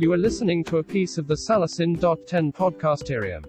[0.00, 3.44] You are listening to a piece of the Salasin.10 podcasterium.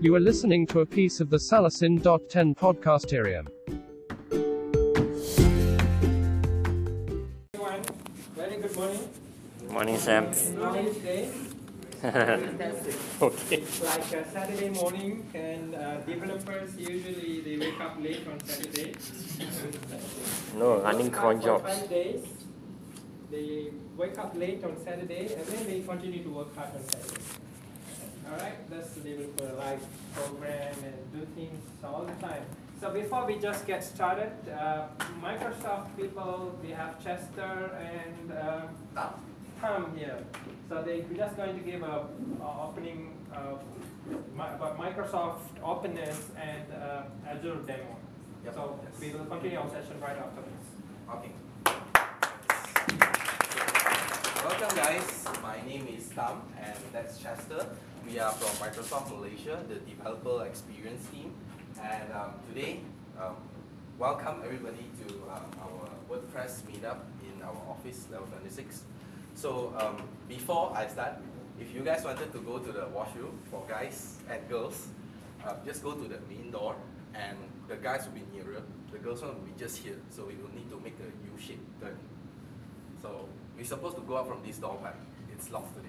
[0.00, 3.46] You are listening to a piece of the Salasin.10 podcasterium.
[7.54, 7.82] Everyone,
[8.34, 9.08] very good morning.
[9.70, 10.32] Morning, Sam.
[10.56, 11.30] How are you today?
[12.04, 13.56] okay.
[13.58, 18.94] It's like a Saturday morning, and uh, developers usually they wake up late on Saturday.
[20.58, 21.62] No, running cron jobs.
[21.62, 22.26] Five days.
[23.30, 27.22] They wake up late on Saturday, and then they continue to work hard on Saturday.
[28.28, 32.42] All right, that's the developer life program and do things all the time.
[32.80, 34.86] So before we just get started, uh,
[35.22, 38.32] Microsoft people, we have Chester and
[39.62, 40.18] uh, here.
[40.68, 42.06] So they, we're just going to give a,
[42.40, 43.54] a opening uh,
[44.36, 47.96] Microsoft openness and uh, Azure demo.
[48.44, 48.54] Yep.
[48.54, 49.00] So Yes.
[49.00, 50.66] we will continue our session right after this.
[51.14, 51.32] Okay.
[54.44, 57.64] Welcome guys, my name is Tam and that's Chester.
[58.04, 61.32] We are from Microsoft Malaysia, the developer experience team.
[61.80, 62.80] And um, today,
[63.20, 63.36] um,
[63.98, 68.82] welcome everybody to um, our WordPress meetup in our office, level 26.
[69.34, 71.14] So um, before I start,
[71.60, 74.88] if you guys wanted to go to the washroom for guys and girls,
[75.44, 76.76] uh, just go to the main door
[77.14, 77.36] and
[77.68, 79.96] the guys will be nearer, the girls one will be just here.
[80.10, 81.96] So we will need to make a U-shaped turn.
[83.00, 84.96] So we're supposed to go out from this door, but
[85.32, 85.88] it's locked today.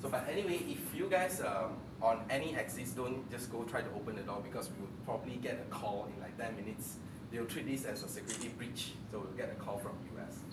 [0.00, 3.90] So, but anyway, if you guys um, on any axis don't just go try to
[3.96, 6.96] open the door because we will probably get a call in like 10 minutes.
[7.30, 10.47] They'll treat this as a security breach, so we'll get a call from US.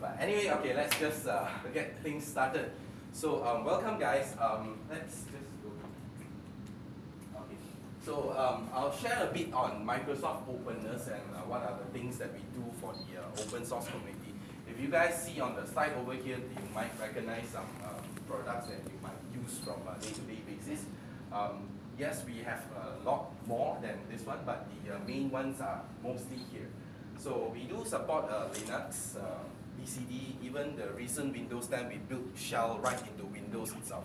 [0.00, 2.70] But anyway, okay, let's just uh, get things started.
[3.12, 4.36] So, um, welcome guys.
[4.38, 5.70] Um, let's just go.
[7.34, 7.56] Okay.
[8.04, 12.18] So um, I'll share a bit on Microsoft openness and uh, what are the things
[12.18, 14.34] that we do for the uh, open source community.
[14.68, 18.68] If you guys see on the slide over here, you might recognize some um, products
[18.68, 20.84] that you might use from a day-to-day basis.
[21.32, 21.68] Um,
[21.98, 25.80] yes, we have a lot more than this one, but the uh, main ones are
[26.02, 26.68] mostly here.
[27.18, 29.16] So we do support uh, Linux,
[29.86, 34.04] BSD, even the recent Windows 10, we built shell right into Windows itself.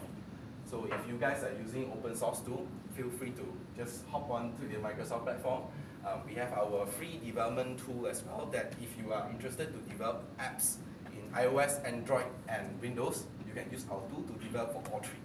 [0.69, 4.53] So if you guys are using open source tool, feel free to just hop on
[4.57, 5.63] to the Microsoft platform.
[6.05, 9.89] Um, we have our free development tool as well that if you are interested to
[9.89, 10.77] develop apps
[11.13, 15.19] in iOS, Android, and Windows, you can use our tool to develop for all three.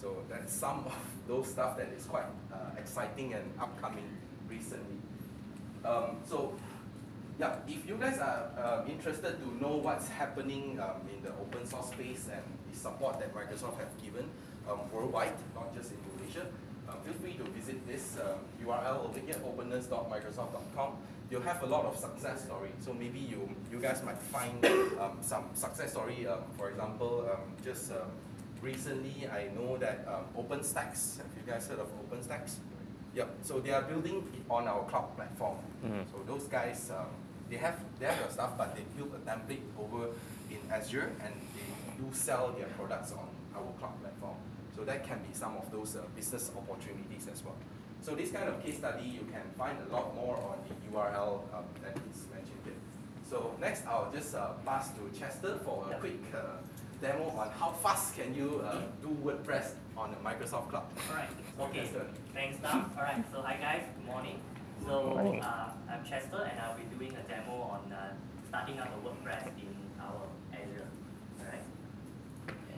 [0.00, 0.94] So that's some of
[1.26, 4.08] those stuff that is quite uh, exciting and upcoming
[4.48, 4.98] recently.
[5.84, 6.54] Um, so
[7.38, 8.50] yeah, if you guys are
[8.82, 13.18] um, interested to know what's happening um, in the open source space and the support
[13.20, 14.28] that Microsoft have given
[14.68, 16.46] um, worldwide, not just in Malaysia,
[16.88, 20.96] um, feel free to visit this um, URL over here, openness.microsoft.com.
[21.30, 22.70] You'll have a lot of success story.
[22.80, 24.64] So maybe you you guys might find
[24.98, 26.26] um, some success story.
[26.26, 28.08] Um, for example, um, just um,
[28.62, 31.18] recently I know that um, OpenStax.
[31.18, 32.56] Have you guys heard of OpenStax?
[33.14, 33.28] Yep.
[33.42, 35.58] So they are building it on our cloud platform.
[35.84, 36.04] Mhm.
[36.10, 37.06] So those guys, um,
[37.50, 40.08] they have they have their stuff, but they build a template over
[40.50, 41.68] in Azure, and they
[42.02, 44.36] do sell their products on our cloud platform.
[44.76, 47.56] So that can be some of those uh, business opportunities as well.
[48.00, 51.42] So this kind of case study, you can find a lot more on the URL
[51.52, 52.74] um, that is mentioned here.
[53.28, 56.58] So next, I'll just uh, pass to Chester for a quick uh,
[57.02, 60.86] demo on how fast can you uh, do WordPress on the Microsoft Cloud.
[61.10, 61.80] Alright, So okay.
[61.80, 62.06] Chester.
[62.32, 62.90] Thanks, Tom.
[62.96, 64.38] Alright, so hi guys, good morning.
[64.88, 65.42] So Morning.
[65.42, 68.14] uh, I'm Chester and I'll be doing a demo on uh,
[68.48, 70.88] starting up a WordPress in our Azure.
[71.38, 71.62] Alright.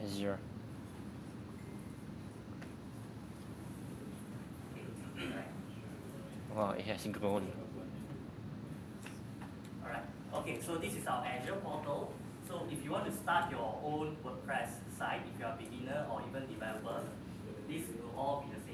[0.03, 0.39] Azure.
[5.17, 5.45] Okay.
[6.53, 7.47] Wow, it has grown.
[9.85, 10.03] Alright.
[10.35, 12.13] Okay, so this is our Azure portal.
[12.49, 16.23] So if you want to start your own WordPress site, if you're a beginner or
[16.29, 17.03] even developer,
[17.69, 18.70] this will all be the same.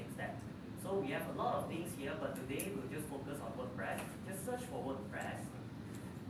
[0.87, 3.99] So we have a lot of things here, but today we'll just focus on WordPress.
[4.23, 5.43] Just search for WordPress,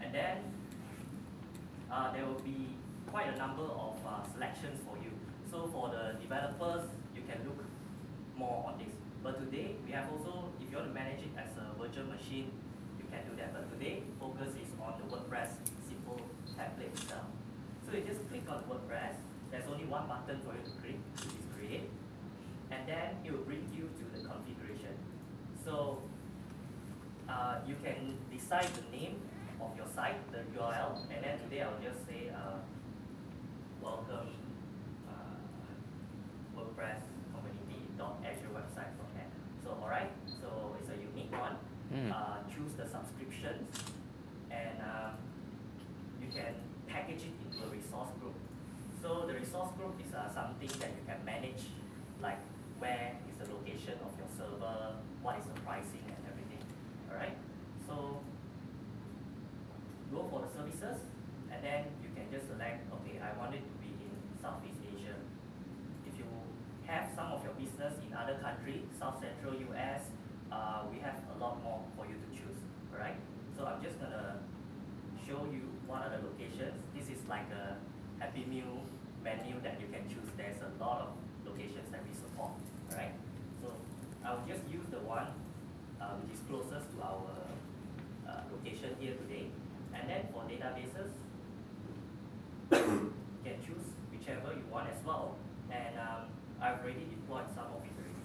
[0.02, 0.38] and then
[1.94, 2.74] uh, there will be
[3.06, 5.14] quite a number of uh, selections for you.
[5.52, 7.62] So for the developers, you can look
[8.36, 8.90] more on this.
[9.22, 12.50] But today, we have also, if you want to manage it as a virtual machine,
[12.98, 13.54] you can do that.
[13.54, 15.54] But today, focus is on the WordPress
[15.86, 16.18] simple
[16.58, 17.30] template itself.
[17.86, 19.22] So you just click on WordPress.
[19.52, 21.90] There's only one button for you to click, which is create.
[22.72, 23.88] And then it will bring you.
[25.68, 26.00] So
[27.28, 29.20] uh, you can decide the name
[29.60, 32.64] of your site, the URL, and then today I'll just say uh,
[33.84, 34.32] welcome
[35.12, 37.04] uh, WordPress
[37.36, 39.28] community dot Azure website from there.
[39.62, 40.10] So alright,
[40.40, 41.60] so it's a unique one.
[41.92, 42.16] Mm.
[42.88, 43.68] subscriptions,
[44.50, 45.20] and um,
[46.22, 46.56] you can
[46.88, 48.36] package it into a resource group.
[49.02, 51.68] So the resource group is uh, something that you can manage,
[52.22, 52.40] like
[52.80, 54.96] where is the location of your server,
[55.28, 56.64] what is the pricing and everything.
[57.12, 57.36] Alright?
[57.84, 58.24] So
[60.08, 61.04] go for the services
[61.52, 65.20] and then you can just select, okay, I want it to be in Southeast Asia.
[66.08, 66.32] If you
[66.88, 70.08] have some of your business in other countries, South Central US,
[70.48, 72.64] uh, we have a lot more for you to choose.
[72.96, 73.20] Alright?
[73.52, 74.40] So I'm just gonna
[75.28, 76.80] show you what are the locations.
[76.96, 77.76] This is like a
[78.24, 78.80] Happy Meal
[79.20, 80.32] menu that you can choose.
[80.40, 81.12] There's a lot of
[81.44, 82.56] locations that we support.
[82.96, 83.12] Alright?
[83.60, 83.76] So
[84.28, 85.32] I'll just use the one
[86.04, 87.32] uh, which is closest to our
[88.28, 89.48] uh, location here today.
[89.96, 91.16] And then for databases,
[92.76, 93.16] you
[93.48, 95.40] can choose whichever you want as well.
[95.72, 96.28] And um,
[96.60, 98.20] I've already deployed some of it already.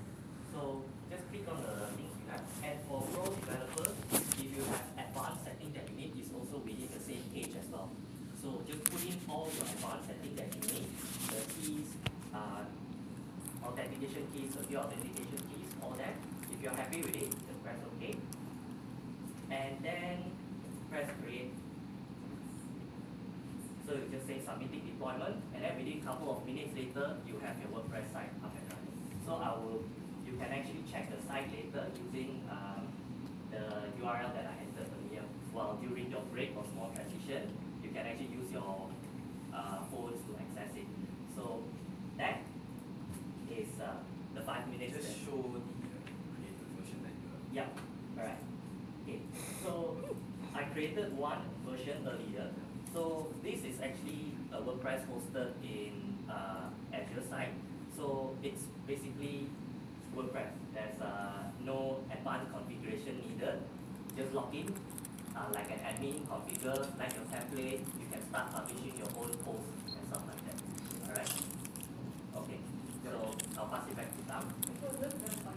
[0.51, 2.43] So just click on the links you have.
[2.67, 3.95] And for pro developers,
[4.43, 7.71] if you have advanced setting that you need, is also within the same page as
[7.71, 7.95] well.
[8.43, 10.91] So just put in all your advanced setting that you need,
[11.31, 11.95] the keys,
[12.35, 12.67] uh,
[13.63, 15.52] authentication keys, secure authentication keys,
[15.83, 16.15] all that.
[16.51, 18.17] If you're happy with it, just press OK.
[19.51, 20.31] And then
[20.91, 21.53] press create.
[23.87, 27.35] So you just say submitting deployment, and then within a couple of minutes later, you
[27.43, 28.97] have your WordPress site up and running.
[29.27, 29.83] So I will,
[30.25, 32.87] you can actually check the site later using um,
[33.51, 35.27] the URL that I entered earlier.
[35.53, 37.53] Well, during your break or small transition,
[37.83, 38.89] you can actually use your
[39.53, 40.87] uh, phones to access it.
[41.37, 41.61] So
[42.17, 42.41] that
[43.51, 43.99] is uh,
[44.35, 44.95] the five minutes.
[44.97, 45.99] Just that- show the uh,
[46.39, 47.42] created version that you have.
[47.53, 47.67] Yeah,
[48.19, 48.39] alright.
[49.03, 49.21] Okay,
[49.63, 49.97] so
[50.55, 52.51] I created one version earlier.
[52.93, 57.55] So this is actually a WordPress hosted in uh, Azure site.
[57.97, 59.49] So it's basically
[60.17, 60.53] WordPress.
[60.75, 63.61] There's uh, no advanced configuration needed.
[64.17, 64.75] Just log in,
[65.37, 67.81] uh, like an admin, configure, like your template.
[68.01, 71.09] You can start publishing your own posts and stuff like that.
[71.09, 71.33] Alright?
[72.37, 72.59] Okay,
[73.05, 73.11] so
[73.59, 75.52] I'll pass it back to Sam.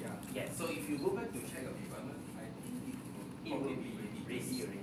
[0.00, 0.08] Yeah.
[0.34, 0.48] Yes.
[0.58, 2.94] So if you go back to check your deployment, I think
[3.46, 3.92] it will be
[4.26, 4.80] ready already.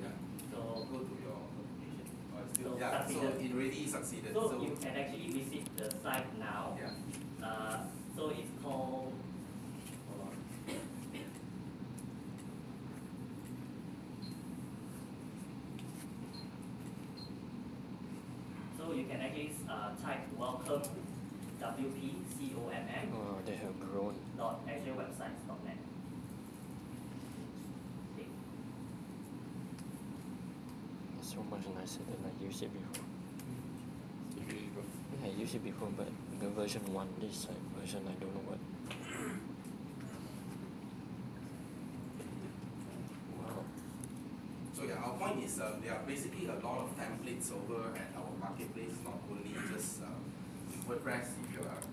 [0.51, 0.57] So,
[0.91, 2.07] Go to your application.
[2.39, 4.33] It's still, So yeah, so it already succeeded.
[4.33, 6.77] so you can actually visit the site now.
[6.80, 7.45] yeah.
[7.45, 7.77] Uh,
[8.15, 9.13] so it's called,
[10.07, 10.35] hold on.
[18.77, 20.99] So you can actually uh, type welcome WP C O M M
[23.13, 24.15] Oh, they have grown.
[24.38, 25.77] dot azurewebsites dot net.
[31.19, 33.06] It's so much nicer than I used it before.
[35.21, 36.07] Yeah, I used it before, but
[36.39, 38.59] the version one, this like version I don't know what.
[43.38, 43.63] Wow.
[44.74, 48.15] So yeah, our point is uh, there are basically a lot of templates over at
[48.15, 50.07] our marketplace, not only just uh,
[50.88, 51.27] WordPress.
[51.44, 51.88] If you are practicing,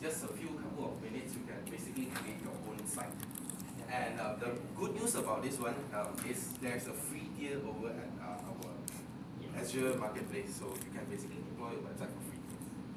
[0.00, 3.12] just a few couple of minutes, you can basically create your own site.
[3.90, 7.88] And uh, the good news about this one um, is there's a free tier over
[7.88, 8.70] at uh, our
[9.58, 12.38] Azure Marketplace, so you can basically deploy your website for free.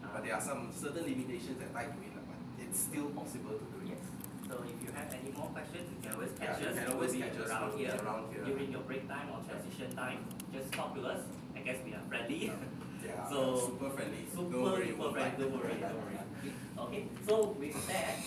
[0.04, 3.66] But there are some certain limitations that tied to it, but it's still possible to
[3.72, 3.96] do it.
[3.96, 4.04] Yes.
[4.52, 6.76] So if you have any more questions, you can always Yeah, catch you us.
[6.76, 7.50] can We'll always catch us.
[7.50, 7.96] around here.
[8.04, 8.44] around here.
[8.44, 10.20] During your break time or transition time,
[10.52, 11.24] just talk to us.
[11.56, 12.52] I guess we are friendly.
[12.52, 14.28] Yeah, So, super friendly.
[14.30, 15.40] Super, don't worry, super friendly.
[15.40, 16.20] Don't worry, don't worry.
[16.82, 18.18] Okay, so with that,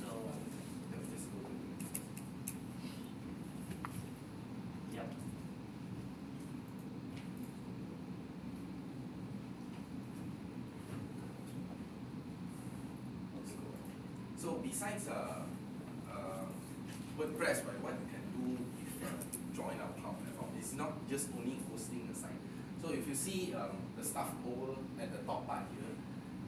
[0.00, 0.08] so,
[4.94, 5.06] yep.
[14.40, 16.14] So besides uh, uh,
[17.18, 19.08] WordPress, right, what you can do if uh,
[19.54, 22.30] join our cloud platform is not just only hosting the site.
[22.80, 25.90] So if you see um, the stuff over at the top part here,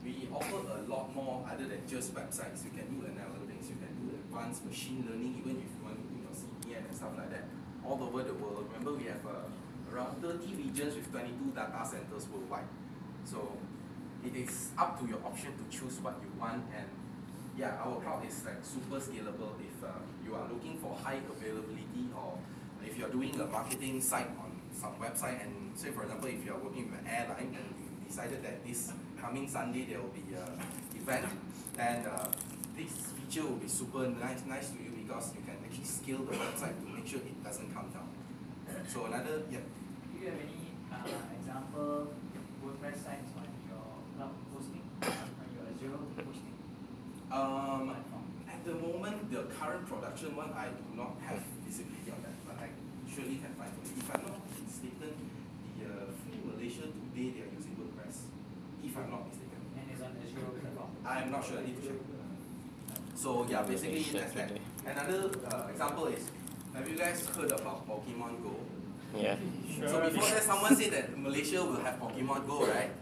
[0.07, 2.63] we offer a lot more other than just websites.
[2.63, 6.07] You can do analytics, you can do advanced machine learning, even if you want to
[6.07, 7.51] do your CPM and stuff like that,
[7.85, 8.71] all over the world.
[8.71, 9.51] Remember, we have uh,
[9.91, 12.71] around 30 regions with 22 data centers worldwide.
[13.25, 13.51] So
[14.25, 16.87] it is up to your option to choose what you want and
[17.59, 19.89] yeah, our cloud is like super scalable if uh,
[20.23, 22.39] you are looking for high availability or
[22.85, 26.59] if you're doing a marketing site on some website and say for example if you're
[26.59, 27.76] working with an airline and
[28.09, 30.47] decided that this coming Sunday there will be a
[30.97, 31.27] event
[31.77, 32.27] then uh,
[32.77, 36.33] this feature will be super nice nice to you because you can actually scale the
[36.33, 38.09] website to make sure it doesn't come down.
[38.89, 39.65] So another yeah
[40.11, 42.13] Do you have any uh, example
[42.63, 43.87] WordPress sites on your
[44.17, 46.57] cloud hosting, on your Azure hosting
[47.31, 48.07] um, at
[49.59, 52.69] current production one, I do not have visibility on that, but I
[53.09, 53.83] surely can find you.
[53.99, 55.13] If I'm not mistaken,
[55.81, 57.56] the uh, Free Malaysia today they are.
[58.87, 60.91] If I'm not mistaken, And it's on Azure platform.
[61.05, 61.59] I'm not sure.
[61.59, 61.99] I need to check.
[63.15, 64.53] So yeah, basically that's that.
[64.87, 66.31] Another uh, example is,
[66.75, 68.55] have you guys heard about Pokemon Go?
[69.17, 69.37] Yeah.
[69.89, 72.93] So before that, someone said that Malaysia will have Pokemon Go, right?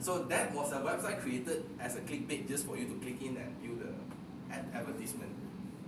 [0.00, 3.36] So that was a website created as a clickbait just for you to click in
[3.36, 3.92] and view the
[4.52, 5.30] ad- advertisement.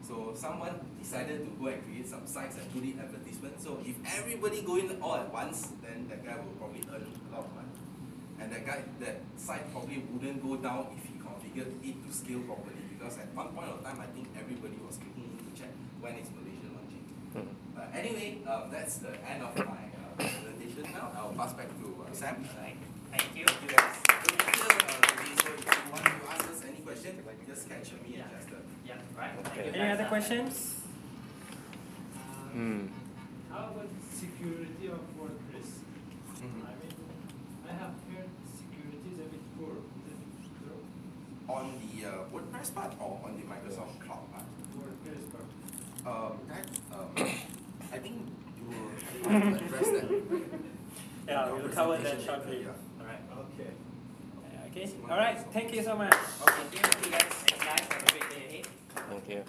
[0.06, 3.56] So someone decided to go and create some sites and put in advertisement.
[3.60, 7.32] So if everybody go in all at once, then that guy will probably earn a
[7.34, 7.71] lot of money.
[8.42, 12.42] And that guy, that site probably wouldn't go down if he configured it to scale
[12.42, 12.82] properly.
[12.90, 15.70] Because at one point of time, I think everybody was clicking in to check
[16.02, 17.06] when is Malaysia launching.
[17.74, 21.14] But anyway, um, that's the end of my uh, presentation now.
[21.14, 22.42] I'll pass back to uh, Sam.
[22.50, 22.76] Alright,
[23.14, 23.46] thank you.
[23.46, 23.94] Thank you guys.
[24.10, 27.12] We'll be here uh, today, so if you want to ask us any question,
[27.46, 28.30] just catch me and Yeah.
[28.34, 28.58] Chester.
[28.86, 29.32] Yeah, right.
[29.46, 29.70] Okay.
[29.70, 30.82] Any other Uh, questions?
[32.52, 32.90] Hmm.
[33.54, 35.70] How about security of WordPress?
[36.42, 36.60] Mhm.
[36.66, 36.92] I mean,
[37.68, 38.28] I have heard
[38.60, 39.74] security is a bit poor.
[40.10, 40.80] Is it true?
[41.52, 44.44] On the uh, WordPress part or on the Microsoft Cloud part?
[44.78, 45.48] WordPress part.
[46.06, 46.66] Um, that,
[46.96, 47.10] um,
[47.92, 48.16] I think
[48.58, 50.10] you will have to address that.
[50.10, 50.42] right?
[51.28, 52.56] Yeah, we'll cover that presentation shortly.
[52.58, 53.02] later, yeah.
[53.02, 53.22] Alright.
[53.60, 53.70] Okay.
[54.70, 54.86] Okay.
[55.10, 55.38] Alright.
[55.52, 56.14] Thank you so much.
[56.14, 57.22] Okay, thank you guys.
[57.22, 57.80] Thanks guys.
[57.80, 58.66] Have a great day ahead.
[59.10, 59.42] Thank you.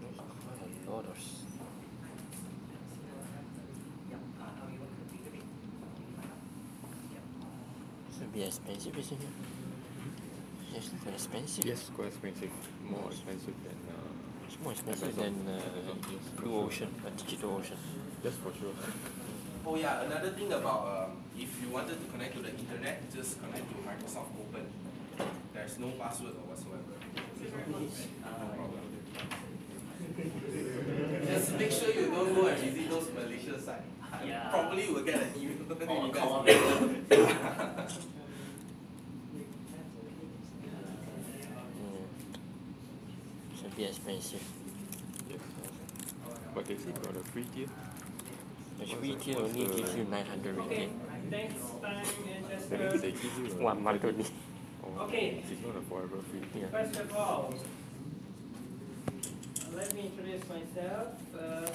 [0.00, 1.42] There's quite a lot of s-
[4.10, 5.44] Yeah, uh, how you want to configure it?
[7.12, 8.19] Yeah.
[8.32, 9.28] It's a expensive, isn't it?
[10.72, 11.64] Yes, quite expensive.
[11.66, 12.50] Yes, quite expensive.
[12.88, 15.60] More expensive than uh, It's more expensive than uh,
[16.06, 16.64] Yes, Blue sure.
[16.66, 17.76] Ocean, uh, Digital Ocean.
[18.22, 18.74] Yes, for sure.
[19.66, 23.40] Oh yeah, another thing about um, if you wanted to connect to the internet, just
[23.42, 24.66] connect to Microsoft Open.
[25.52, 26.94] There's no password or whatsoever.
[27.42, 28.80] No problem.
[31.26, 33.90] Just make sure you don't go and visit those Malaysia sites.
[34.24, 34.50] Yeah.
[34.50, 35.56] Probably will get an email.
[35.80, 36.44] Or
[43.82, 44.42] It's a bit expensive.
[45.30, 45.38] Yes.
[46.54, 47.66] But they say got a free tier.
[47.66, 50.88] The What's free the- tier what's only the- gives you 900 Okay.
[50.88, 51.30] ringgit.
[51.30, 54.26] Thanks, time and That means they give you a One month only.
[54.84, 55.42] Oh, Okay.
[55.50, 56.60] It's not a forever free.
[56.60, 56.66] Yeah.
[56.68, 57.54] First of all,
[59.74, 61.08] let me introduce myself.
[61.34, 61.70] Uh,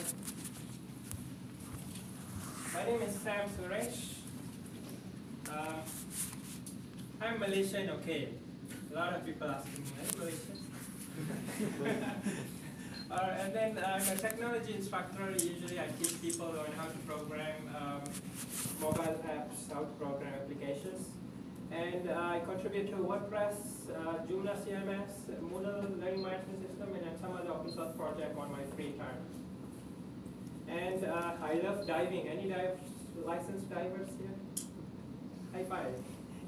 [2.73, 4.13] my name is Sam Suresh.
[5.49, 5.81] Uh,
[7.21, 8.29] I'm Malaysian, okay.
[8.91, 10.64] A lot of people asking me, are you Malaysian?
[13.11, 15.31] uh, and then I'm a technology instructor.
[15.31, 18.01] Usually I teach people on how to program um,
[18.81, 21.07] mobile apps, how to program applications.
[21.71, 23.55] And uh, I contribute to WordPress,
[23.89, 25.09] uh, Joomla CMS,
[25.41, 29.17] Moodle Learning Management System, and some other open source project on my free time.
[30.67, 32.27] And uh, I love diving.
[32.27, 32.77] Any dive,
[33.23, 34.33] licensed divers here?
[35.53, 35.93] High five.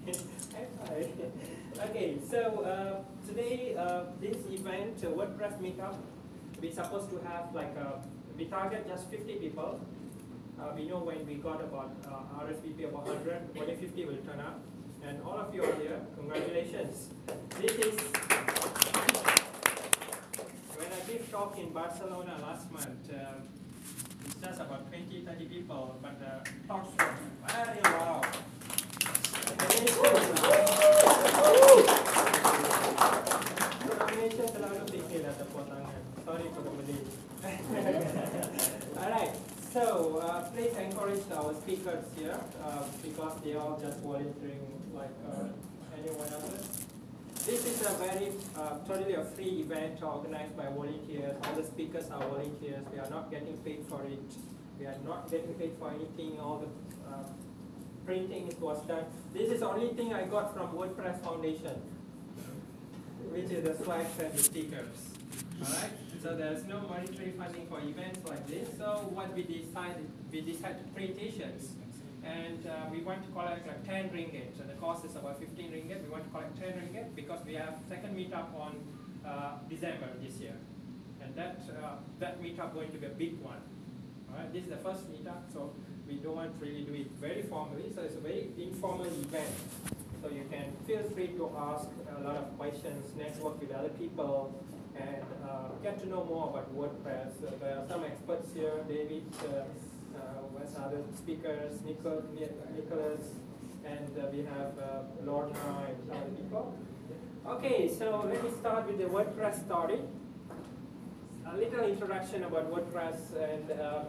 [0.54, 1.10] High five.
[1.84, 5.96] okay, so uh, today uh, this event, uh, WordPress meetup,
[6.62, 8.02] we're supposed to have like a,
[8.38, 9.80] we target just 50 people.
[10.60, 14.40] Uh, we know when we got about uh, RSVP about 100, only 50 will turn
[14.40, 14.60] up.
[15.06, 17.10] And all of you are here, congratulations.
[17.62, 17.96] This is,
[20.76, 23.34] when I gave talk in Barcelona last month, uh,
[24.26, 27.14] it's just about 20, 30 people, but the talks were
[27.48, 28.26] very loud.
[37.72, 38.08] Malay.
[38.98, 39.32] Alright,
[39.72, 45.48] so uh, please encourage our speakers here uh, because they are just volunteering like uh,
[45.98, 46.86] anyone else.
[47.46, 48.32] This is a very
[48.88, 51.36] totally a free event organized by volunteers.
[51.46, 52.84] All the speakers are volunteers.
[52.92, 54.20] We are not getting paid for it.
[54.80, 56.40] We are not getting paid for anything.
[56.42, 56.68] All the
[58.08, 59.04] printing was done.
[59.34, 61.76] This is the only thing I got from WordPress Foundation,
[63.34, 64.98] which is the slides and the stickers.
[65.62, 65.92] Alright,
[66.24, 68.70] so there's no monetary funding for events like this.
[68.78, 71.76] So what we decided, we decided to print t-shirts.
[72.24, 74.58] And uh, we want to collect like 10 ringgit.
[74.58, 76.04] So the cost is about 15 ringgit.
[76.04, 78.80] We want to collect 10 ringgit because we have second meetup on
[79.26, 80.56] uh, December this year.
[81.22, 83.60] And that, uh, that meetup going to be a big one.
[84.32, 85.74] Alright, this is the first meetup, so
[86.08, 87.92] we don't want to really do it very formally.
[87.94, 89.56] So it's a very informal event.
[90.22, 94.54] So you can feel free to ask a lot of questions, network with other people,
[94.96, 97.32] and uh, get to know more about WordPress.
[97.46, 99.64] Uh, there are some experts here, David, uh,
[100.18, 102.24] uh, other speakers, Nicol,
[102.76, 103.22] Nicholas,
[103.86, 105.56] and uh, we have uh, Lorna
[105.88, 106.78] and other people.
[107.46, 110.00] Okay, so let me start with the WordPress story.
[111.50, 114.04] A little introduction about WordPress and uh,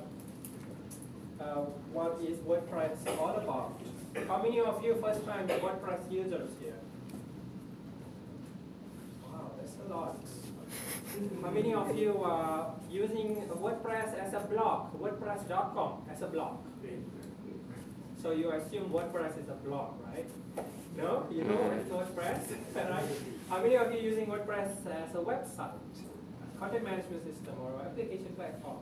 [1.40, 1.44] uh,
[1.92, 3.80] what is WordPress all about.
[4.26, 6.74] How many of you first time WordPress users here?
[9.22, 10.20] Wow, that's a lot.
[11.42, 16.58] How many of you are using WordPress as a blog, WordPress.com as a blog?
[18.20, 20.28] So you assume WordPress is a blog, right?
[20.96, 21.26] No?
[21.30, 22.40] You know is WordPress?
[22.74, 23.04] right?
[23.48, 25.78] How many of you using WordPress as a website,
[26.58, 28.78] content management system, or application platform?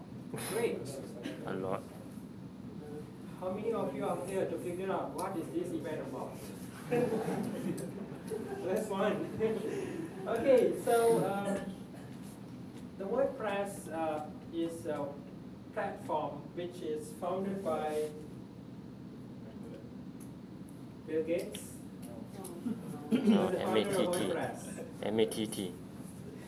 [0.53, 0.79] Great.
[1.47, 1.83] A lot.
[3.41, 6.33] How many of you are here to figure out what is this event about?
[8.67, 9.27] That's fun.
[10.29, 11.57] okay, so um,
[12.99, 14.21] the WordPress uh,
[14.55, 15.05] is a
[15.75, 18.09] platform which is founded by
[21.07, 21.61] Bill Gates.
[23.11, 25.13] No, MATT.
[25.13, 25.86] MATT.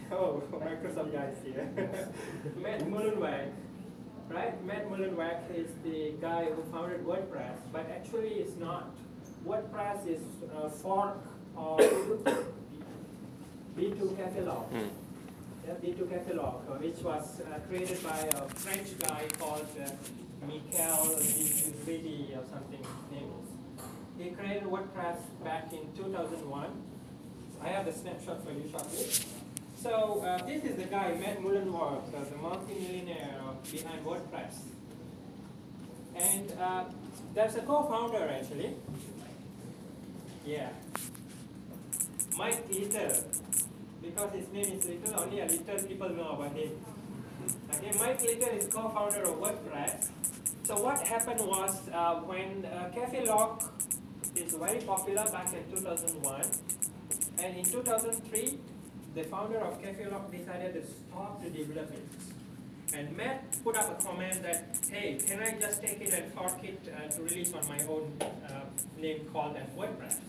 [0.12, 1.69] Oh, Microsoft guys here.
[2.57, 3.50] Matt Mullenweg,
[4.31, 4.65] right?
[4.65, 8.95] Matt Mullenweg is the guy who founded WordPress, but actually it's not.
[9.47, 10.23] WordPress is
[10.57, 11.19] a fork
[11.57, 11.79] of
[13.77, 14.71] B2 cafelog.
[14.73, 14.88] Mm.
[15.67, 19.91] Yeah, B2 cafelog, uh, which was uh, created by a French guy called uh,
[20.47, 22.81] Michael Dufresne or something.
[22.81, 23.49] his name is.
[24.19, 26.71] He created WordPress back in 2001.
[27.62, 29.07] I have the snapshot for you shortly.
[29.81, 33.39] So uh, this is the guy, Matt Mullenweg, the multi-millionaire
[33.71, 34.55] behind WordPress.
[36.17, 36.85] And uh,
[37.33, 38.75] there's a co-founder actually.
[40.45, 40.71] Yeah.
[42.37, 43.25] Mike Little.
[44.03, 46.71] Because his name is Little, only a little people know about him.
[47.73, 50.09] Okay, Mike Little is co-founder of WordPress.
[50.65, 53.63] So what happened was uh, when uh, CafeLog
[54.35, 56.43] is very popular back in 2001,
[57.39, 58.59] and in 2003,
[59.14, 62.09] the founder of CafeLog decided to stop the development.
[62.94, 66.62] And Matt put up a comment that, hey, can I just take it and fork
[66.64, 68.61] it uh, to release on my own uh,
[68.97, 70.21] name called as WordPress?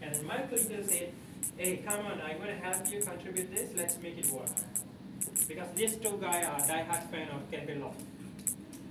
[0.00, 1.12] And Mike Little said,
[1.56, 4.48] hey, come on, I'm going to help you contribute this, let's make it work.
[5.48, 7.94] Because these two guys are diehard fan of CafeLog.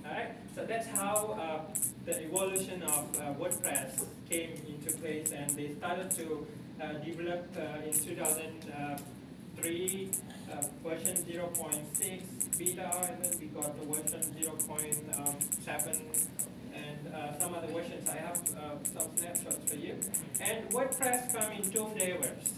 [0.06, 1.74] Alright, so that's how uh,
[2.04, 6.46] the evolution of uh, WordPress came into place and they started to
[6.80, 10.10] uh, develop uh, in 2003
[10.50, 16.28] uh, version 0.6 beta and then we got the version 0.7
[16.74, 18.08] and uh, some other versions.
[18.08, 19.94] I have uh, some snapshots for you.
[20.40, 22.52] And WordPress come in two flavors,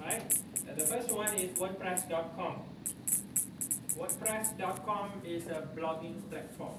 [0.00, 0.34] right?
[0.76, 2.62] The first one is WordPress.com.
[3.96, 6.74] WordPress.com is a blogging platform.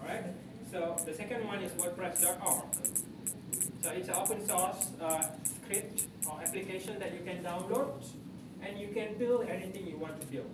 [0.00, 0.24] Alright?
[0.70, 2.64] So the second one is WordPress.org.
[3.82, 5.22] So it's open source uh,
[5.64, 8.04] script or application that you can download
[8.62, 10.50] and you can build anything you want to build.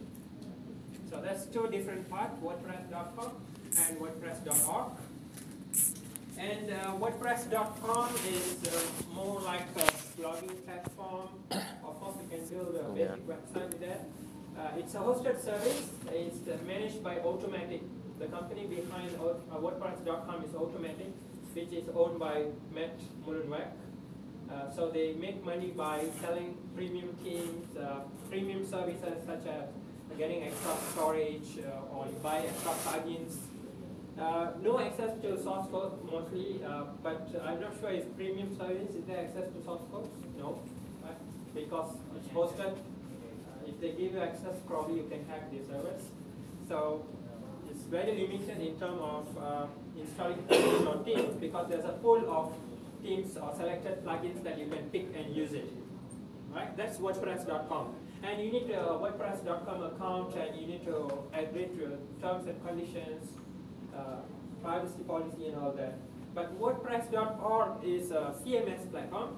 [1.11, 3.31] So that's two different parts, WordPress.com
[3.79, 4.93] and WordPress.org.
[6.39, 9.87] And uh, WordPress.com is uh, more like a
[10.19, 11.29] blogging platform.
[11.51, 14.09] Of course, you can build a basic website with that.
[14.59, 15.91] Uh, it's a hosted service.
[16.13, 17.83] It's uh, managed by Automattic.
[18.19, 21.13] The company behind uh, WordPress.com is Automattic,
[21.55, 22.45] which is owned by
[22.75, 23.69] Matt Mullenweg.
[24.51, 29.69] Uh, so they make money by selling premium themes, uh, premium services such as
[30.19, 33.37] getting extra storage uh, or you buy extra plugins.
[34.21, 38.91] Uh, no access to source code mostly, uh, but I'm not sure if premium service,
[38.91, 40.11] is there access to source code?
[40.37, 40.59] No,
[41.05, 41.15] right?
[41.55, 42.77] Because it's hosted.
[43.67, 46.03] If they give you access, probably you can hack the servers.
[46.69, 47.07] So
[47.71, 52.53] it's very limited in terms of installing your theme because there's a pool of
[53.03, 55.71] themes or selected plugins that you can pick and use it.
[56.55, 56.77] Right?
[56.77, 57.95] That's WordPress.com.
[58.23, 63.31] And you need a WordPress.com account and you need to agree to terms and conditions,
[63.97, 64.21] uh,
[64.63, 65.95] privacy policy and all that.
[66.35, 69.31] But WordPress.org is a CMS platform,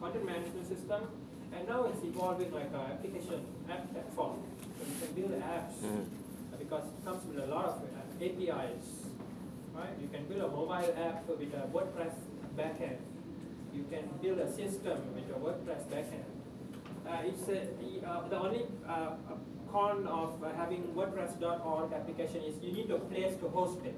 [0.00, 1.02] content management system,
[1.56, 4.38] and now it's evolving like an application app platform.
[4.78, 6.04] So you can build apps Mm.
[6.58, 8.86] because it comes with a lot of uh, APIs.
[9.74, 9.94] Right?
[10.00, 12.14] You can build a mobile app with a WordPress
[12.60, 12.98] backend.
[13.74, 16.28] You can build a system with a WordPress backend.
[17.08, 19.10] Uh, it's a, the, uh, the only uh,
[19.72, 23.94] con of uh, having WordPress.org application is you need a place to host it.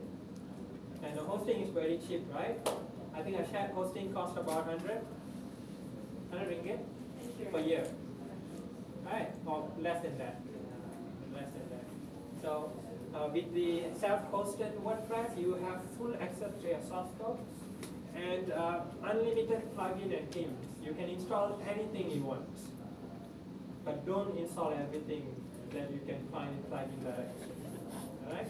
[1.03, 2.57] And the hosting is very cheap, right?
[3.15, 5.03] I think a shared hosting costs about 100,
[6.31, 6.79] 100 ringgit
[7.53, 7.85] per year.
[9.05, 9.31] Right?
[9.47, 10.41] Or less than that.
[11.35, 11.87] Less than that.
[12.41, 12.73] So
[13.15, 17.39] uh, with the self-hosted WordPress, you have full access to your source code.
[18.15, 20.67] And uh, unlimited plugin and themes.
[20.83, 22.49] You can install anything you want,
[23.85, 25.35] but don't install everything
[25.73, 27.53] that you can find in plugin directory.
[28.27, 28.49] Alright?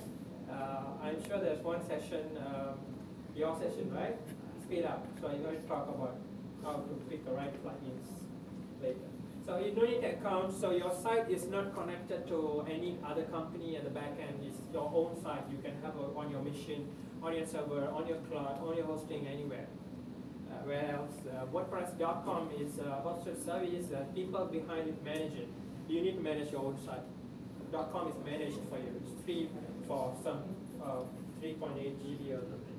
[0.51, 2.79] Uh, I'm sure there's one session, um,
[3.37, 4.16] your session, right?
[4.64, 5.07] Speed up.
[5.20, 6.16] So I'm going to talk about
[6.62, 8.09] how to pick the right plugins
[8.83, 9.09] later.
[9.46, 13.77] So you don't need account, so your site is not connected to any other company
[13.77, 14.38] at the back end.
[14.44, 15.42] It's your own site.
[15.51, 16.88] You can have it on your machine,
[17.22, 19.66] on your server, on your cloud, on your hosting, anywhere.
[20.50, 21.12] Uh, where else?
[21.26, 25.48] Uh, WordPress.com is a hosted service that people behind it manage it.
[25.88, 27.02] You need to manage your own site.
[27.72, 28.92] .com is managed for you.
[29.00, 29.48] It's free
[29.88, 30.42] for some
[30.82, 31.04] uh,
[31.40, 32.78] 3.8 GB or something.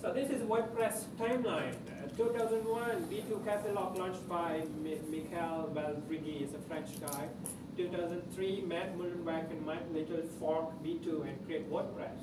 [0.00, 1.74] So this is WordPress timeline.
[2.04, 7.28] Uh, 2001, V2 cafelog launched by Mi- Michael Valdrighi, is a French guy.
[7.76, 12.18] 2003, Matt Mullenweg and Mike Little fork V2 and create WordPress.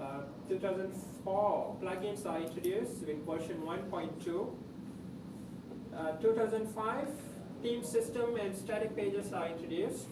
[0.00, 4.48] Uh, 2004, plugins are introduced with version 1.2.
[5.96, 7.08] Uh, 2005,
[7.62, 10.08] theme system and static pages are introduced.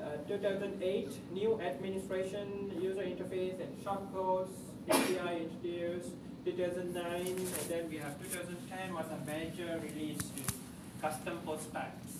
[0.00, 4.50] Uh, 2008, new administration, user interface and shortcodes,
[4.88, 6.12] API introduced.
[6.44, 10.52] 2009, and then we have 2010 was a major release with
[11.00, 12.14] custom post types,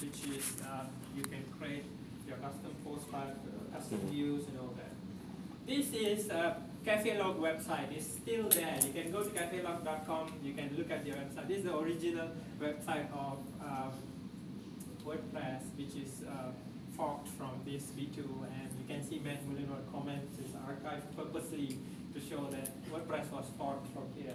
[0.00, 1.84] which is uh, you can create
[2.26, 4.75] your custom post type, uh, custom views and all that.
[5.66, 7.90] This is a CafeLog website.
[7.90, 8.78] It's still there.
[8.86, 10.34] You can go to cafelog.com.
[10.40, 11.48] You can look at the website.
[11.48, 12.28] This is the original
[12.60, 13.90] website of um,
[15.04, 16.52] WordPress, which is uh,
[16.96, 21.76] forked from this V2, and you can see Matt Mullenweg comments is archived purposely
[22.14, 24.34] to show that WordPress was forked from here.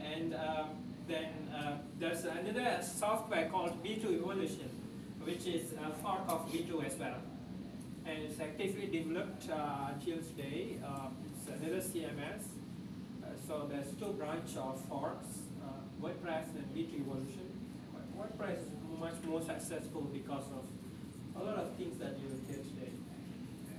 [0.00, 0.70] And um,
[1.06, 4.70] then uh, there's another software called V2 Evolution,
[5.22, 7.14] which is a fork of V2 as well.
[8.06, 10.78] And it's actively developed uh, until today.
[10.84, 12.42] Uh, it's another CMS.
[13.22, 17.48] Uh, so there's two branch of forks, uh, WordPress and V2 Evolution.
[17.92, 20.64] But WordPress is much more successful because of
[21.40, 22.92] a lot of things that you hear today.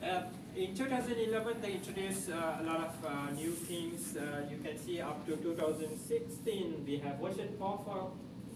[0.04, 0.24] Uh,
[0.56, 4.16] in 2011, they introduced uh, a lot of uh, new things.
[4.18, 8.12] Uh, you can see up to 2016, we have version 4,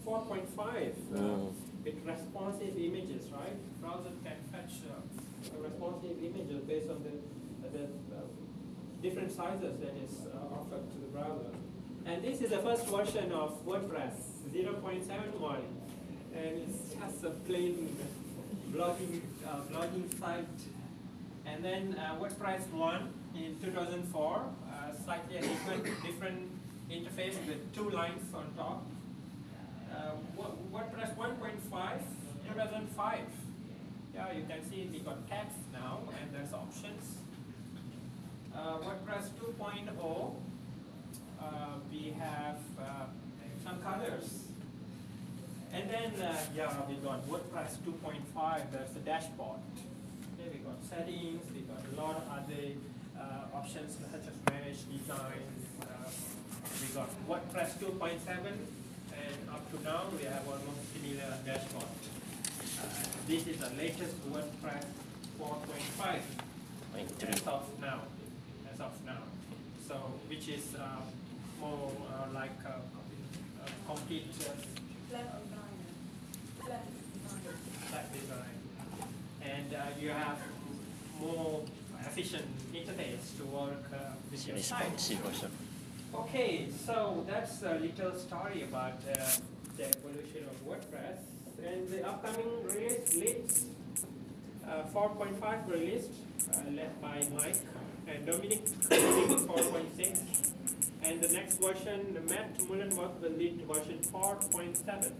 [0.06, 1.52] 4.5 uh, Mm.
[1.84, 3.56] with responsive images, right?
[3.80, 5.00] Browser can fetch uh,
[5.58, 8.20] responsive images based on the, the uh,
[9.02, 11.50] different sizes that is uh, offered to the browser.
[12.06, 14.12] And this is the first version of WordPress
[14.52, 15.56] 0.71,
[16.34, 17.96] and it's just a plain
[18.72, 20.46] blogging uh, blogging site.
[21.46, 26.50] And then uh, WordPress 1 in 2004, uh, slightly a different, different
[26.90, 28.86] interface with two lines on top.
[29.92, 30.12] Uh,
[30.72, 32.00] WordPress 1.5,
[32.48, 33.18] 2005.
[34.20, 37.16] Yeah, you can see we got text now and there's options.
[38.54, 40.34] Uh, WordPress 2.0,
[41.40, 41.44] uh,
[41.90, 43.06] we have uh,
[43.64, 44.44] some colors.
[45.72, 49.60] And then, uh, yeah, we got WordPress 2.5, there's the dashboard.
[50.36, 52.76] Okay, we got settings, we got a lot of other
[53.18, 55.48] uh, options such as manage design.
[56.82, 62.19] We got WordPress 2.7, and up to now we have almost similar dashboard.
[62.80, 62.86] Uh,
[63.28, 64.84] this is the latest WordPress
[65.38, 66.18] 4.5
[67.28, 68.00] as of now,
[68.72, 69.22] as of now.
[69.86, 69.94] So,
[70.28, 70.86] which is uh,
[71.60, 72.80] more uh, like a,
[73.64, 74.52] a complete uh,
[77.88, 78.56] flat design.
[79.42, 80.38] And uh, you have
[81.20, 81.62] more
[82.06, 83.96] efficient interface to work uh,
[84.30, 85.00] with your site.
[86.14, 89.26] Okay, so that's a little story about uh,
[89.76, 91.18] the evolution of WordPress.
[91.66, 93.66] And the upcoming release,
[94.66, 96.10] uh, 4.5 released,
[96.52, 97.56] uh, led by Mike
[98.06, 100.52] and Dominic, Dominic 4.6.
[101.02, 105.12] And the next version, Matt Mullenweg will lead version 4.7.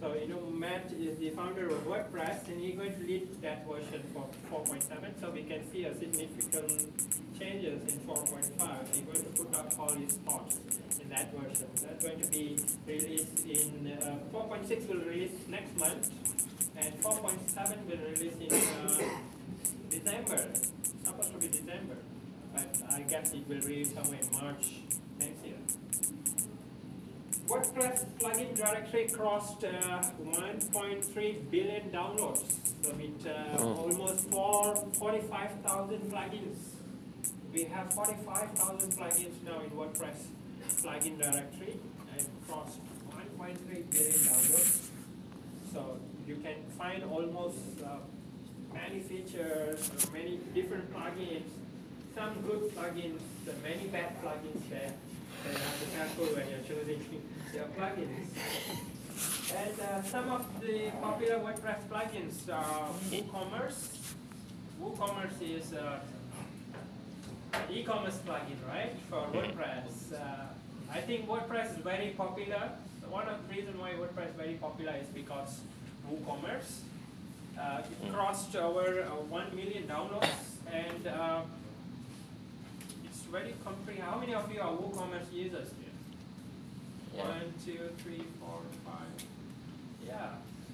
[0.00, 3.66] So, you know, Matt is the founder of WordPress and he's going to lead that
[3.66, 4.26] version for
[4.64, 5.20] 4.7.
[5.20, 8.94] So we can see a significant changes in 4.5.
[8.94, 10.58] He's going to put up all his thoughts
[11.10, 11.66] that version.
[11.82, 16.10] That's going to be released in, uh, 4.6 will release next month
[16.76, 19.08] and 4.7 will release in uh,
[19.90, 20.52] December.
[21.04, 21.96] Supposed to be December,
[22.54, 24.66] but I guess it will release somewhere in March
[25.18, 25.56] next year.
[27.48, 32.44] WordPress plugin directory crossed uh, 1.3 billion downloads,
[32.82, 33.74] so with uh, Oh.
[33.74, 36.58] almost four, 45,000 plugins.
[37.52, 40.18] We have 45,000 plugins now in WordPress
[40.82, 41.78] plugin directory
[42.16, 42.78] and crossed
[43.10, 44.88] 1.3 billion downloads.
[45.72, 47.98] So you can find almost uh,
[48.72, 51.48] many features, uh, many different plugins,
[52.14, 54.92] some good plugins, uh, many bad plugins there.
[55.44, 57.22] So you have to be careful when you're choosing
[57.54, 58.26] your plugins.
[59.54, 63.88] And uh, some of the popular WordPress plugins are WooCommerce.
[64.80, 66.00] WooCommerce is uh,
[67.52, 70.14] an e-commerce plugin, right, for WordPress.
[70.14, 70.46] Uh,
[70.92, 72.70] I think WordPress is very popular.
[73.08, 75.60] One of the reasons why WordPress is very popular is because
[76.10, 76.80] WooCommerce.
[77.58, 80.26] Uh, it crossed over uh, 1 million downloads
[80.72, 81.42] and uh,
[83.04, 84.04] it's very comprehensive.
[84.04, 85.94] How many of you are WooCommerce users here?
[87.14, 87.28] Yeah.
[87.28, 89.26] One, two, three, four, five.
[90.06, 90.30] Yeah,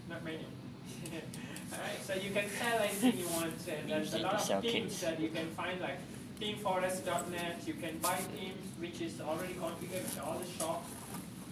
[0.08, 0.38] not many.
[1.72, 5.00] Alright, so you can sell anything you want, and there's a lot of kits.
[5.00, 5.98] that you can find, like
[6.40, 7.62] themeforest.net.
[7.66, 10.88] You can buy themes which is already configured with all the shops.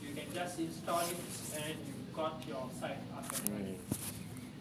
[0.02, 1.16] You can just install it,
[1.56, 3.78] and you've got your site up and running.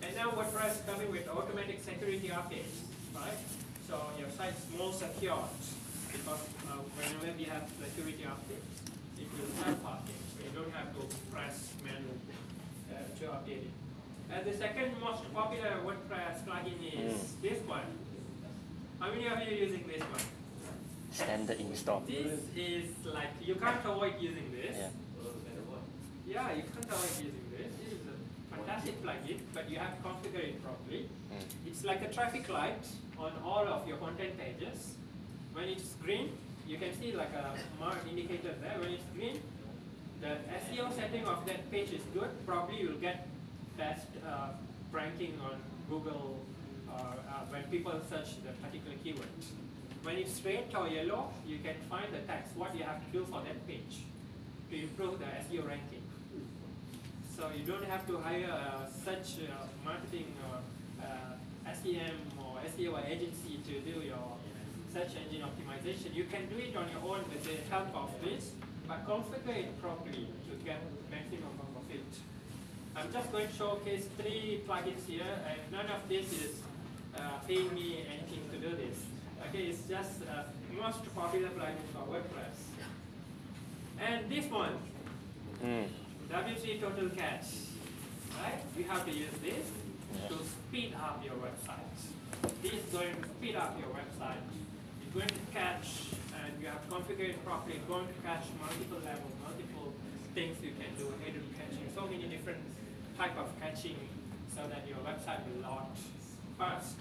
[0.02, 3.40] And now WordPress is coming with automatic security updates, right?
[3.88, 5.44] So your site's more secure
[6.12, 8.74] because uh, whenever we have security updates,
[9.20, 10.24] it will self-update.
[10.34, 12.20] So you don't have to press manually
[12.92, 13.76] uh, to update it.
[14.32, 17.86] And the second most popular WordPress plugin is this one.
[19.04, 20.22] How many of you are using this one?
[21.12, 22.04] Standard install.
[22.08, 24.78] This is like, you can't avoid using this.
[24.78, 24.88] Yeah.
[26.26, 27.68] Yeah, you can't avoid using this.
[27.84, 31.10] This is a fantastic plugin, but you have to configure it properly.
[31.34, 31.68] Mm.
[31.68, 32.88] It's like a traffic light
[33.20, 34.96] on all of your content pages.
[35.52, 38.80] When it's green, you can see like a mark indicator there.
[38.80, 39.42] When it's green,
[40.22, 42.30] the SEO setting of that page is good.
[42.46, 43.28] Probably you'll get
[43.78, 44.52] best uh,
[44.94, 46.38] ranking on Google
[46.94, 49.28] uh, uh, when people search the particular keyword.
[50.04, 53.26] When it's red or yellow, you can find the text, what you have to do
[53.26, 54.04] for that page
[54.70, 56.04] to improve the SEO ranking.
[57.36, 60.60] So you don't have to hire uh, such uh, marketing or
[61.02, 64.38] uh, SEM or SEO agency to do your
[64.94, 66.14] search engine optimization.
[66.14, 68.52] You can do it on your own with the help of this,
[68.88, 72.06] but configure it properly to get maximum of it.
[72.96, 76.73] I'm just going to showcase three plugins here, and none of this is uh,
[77.48, 78.98] paying me anything to do this.
[79.50, 80.44] Okay, it's just uh,
[80.80, 82.58] most popular plugin for WordPress.
[84.02, 84.78] And this one,
[85.64, 85.88] Mm.
[86.30, 87.72] W3 Total Cache,
[88.36, 88.60] right?
[88.78, 89.64] You have to use this
[90.12, 90.28] Yeah.
[90.28, 91.88] to speed up your website.
[92.62, 94.44] This is going to speed up your website.
[95.02, 97.78] It's going to catch, and you have to configure it properly.
[97.78, 99.94] It's going to catch multiple levels, multiple
[100.36, 102.60] things you can do, hidden caching, so many different
[103.18, 103.96] type of catching,
[104.54, 106.00] so that your website will launch
[106.58, 106.96] fast.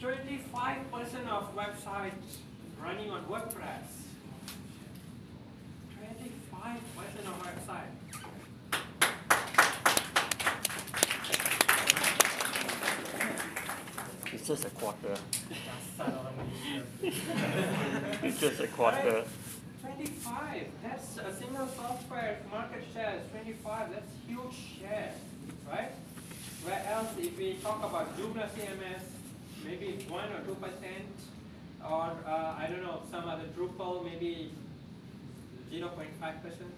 [0.00, 2.38] 25% of websites
[2.82, 4.00] running on WordPress
[6.60, 7.90] 25% of website.
[14.32, 15.16] It's just a quarter.
[18.22, 19.24] It's just a quarter.
[19.82, 20.66] 25.
[20.82, 23.90] That's a single software market share is 25.
[23.92, 25.14] That's huge share,
[25.68, 25.92] right?
[26.64, 29.02] Where else, if we talk about Joomla CMS,
[29.64, 31.08] maybe one or two percent,
[31.82, 34.52] or uh, I don't know, some other Drupal, maybe
[35.72, 36.74] 0.5 percent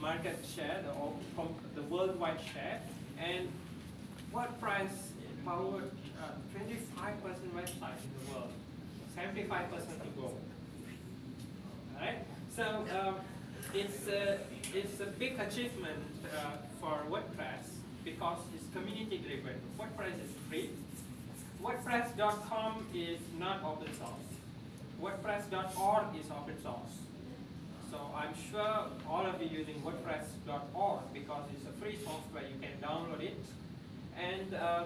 [0.00, 2.80] market share, the, the worldwide share,
[3.18, 3.48] and
[4.34, 4.90] WordPress
[5.44, 8.52] powered uh, 25 percent website in the world,
[9.14, 10.32] 75 percent to go.
[11.96, 13.14] Alright, so um,
[13.72, 14.38] it's a,
[14.74, 16.02] it's a big achievement
[16.36, 17.70] uh, for WordPress
[18.04, 19.60] because it's community driven.
[19.78, 20.70] WordPress is free.
[21.62, 24.28] WordPress.com is not open source.
[25.00, 26.94] WordPress.org is open source.
[27.90, 32.72] So I'm sure all of you using WordPress.org because it's a free software, you can
[32.80, 33.44] download it.
[34.18, 34.84] And uh,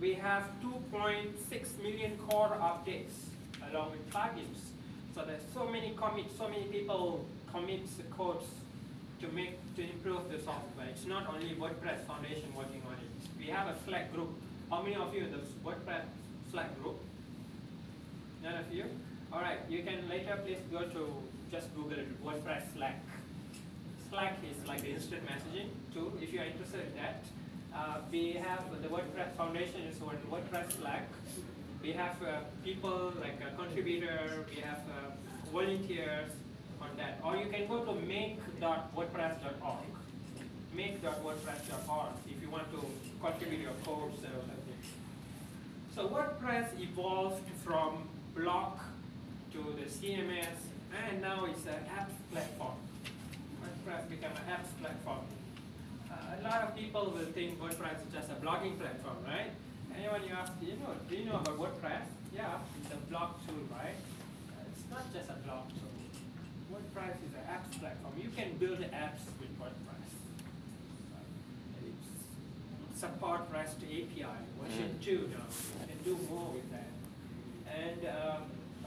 [0.00, 3.12] we have 2.6 million core updates
[3.70, 4.60] along with plugins.
[5.14, 8.46] So there's so many commits, so many people commits the codes
[9.20, 10.86] to make to improve the software.
[10.90, 13.10] It's not only WordPress Foundation working on it.
[13.38, 14.30] We have a Slack group.
[14.70, 16.04] How many of you in the WordPress
[16.50, 16.98] Slack group?
[18.42, 18.84] None of you?
[19.32, 23.00] All right, you can later please go to just Google it, WordPress Slack.
[24.10, 26.12] Slack is like the instant messaging tool.
[26.22, 27.24] If you are interested in that,
[27.74, 31.08] uh, we have the WordPress Foundation is WordPress Slack.
[31.82, 34.44] We have uh, people like a contributor.
[34.54, 36.30] We have uh, volunteers
[36.80, 37.20] on that.
[37.24, 39.86] Or you can go to make.wordpress.org.
[40.74, 42.84] Make.wordpress.org if you want to
[43.20, 44.58] contribute your codes and everything.
[45.94, 48.78] So WordPress evolved from blog
[49.52, 50.54] to the CMS,
[50.94, 52.76] and now it's an apps platform.
[53.60, 55.24] WordPress became an apps platform.
[56.10, 59.50] Uh, a lot of people will think WordPress is just a blogging platform, right?
[59.96, 62.06] Anyone you ask, do you know, do you know about WordPress?
[62.32, 63.96] Yeah, it's a blog tool, right?
[64.50, 65.87] Uh, it's not just a blog tool.
[66.78, 68.14] WordPress is an apps platform.
[68.22, 70.10] You can build apps with WordPress.
[71.86, 75.02] It's support REST API version Mm.
[75.04, 75.46] two now.
[75.80, 76.90] You can do more with that.
[77.82, 78.42] And um,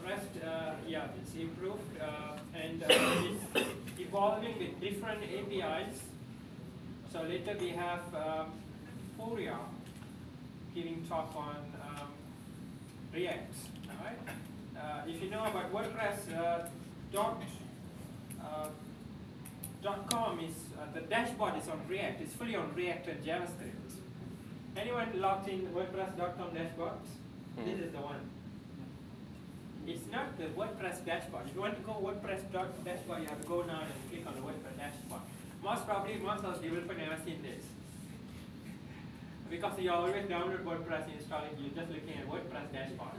[0.05, 3.67] REST, uh, yeah, it's improved uh, and uh, it's
[3.99, 5.99] evolving with different APIs.
[7.11, 8.51] So later we have um,
[9.17, 9.57] Furia
[10.73, 12.07] giving talk on um,
[13.13, 13.53] React.
[13.89, 14.19] All right.
[14.77, 16.67] Uh, if you know about WordPress, uh, uh,
[17.11, 17.41] dot
[20.09, 22.21] com is uh, the dashboard is on React.
[22.21, 23.91] It's fully on React and JavaScript.
[24.77, 26.93] Anyone logged in WordPress.com dashboard?
[27.57, 27.85] This Mm.
[27.85, 28.21] is the one.
[29.87, 31.47] It's not the WordPress dashboard.
[31.47, 34.35] If you want to go WordPress.com dashboard, you have to go now and click on
[34.35, 35.21] the WordPress dashboard.
[35.63, 37.63] Most probably, most of the developers never seen this.
[39.49, 43.17] Because you always download WordPress, install it, you're just looking at WordPress dashboard.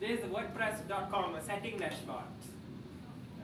[0.00, 2.24] This is the WordPress.com, a setting dashboard.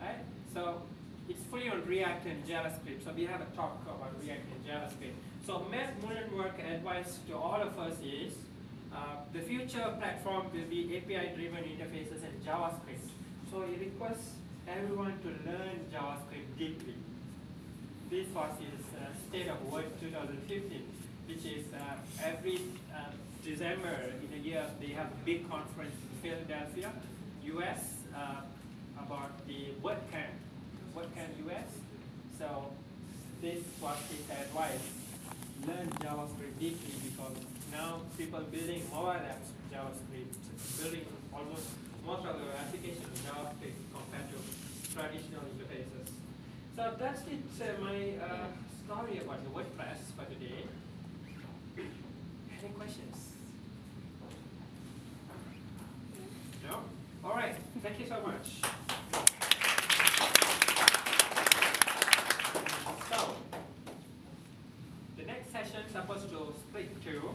[0.01, 0.19] Right?
[0.53, 0.83] So
[1.29, 3.05] it's fully on React and JavaScript.
[3.05, 5.17] So we have a talk about React and JavaScript.
[5.47, 8.35] So Matt Mullenweg advice to all of us is
[8.95, 13.11] uh, the future platform will be API-driven interfaces and JavaScript.
[13.51, 14.33] So he requests
[14.69, 16.95] everyone to learn JavaScript deeply.
[18.11, 20.83] This was his uh, State of Word 2015,
[21.27, 22.61] which is uh, every
[22.95, 23.11] uh,
[23.45, 26.91] December in a year they have a big conference in Philadelphia,
[27.55, 27.81] US,
[28.15, 28.43] uh,
[28.99, 30.46] about the WordCamp,
[30.97, 31.69] WordCamp US?
[32.39, 32.73] So
[33.43, 34.81] this was his advice.
[35.67, 37.37] Learn JavaScript deeply because
[37.71, 40.33] now people building mobile apps with JavaScript,
[40.81, 41.69] building almost
[42.07, 44.39] most of the applications with JavaScript compared to
[44.95, 46.09] traditional interfaces.
[46.77, 48.47] So that's it, uh, my uh,
[48.85, 50.65] story about the WordPress for today.
[51.77, 53.17] Any questions?
[56.69, 56.81] No?
[57.25, 58.61] All right, thank you so much.
[63.11, 63.37] So,
[65.17, 67.31] the next session is supposed to split two,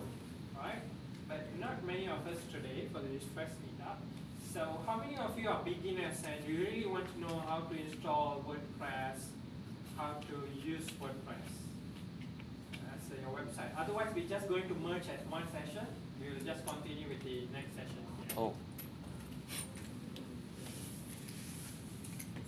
[0.57, 0.81] right?
[1.27, 3.97] But not many of us today for this first meetup.
[4.53, 7.73] So how many of you are beginners and you really want to know how to
[7.79, 9.19] install WordPress,
[9.97, 11.51] how to use WordPress?
[12.93, 13.71] as uh, your website.
[13.77, 15.85] Otherwise, we're just going to merge as one session.
[16.19, 18.03] We will just continue with the next session.
[18.37, 18.53] Oh,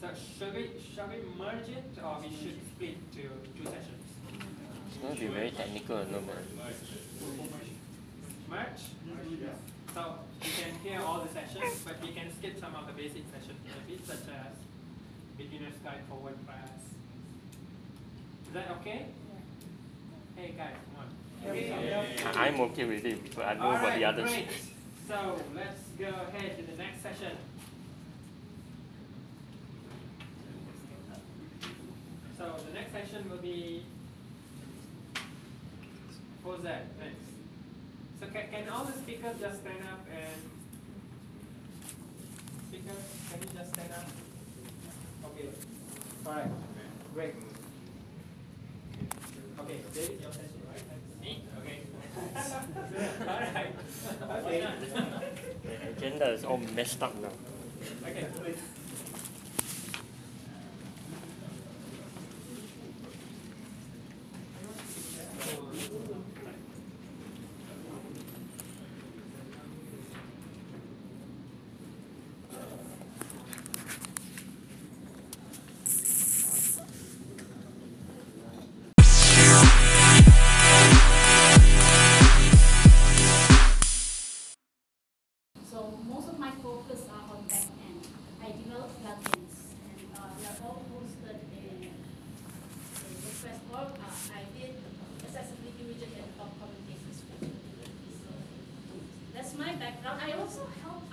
[0.02, 3.22] So should we, shall we merge it or we should split to
[3.56, 4.04] two sessions?
[4.90, 6.44] it's going to be very technical, no man.
[8.50, 8.82] Merge?
[9.94, 13.24] So you can hear all the sessions, but you can skip some of the basic
[13.32, 14.54] sessions, maybe such as
[15.38, 16.82] beginner's guide for WordPress.
[18.48, 19.06] Is that okay?
[20.36, 22.36] Hey guys, come on.
[22.38, 24.30] I- I'm okay with it, but I don't know All about the right, others.
[24.32, 24.48] great.
[25.08, 27.38] So let's go ahead to the next session.
[32.38, 33.84] So the next session will be
[36.44, 37.23] who's that next?
[38.24, 40.42] So can, can all the speakers just stand up and
[42.70, 44.08] speakers, can you just stand up?
[45.26, 45.50] Okay.
[46.26, 46.52] All right.
[47.14, 47.36] Great.
[49.60, 51.22] Okay, David, your session, right?
[51.22, 51.44] Me?
[51.60, 51.82] Okay.
[53.28, 53.76] all right.
[54.46, 54.68] Okay.
[55.64, 57.30] The agenda is all messed up now.
[58.08, 58.58] Okay, please.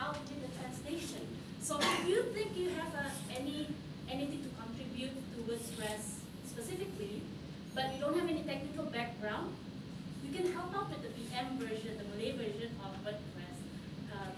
[0.01, 1.22] Also help out with the translation.
[1.61, 3.68] So if you think you have uh, any
[4.09, 7.20] anything to contribute to WordPress specifically,
[7.74, 9.53] but you don't have any technical background,
[10.24, 13.57] you can help out with the BM version, the Malay version of WordPress.
[14.12, 14.32] Um,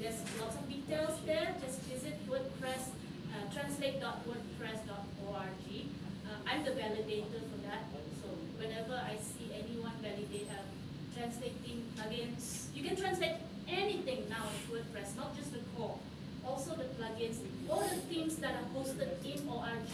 [0.00, 1.54] there's lots of details there.
[1.60, 2.88] Just visit WordPress,
[3.30, 5.86] uh, translate.wordpress.org.
[6.24, 7.84] Uh, I'm the validator for that.
[8.24, 10.64] So whenever I see anyone validate, uh,
[11.14, 13.36] translating plugins, you can translate
[13.72, 15.98] anything now in WordPress, not just the core,
[16.46, 19.92] also the plugins, all the themes that are hosted in ORG.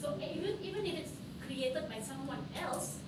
[0.00, 1.12] So even, even if it's
[1.44, 2.98] created by someone else,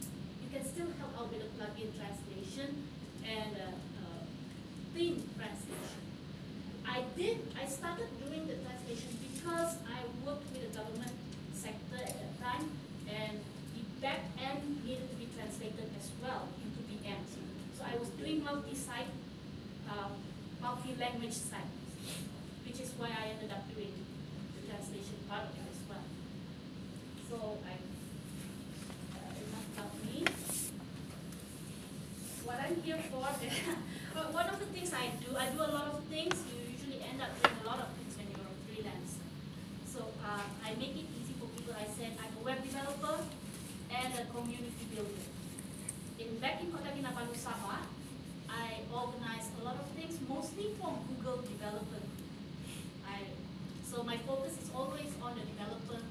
[0.42, 2.82] you can still help out with the plugin translation
[3.24, 3.70] and uh,
[4.02, 4.22] uh,
[4.94, 6.02] theme translation.
[6.86, 11.14] I did, I started doing the translation because I worked with the government
[11.54, 12.66] sector at that time
[13.06, 13.38] and
[13.76, 16.90] the back end needed to be translated as well into the.
[17.80, 19.08] So I was doing multi-site
[19.90, 20.12] um,
[20.62, 21.82] multi-language sites,
[22.64, 23.92] which is why I ended up doing
[24.54, 26.06] the translation part of it as well.
[27.26, 27.74] So I,
[29.18, 30.24] uh, enough about me.
[32.46, 33.26] What I'm here for,
[34.14, 36.34] well, one of the things I do, I do a lot of things.
[36.50, 39.18] You usually end up doing a lot of things when you're a freelance.
[39.86, 41.74] So uh, I make it easy for people.
[41.74, 43.26] I said I'm a web developer
[43.90, 45.26] and a community builder.
[46.18, 47.86] In back in Kota Kinabalu, Sabah,
[48.50, 52.02] I organize a lot of things, mostly for Google developer.
[53.06, 53.30] I,
[53.86, 56.02] so my focus is always on the developer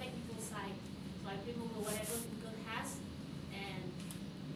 [0.00, 0.76] technical side.
[1.22, 2.96] So I bring over whatever Google has,
[3.52, 3.84] and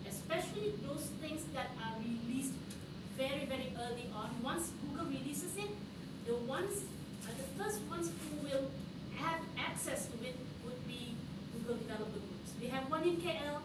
[0.08, 2.54] especially those things that are released
[3.16, 4.30] very, very early on.
[4.42, 5.70] Once Google releases it,
[6.26, 6.84] the ones,
[7.24, 8.68] uh, the first ones who will
[9.16, 11.14] have access to it would be
[11.52, 12.50] Google developer groups.
[12.60, 13.60] We have one in KL,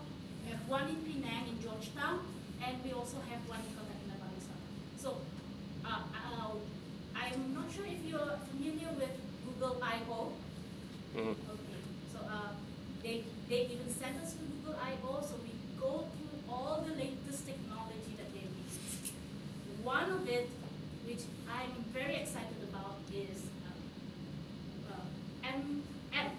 [0.45, 2.19] we have one in Penang, in Georgetown,
[2.61, 4.69] and we also have one in Kota Kinabalu, Sabah.
[4.97, 5.09] So,
[5.85, 6.55] uh, uh,
[7.15, 9.13] I'm not sure if you're familiar with
[9.45, 10.33] Google I/O.
[11.17, 11.35] Mhm.
[11.35, 11.79] Okay,
[12.13, 12.53] so uh,
[13.03, 17.45] they they even sent us to Google I/O, so we go through all the latest
[17.49, 19.11] technology that they release.
[19.83, 20.47] One of it,
[21.05, 23.81] which I'm very excited about, is um,
[24.87, 25.05] uh,
[25.43, 25.83] M
[26.15, 26.29] M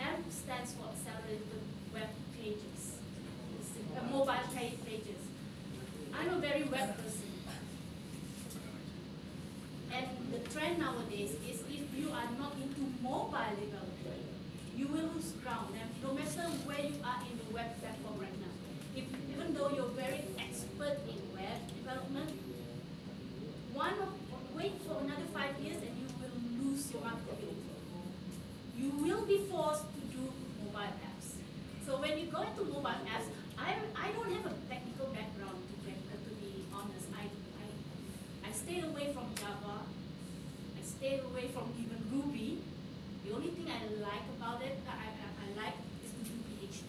[0.00, 1.62] M stands for Accelerated
[1.94, 2.98] Web Pages,
[3.94, 4.87] uh, mobile pa- pages.
[6.18, 7.30] I'm a very web person.
[9.92, 14.24] And the trend nowadays is if you are not into mobile development,
[14.76, 15.74] you will lose ground.
[15.80, 18.52] And no matter where you are in the web platform right now,
[18.96, 22.30] if, even though you're very expert in web development,
[23.72, 24.10] one of,
[24.54, 26.34] wait for another five years and you will
[26.66, 27.62] lose your marketability.
[28.76, 30.22] You will be forced to do
[30.62, 31.38] mobile apps.
[31.86, 35.74] So when you go into mobile apps, I, I don't have a technical background to,
[35.82, 37.06] be- uh, to be honest.
[37.14, 37.26] I,
[37.58, 37.66] I,
[38.48, 39.80] I stayed away from Java.
[40.76, 42.60] I stayed away from even Ruby.
[43.24, 46.84] The only thing I like about it, I, I, I like is PHP.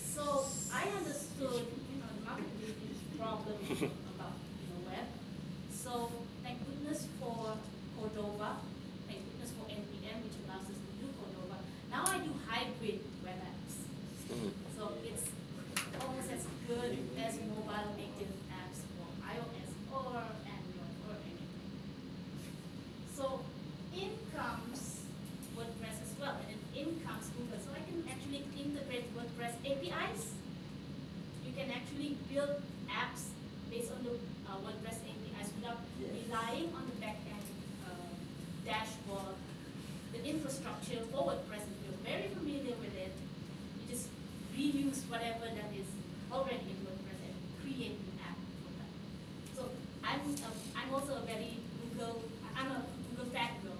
[0.00, 3.56] So I understood, you know, the marketability problem
[4.16, 5.06] about you know web.
[5.68, 6.10] So
[6.42, 7.56] thank goodness for
[8.00, 8.56] Cordova.
[9.06, 11.60] Thank goodness for NPM, which allows us to do Cordova.
[11.90, 13.84] Now I do hybrid web apps.
[14.32, 14.50] Mhm.
[14.80, 15.28] So it's
[16.00, 21.70] almost as good as mobile native apps for iOS or Android or anything.
[23.14, 23.40] So
[23.94, 25.06] in comes
[25.54, 27.60] WordPress as well, and then in comes Google.
[27.62, 30.34] So I can actually integrate WordPress APIs.
[31.46, 32.58] You can actually build
[32.90, 33.30] apps
[33.70, 34.18] based on the
[34.50, 37.46] uh, WordPress APIs without relying on the backend
[37.86, 38.10] uh,
[38.66, 39.38] dashboard,
[40.12, 41.62] the infrastructure for WordPress.
[41.70, 43.14] If you're very familiar with it,
[43.78, 44.08] you just
[44.58, 45.86] reuse whatever that is
[46.32, 48.90] already in WordPress and create an app for that.
[49.54, 49.70] So
[50.02, 52.22] I'm a, I'm also a very Google
[52.58, 53.78] I'm a Google fan girl.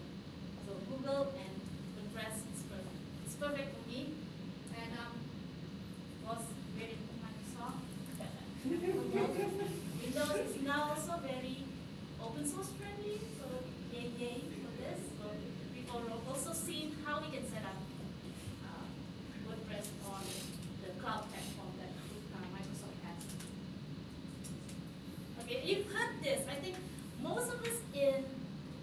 [0.66, 1.54] So Google and
[1.98, 2.98] WordPress is perfect.
[3.26, 4.14] It's perfect for me.
[4.74, 5.14] And um
[6.26, 6.42] was
[6.78, 7.82] very Microsoft.
[9.04, 11.64] Windows is now also very
[12.22, 13.44] open source friendly, so
[13.92, 14.98] yay yay for this.
[15.20, 15.28] So
[15.74, 17.76] we've al- also seen how we can set up
[18.64, 18.86] uh,
[19.46, 20.22] WordPress on
[20.82, 21.92] the cloud platform that
[22.32, 23.20] uh, Microsoft has.
[25.44, 26.40] Okay, you've heard this.
[26.48, 26.76] I think
[27.22, 28.24] most of us in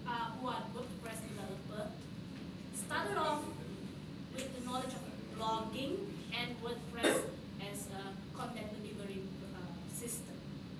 [0.06, 1.90] uh, who are WordPress developer
[2.86, 3.42] started off
[4.34, 5.02] with the knowledge of
[5.38, 5.96] blogging
[6.38, 7.22] and WordPress
[7.62, 9.22] as a content delivery
[9.54, 9.58] uh,
[9.94, 10.34] system.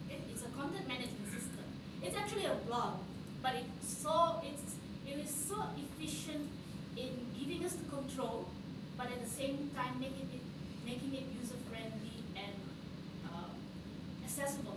[0.06, 0.20] Okay?
[0.30, 1.64] It's a content management system.
[2.02, 2.98] It's actually a blog,
[3.42, 4.74] but it's so it's
[5.06, 6.48] it is so efficient
[6.96, 8.46] in giving us the control,
[8.96, 10.42] but at the same time making it
[10.86, 12.54] making it user friendly and
[13.26, 13.48] uh,
[14.38, 14.71] accessible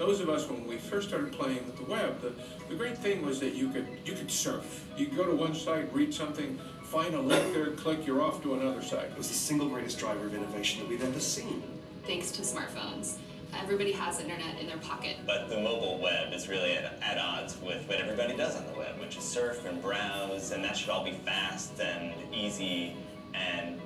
[0.00, 2.32] those of us when we first started playing with the web, the,
[2.70, 4.86] the great thing was that you could you could surf.
[4.96, 8.42] You could go to one site, read something, find a link there, click, you're off
[8.42, 9.10] to another site.
[9.10, 11.62] It was the single greatest driver of innovation that we've ever seen.
[12.06, 13.18] Thanks to smartphones.
[13.60, 15.16] Everybody has internet in their pocket.
[15.26, 18.78] But the mobile web is really at, at odds with what everybody does on the
[18.78, 22.96] web, which is surf and browse, and that should all be fast and easy,
[23.34, 23.78] and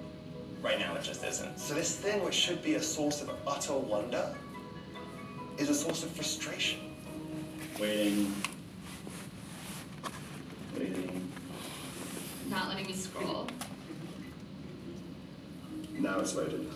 [0.62, 1.58] right now it just isn't.
[1.58, 4.32] So this thing which should be a source of utter wonder
[5.58, 6.80] is a source of frustration.
[7.80, 8.34] Waiting.
[10.76, 11.32] Waiting.
[12.48, 13.48] Not letting me scroll.
[15.98, 16.70] Now it's loaded.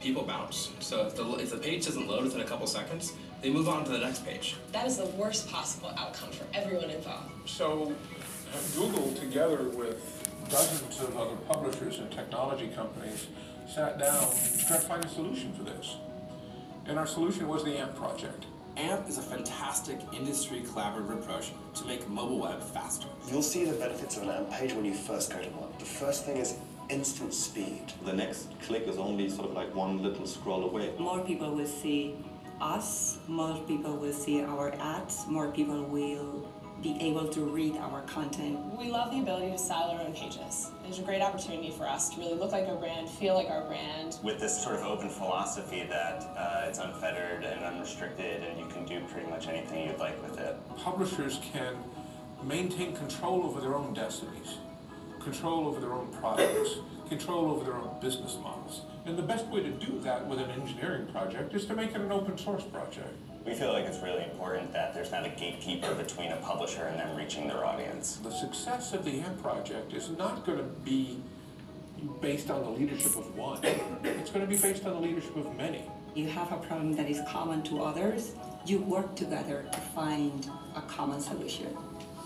[0.00, 0.72] People bounce.
[0.80, 3.12] So if the, if the page doesn't load within a couple seconds,
[3.42, 4.56] they move on to the next page.
[4.72, 7.48] That is the worst possible outcome for everyone involved.
[7.48, 7.94] So
[8.74, 13.26] Google, together with dozens of other publishers and technology companies,
[13.72, 15.96] sat down to try to find a solution for this.
[16.88, 18.46] And our solution was the AMP project.
[18.76, 23.08] AMP is a fantastic industry collaborative approach to make mobile web faster.
[23.28, 25.70] You'll see the benefits of an AMP page when you first go to one.
[25.78, 26.56] The first thing is
[26.88, 27.92] instant speed.
[28.04, 30.92] The next click is only sort of like one little scroll away.
[30.98, 32.14] More people will see
[32.60, 36.48] us, more people will see our ads, more people will
[36.82, 38.58] be able to read our content.
[38.76, 40.70] We love the ability to style our own pages.
[40.82, 43.62] There's a great opportunity for us to really look like our brand, feel like our
[43.62, 44.18] brand.
[44.22, 48.84] With this sort of open philosophy that uh, it's unfettered and unrestricted, and you can
[48.84, 50.56] do pretty much anything you'd like with it.
[50.76, 51.76] Publishers can
[52.44, 54.58] maintain control over their own destinies,
[55.20, 56.76] control over their own products,
[57.08, 58.82] control over their own business models.
[59.06, 62.00] And the best way to do that with an engineering project is to make it
[62.00, 63.16] an open source project.
[63.46, 66.98] We feel like it's really important that there's not a gatekeeper between a publisher and
[66.98, 68.16] them reaching their audience.
[68.16, 71.22] The success of the AMP project is not going to be
[72.20, 73.60] based on the leadership of one.
[74.02, 75.88] It's going to be based on the leadership of many.
[76.16, 78.32] You have a problem that is common to others,
[78.64, 81.76] you work together to find a common solution.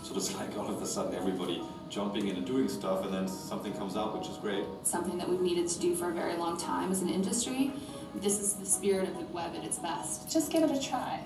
[0.03, 3.29] So it's like all of a sudden everybody jumping in and doing stuff, and then
[3.29, 4.64] something comes out, which is great.
[4.85, 7.73] Something that we've needed to do for a very long time as an industry.
[8.17, 10.31] This is the spirit of the web at its best.
[10.31, 11.21] Just give it a try.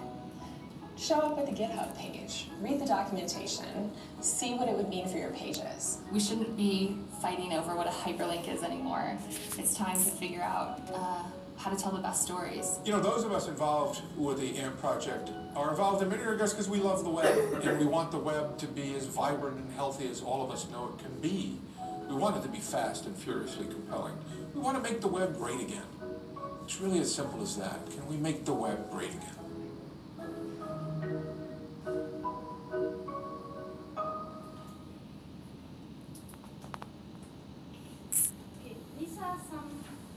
[0.96, 5.18] Show up at the GitHub page, read the documentation, see what it would mean for
[5.18, 5.98] your pages.
[6.12, 9.16] We shouldn't be fighting over what a hyperlink is anymore.
[9.58, 11.24] It's time to figure out uh,
[11.56, 12.78] how to tell the best stories.
[12.84, 16.52] You know, those of us involved with the AMP project are involved in many regards
[16.52, 19.72] because we love the web and we want the web to be as vibrant and
[19.72, 21.58] healthy as all of us know it can be.
[22.08, 24.14] We want it to be fast and furiously compelling.
[24.54, 25.82] We want to make the web great again.
[26.64, 27.90] It's really as simple as that.
[27.90, 29.30] Can we make the web great again?
[38.60, 39.70] Okay, these are some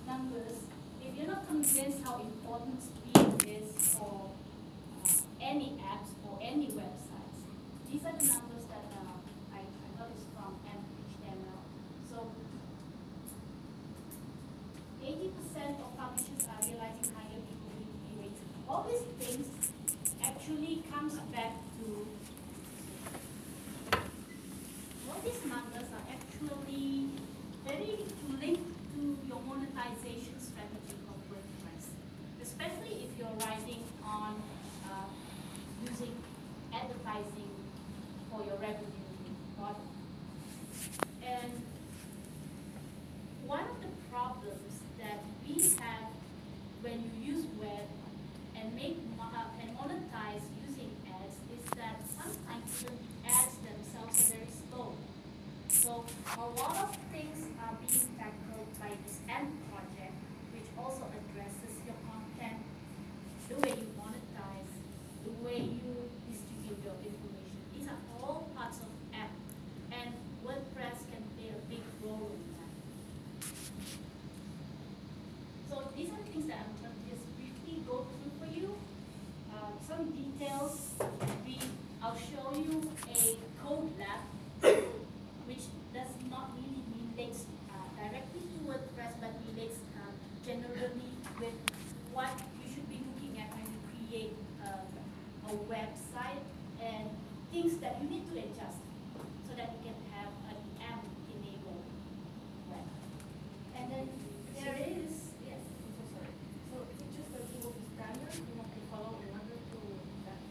[0.08, 0.58] numbers.
[1.06, 4.32] If you're not convinced how important speed is for
[5.04, 5.10] uh,
[5.42, 7.40] any apps or any websites,
[7.92, 9.60] these are the numbers that uh, I,
[10.00, 10.54] got from.
[12.10, 12.32] So
[15.04, 17.72] 80% of publishers are realizing higher people
[18.22, 18.42] rates.
[18.68, 19.48] All these things
[20.24, 22.08] actually comes back to
[25.10, 27.08] all these numbers are actually
[27.66, 28.04] very
[28.42, 31.92] linked to your monetization strategy of WordPress,
[32.42, 34.42] especially if you're writing on
[34.86, 35.08] uh,
[35.90, 36.16] using
[36.74, 37.52] advertising
[38.32, 39.06] for your revenue
[39.60, 39.82] model.
[41.24, 41.52] And
[43.46, 46.10] one of the problems that we have
[46.82, 47.88] when you use web
[48.56, 52.92] and make mo- uh, and monetize using ads is that sometimes the
[53.30, 54.94] ads themselves are very slow.
[55.70, 56.06] So
[56.38, 60.16] a lot of things are being tackled by this AMP project,
[60.54, 62.60] which also addresses your content,
[63.50, 64.72] the way you monetize,
[65.24, 65.94] the way you
[66.28, 67.60] distribute your information.
[67.76, 69.36] These are all parts of AMP,
[69.92, 70.10] and
[70.44, 72.72] WordPress can play a big role in that.
[75.70, 78.76] So these are the things that I'm going to just briefly go through for you.
[79.52, 80.92] Uh, some details.
[81.46, 81.60] We,
[82.02, 84.22] I'll show you a code lab,
[85.48, 87.36] which does not really relate
[87.72, 90.12] uh, directly to WordPress, but relates uh,
[90.46, 91.58] generally with
[92.14, 92.32] what
[92.62, 94.34] you should be looking at when you create
[94.64, 96.44] uh, a website
[96.82, 97.10] and
[97.52, 98.80] things that you need to adjust
[99.48, 101.86] so that you can have an AMP-enabled
[102.70, 102.88] web.
[103.76, 104.06] And then
[104.54, 106.34] there is, yes, I'm so sorry.
[106.70, 109.78] So it's just a rule of standard, you have to follow in order to
[110.28, 110.42] that.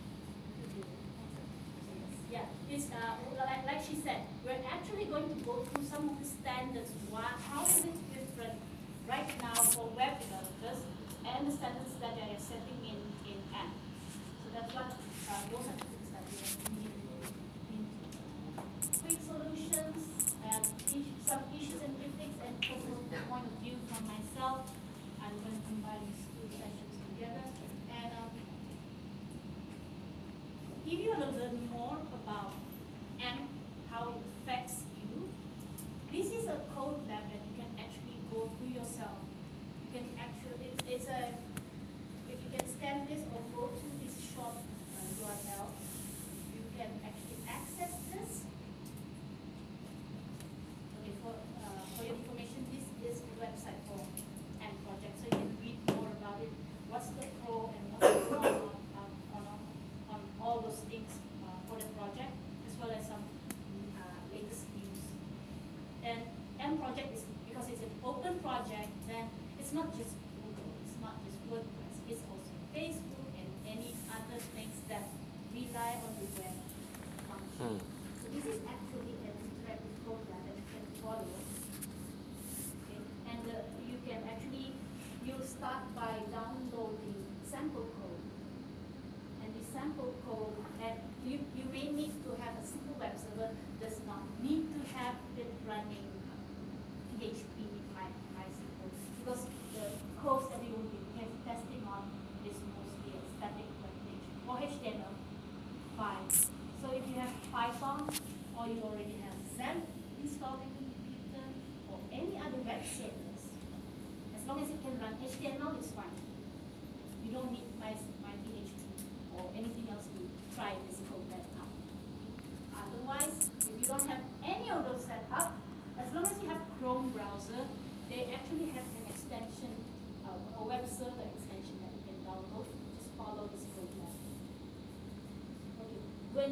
[2.32, 5.84] Yeah, it's, uh, like, like she said, we're actually going to go through
[6.58, 7.05] some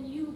[0.05, 0.34] you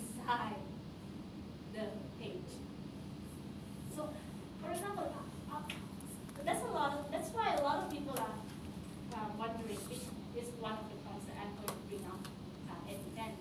[0.00, 0.56] inside
[1.74, 1.84] the
[2.20, 2.50] page.
[3.94, 4.08] So,
[4.62, 5.12] for example,
[5.52, 5.62] uh, uh,
[6.44, 8.38] that's a lot of, that's why a lot of people are
[9.14, 10.04] uh, wondering, which
[10.40, 12.22] is one of the points that I'm going to bring up
[12.70, 13.34] uh, at the end.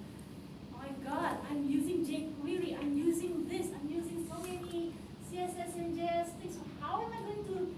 [0.73, 4.93] Oh my God, I'm using jQuery, I'm using this, I'm using so many
[5.31, 6.55] CSS and JS things.
[6.55, 7.75] So how am I going to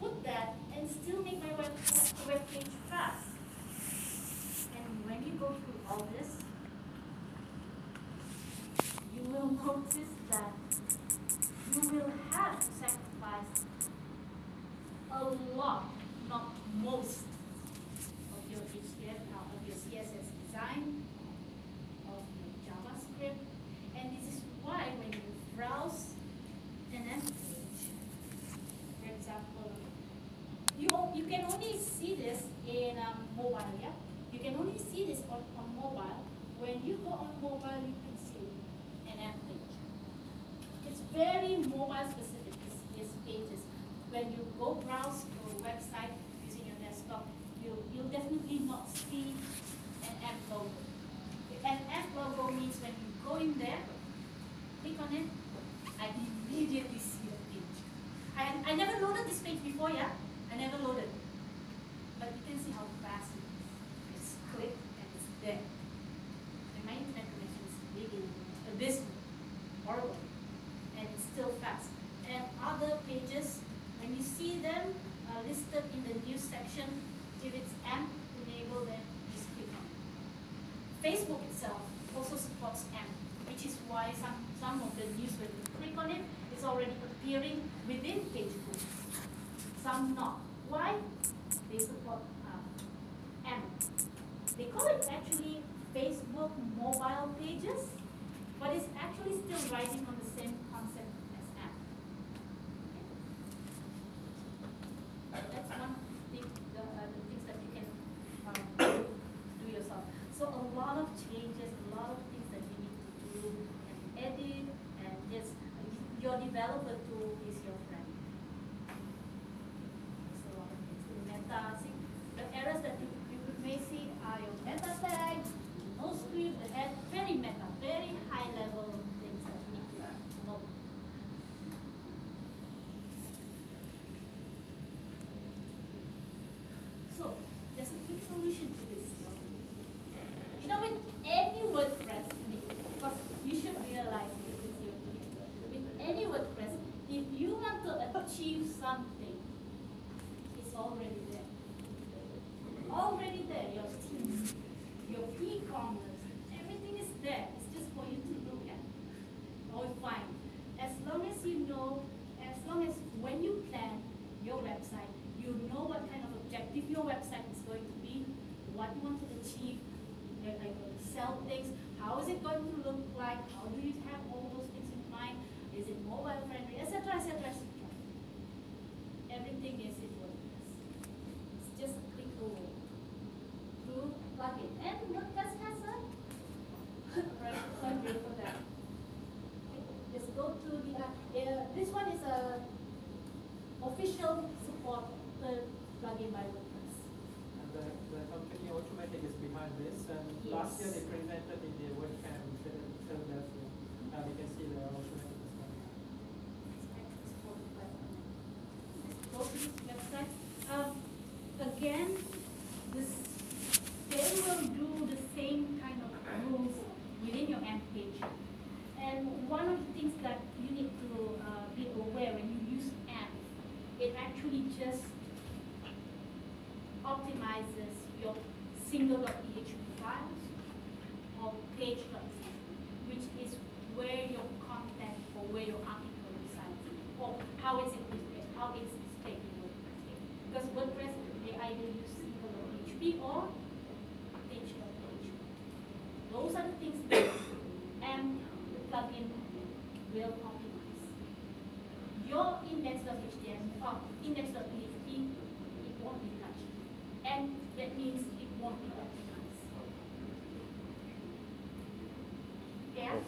[0.00, 1.72] put that and still make my web,
[2.26, 3.26] web page fast?
[4.76, 6.28] And when you go through all this,
[9.14, 10.52] you will notice that
[11.74, 13.64] you will have to sacrifice
[15.10, 15.24] a
[15.56, 15.84] lot,
[16.28, 16.52] not
[16.82, 17.18] most,
[18.32, 21.02] of your HTML, of your CSS design,
[22.06, 23.40] of your JavaScript.
[23.96, 25.20] And this is why when you
[25.56, 26.12] browse
[26.94, 27.90] an AMP page,
[29.02, 29.70] for example,
[30.78, 33.90] you, o- you can only see this in um, mobile, yeah?
[34.32, 36.22] You can only see this on, on mobile.
[36.60, 38.46] When you go on mobile, you can see
[39.10, 39.74] an AMP page.
[40.86, 43.60] It's very mobile specific, this, these pages.
[44.10, 46.14] When you go browse your website
[46.46, 47.26] using your desktop,
[47.62, 49.34] you, you'll definitely not see
[50.04, 50.70] an AMP logo.
[51.64, 53.82] An AMP logo means when you go in there,
[54.82, 55.26] click on it,
[56.00, 57.76] I immediately see the page.
[58.38, 59.26] I, I never loaded
[59.78, 60.27] this page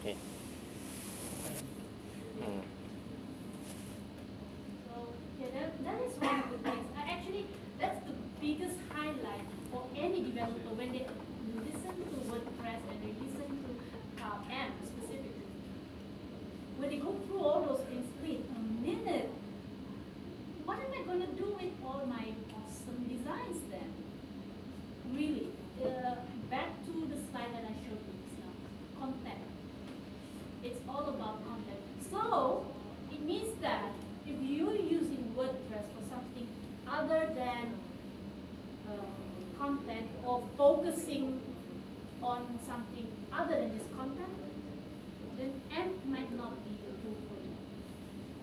[0.01, 0.15] Okay.
[2.41, 2.61] Mm.
[4.89, 6.85] So, yeah, that, that is one of the things.
[6.97, 7.45] Uh, actually,
[7.79, 11.05] that's the biggest highlight for any developer when they
[11.61, 15.45] listen to WordPress and they listen to uh, AMP specifically.
[16.77, 19.29] When they go through all those things, wait a minute,
[20.65, 23.93] what am I going to do with all my awesome designs then?
[25.13, 25.49] Really,
[25.83, 26.15] uh,
[26.49, 28.53] back to the slide that I showed you just now,
[28.99, 29.45] content.
[30.63, 31.81] It's all about content.
[32.11, 32.65] So,
[33.11, 33.91] it means that
[34.27, 36.47] if you're using WordPress for something
[36.87, 37.73] other than
[38.87, 38.93] uh,
[39.59, 41.41] content or focusing
[42.21, 44.29] on something other than just content,
[45.37, 47.55] then AMP might not be a tool for you.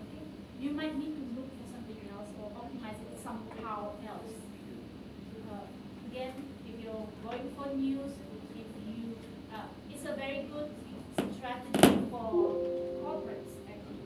[0.03, 0.25] Okay?
[0.61, 4.35] You might need to look for something else or optimize it somehow else.
[5.49, 6.35] Uh, again,
[6.67, 8.13] if you're going for news,
[8.57, 9.17] if you,
[9.55, 10.71] uh, it's a very good
[11.39, 12.33] strategy for
[13.05, 14.03] corporates actually.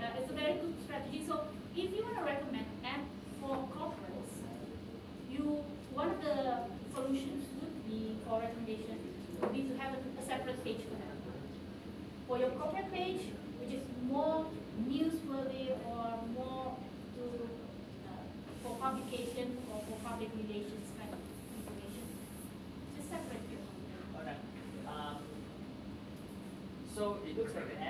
[0.00, 1.24] Uh, it's a very good strategy.
[1.26, 1.44] So
[1.76, 3.06] if you want to recommend AMP
[3.40, 4.34] for corporates,
[5.30, 6.58] you one of the
[6.94, 8.98] solutions would be for recommendation
[9.40, 11.14] would be to have a, a separate page for that.
[12.26, 13.20] For your corporate page,
[13.60, 14.46] which is more
[14.88, 16.76] newsworthy or more
[17.16, 17.22] to
[18.08, 18.24] uh,
[18.62, 21.20] for publication or for public relations kind of
[21.58, 22.04] information,
[22.96, 23.62] just separate your
[24.18, 24.42] Alright.
[24.88, 25.16] Um,
[26.94, 27.83] so it looks like the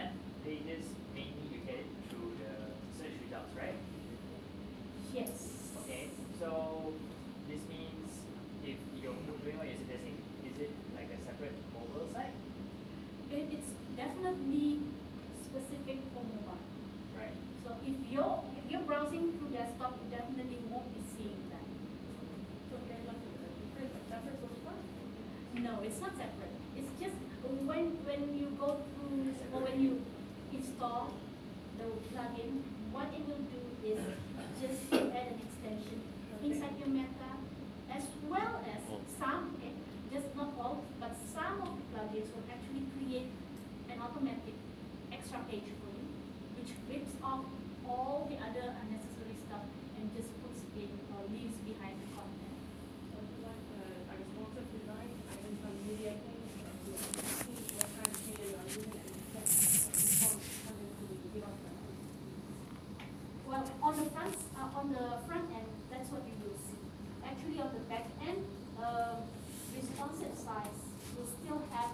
[71.72, 71.92] have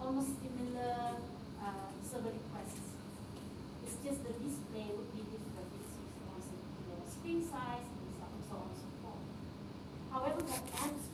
[0.00, 1.20] almost similar
[1.62, 2.90] uh, server requests.
[3.86, 5.68] It's just the display would be different.
[5.78, 8.10] It's responsive to the screen size and
[8.48, 9.24] so on and so forth.
[10.10, 11.11] However, for apps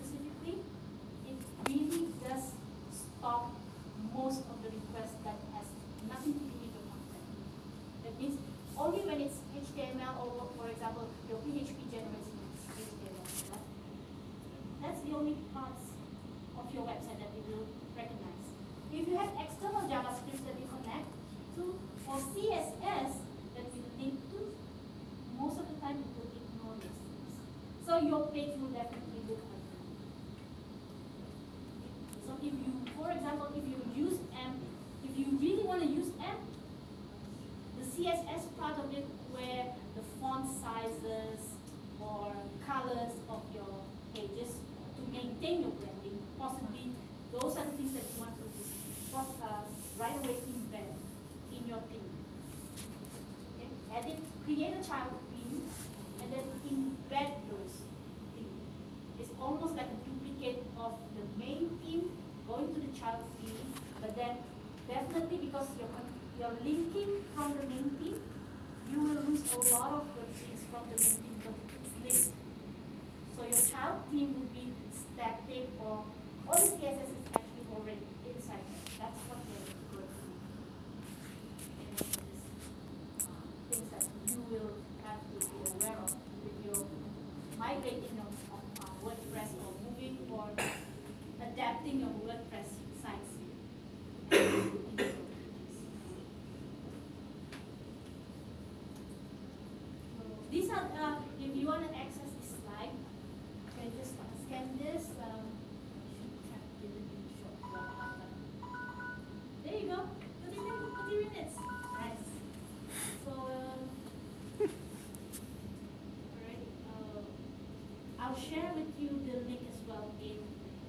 [118.39, 120.39] I'll share with you the link as well in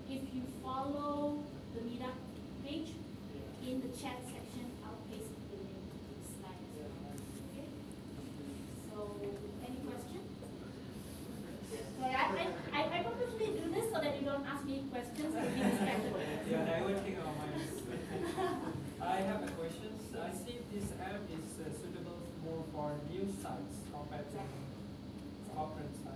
[0.06, 1.42] if you follow
[1.74, 2.14] the meetup
[2.64, 2.94] page
[3.66, 4.70] in the chat section.
[4.86, 6.62] I'll paste the link to the slide.
[6.78, 7.66] Okay.
[8.94, 9.18] So
[9.66, 10.22] any question?
[11.98, 15.42] Sorry, I, I, I purposely do this so that you don't ask me questions to
[15.42, 16.22] be respectful.
[16.50, 17.58] Yeah, I will take all mine.
[19.02, 19.90] I have a question.
[20.22, 24.38] I see this app is uh, suitable more for new sites compared to
[25.56, 26.09] corporate sites.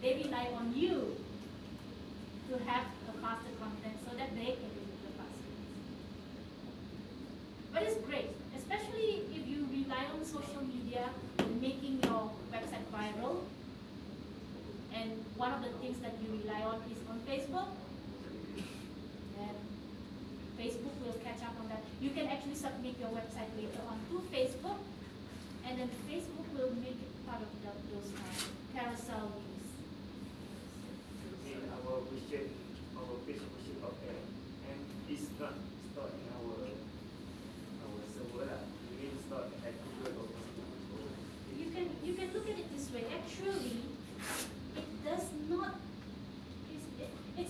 [0.00, 1.16] they rely on you
[2.48, 3.57] to have a constant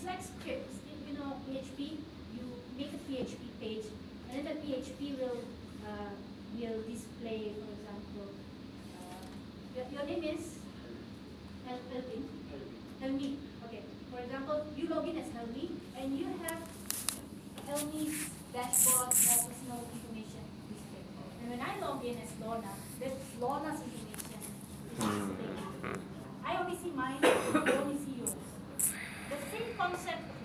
[0.09, 0.81] like scripts.
[1.07, 2.01] You know, PHP,
[2.33, 2.45] you
[2.77, 3.87] make a PHP page,
[4.33, 5.41] and then the PHP will
[5.85, 6.13] uh,
[6.57, 8.29] will display, for example,
[8.97, 9.25] uh,
[9.77, 10.57] your, your, name is
[11.69, 12.25] El Helvin,
[13.01, 13.37] Helmi.
[13.67, 13.83] Okay.
[14.11, 15.71] For example, you log in as Helmi,
[16.01, 16.61] and you have
[17.69, 21.09] Helmi's dashboard for personal information displayed.
[21.43, 24.59] And when I log in as Lorna, that's Lorna's information displayed.
[24.99, 26.01] Hmm.
[26.45, 27.21] I only see mine.
[27.23, 28.08] I only see
[29.79, 30.38] concept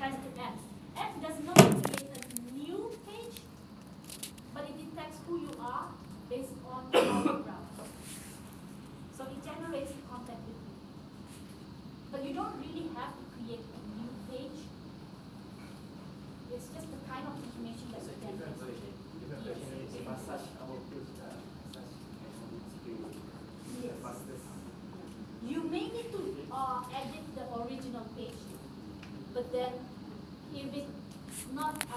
[31.55, 31.92] нас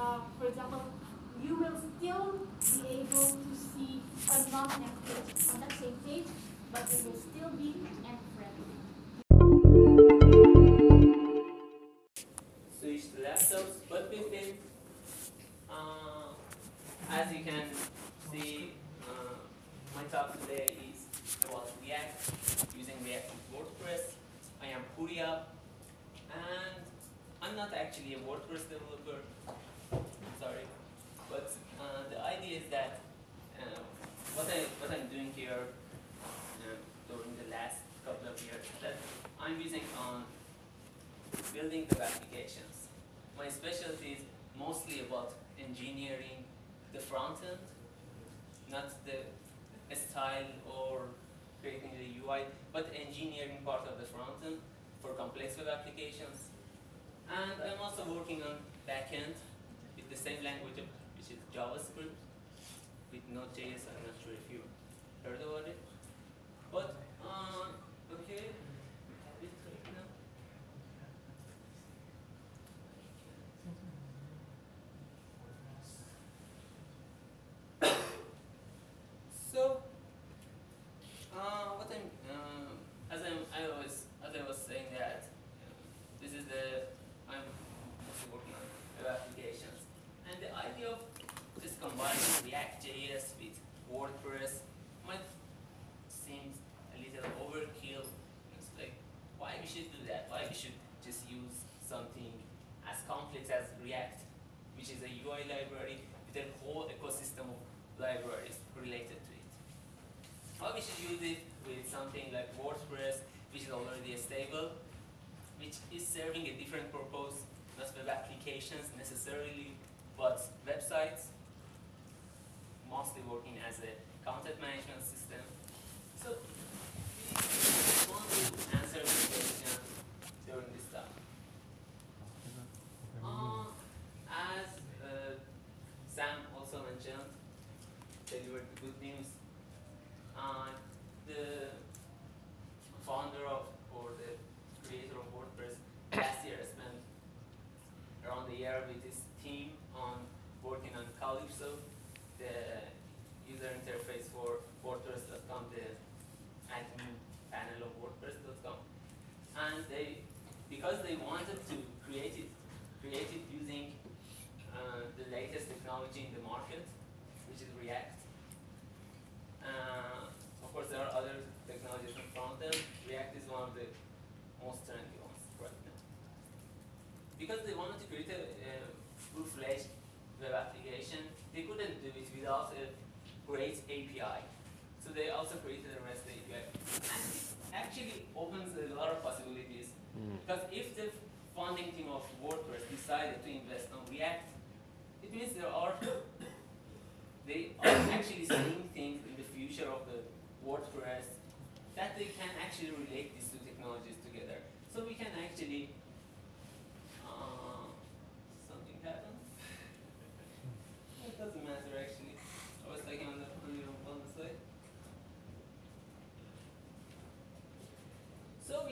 [92.87, 93.36] JS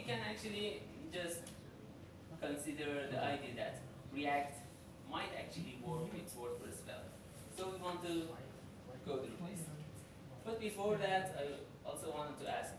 [0.07, 0.83] can actually
[1.13, 1.49] just
[2.41, 3.81] consider the idea that
[4.13, 4.57] React
[5.11, 7.09] might actually work with WordPress well.
[7.57, 8.29] So we want to
[9.07, 9.65] go through this.
[10.45, 12.73] But before that, I also wanted to ask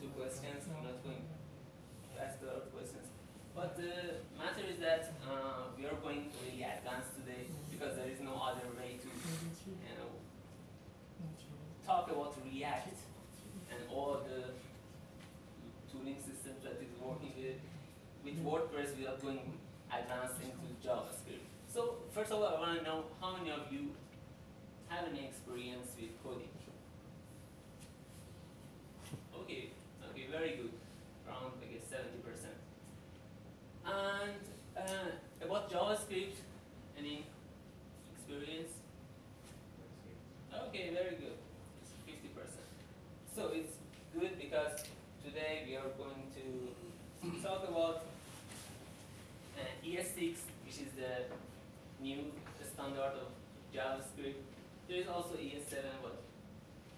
[0.00, 0.64] two questions.
[0.72, 3.04] I'm not going to ask lot of questions.
[3.54, 8.08] But the matter is that uh, we are going to really advanced today because there
[8.08, 9.08] is no other way to,
[9.68, 10.12] you know,
[11.84, 12.96] talk about React
[13.72, 14.56] and all the
[15.90, 16.35] tooling systems
[17.06, 17.60] working with,
[18.24, 19.40] with WordPress without going
[19.90, 21.46] advanced into JavaScript.
[21.72, 23.90] So first of all, I want to know how many of you
[24.88, 26.48] have any experience with coding?
[29.42, 29.70] Okay,
[30.10, 30.72] okay, very good.
[31.28, 32.50] Around, I guess, 70%.
[33.86, 34.42] And
[34.76, 36.36] uh, about JavaScript,
[36.98, 37.26] any
[38.16, 38.72] experience?
[40.68, 41.38] Okay, very good.
[41.82, 42.48] It's 50%.
[43.34, 43.76] So it's
[44.18, 44.84] good because
[45.24, 46.75] today we are going to
[47.46, 48.02] talk about
[49.54, 50.34] uh, ES6,
[50.66, 51.30] which is the
[52.02, 52.34] new
[52.74, 53.30] standard of
[53.72, 54.42] JavaScript.
[54.88, 56.18] There is also ES7, but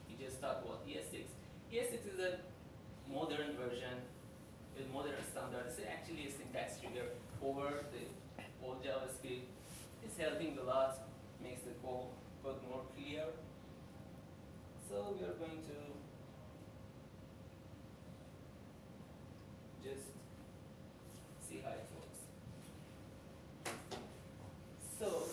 [0.09, 1.29] we just talked about ES6.
[1.70, 2.39] ES6 is a
[3.12, 4.01] modern version,
[4.81, 5.69] a modern standard.
[5.69, 7.12] It's actually a syntax trigger
[7.45, 8.09] over the
[8.65, 9.45] old JavaScript.
[10.03, 10.97] It's helping a lot,
[11.43, 12.09] makes the code,
[12.43, 13.25] code more clear.
[14.89, 15.77] So we are going to
[19.85, 20.09] just
[21.49, 22.20] see how it works.
[25.01, 25.25] So,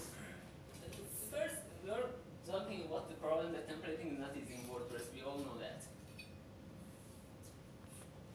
[1.30, 2.08] first, we are
[2.48, 5.12] talking about the problem that templating is not easy in WordPress.
[5.14, 5.84] We all know that.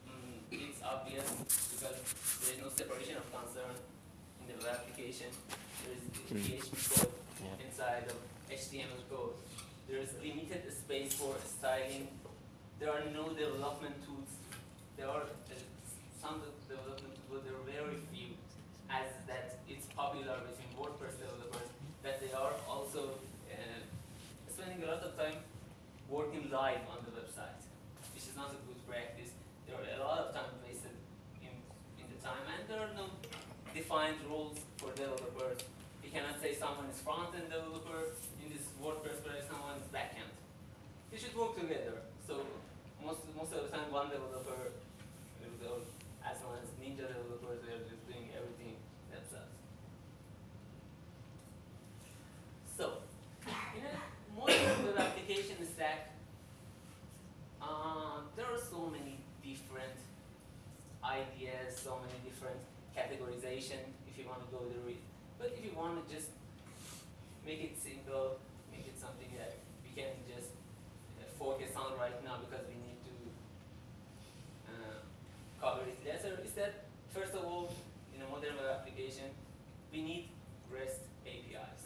[0.05, 1.25] Mm, it's obvious
[1.73, 1.97] because
[2.45, 3.75] there is no separation of concern
[4.41, 5.27] in the web application.
[5.83, 6.43] There is the Mm.
[6.45, 7.65] PHP code Yeah.
[7.65, 8.17] inside of
[8.49, 9.35] HTML code.
[9.87, 12.07] There is limited space for styling.
[12.79, 14.29] There are no development tools.
[14.97, 15.55] There are uh,
[16.21, 18.29] some development tools, but there are very few.
[18.89, 21.69] As that it's popular between WordPress developers
[22.03, 23.01] that they are also
[23.49, 23.79] uh,
[24.53, 25.37] spending a lot of time
[26.09, 27.61] working live on the website,
[28.13, 29.31] which is not a good practice.
[29.65, 30.91] There are a lot of time wasted
[31.41, 31.55] in, in
[31.95, 33.09] the time, and there are no
[33.73, 35.59] defined roles for developers.
[36.03, 40.31] You cannot say someone is front-end developer in this WordPress project, someone is back-end.
[41.11, 42.05] They should work together.
[42.25, 42.45] So
[43.03, 44.71] most most of the time, one developer,
[46.31, 48.75] as long as Ninja developers, they are just doing everything
[49.11, 49.51] themselves.
[52.77, 53.03] So,
[53.75, 53.95] in a
[54.37, 56.15] modern web application stack,
[57.61, 59.97] uh, there are so many different
[61.03, 62.57] ideas, so many different
[62.93, 65.01] categorization if you want to go through it.
[65.37, 66.29] But if you want to just
[67.45, 68.37] make it simple,
[68.71, 70.53] make it something that we can just
[71.17, 73.15] uh, focus on right now because we need to
[74.69, 75.01] uh,
[75.57, 77.73] cover it later, is that first of all,
[78.13, 79.33] in a modern web application,
[79.91, 80.29] we need
[80.69, 81.83] REST APIs.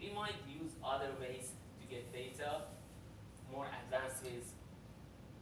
[0.00, 2.68] We might use other ways to get data,
[4.28, 4.52] is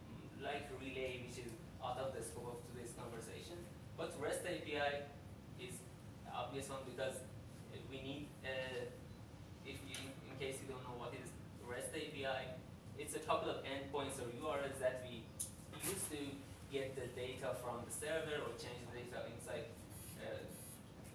[0.06, 1.52] mm, like Relay, which is
[1.82, 3.56] out of the scope of today's conversation.
[3.96, 4.44] But REST
[4.76, 5.08] API
[5.60, 5.80] is
[6.28, 8.84] obvious one because uh, we need, uh,
[9.64, 9.96] if you,
[10.28, 11.32] in case you don't know what is
[11.64, 12.52] REST API,
[12.98, 15.24] it's a couple of endpoints or URLs that we
[15.80, 16.20] use to
[16.68, 19.72] get the data from the server or change the data inside
[20.20, 20.44] uh,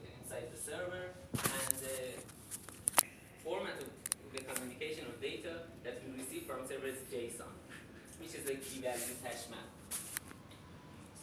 [0.01, 2.17] inside the server and the
[3.43, 3.89] format of
[4.33, 7.51] the communication of data that we receive from server is JSON,
[8.17, 9.69] which is a key value hash map.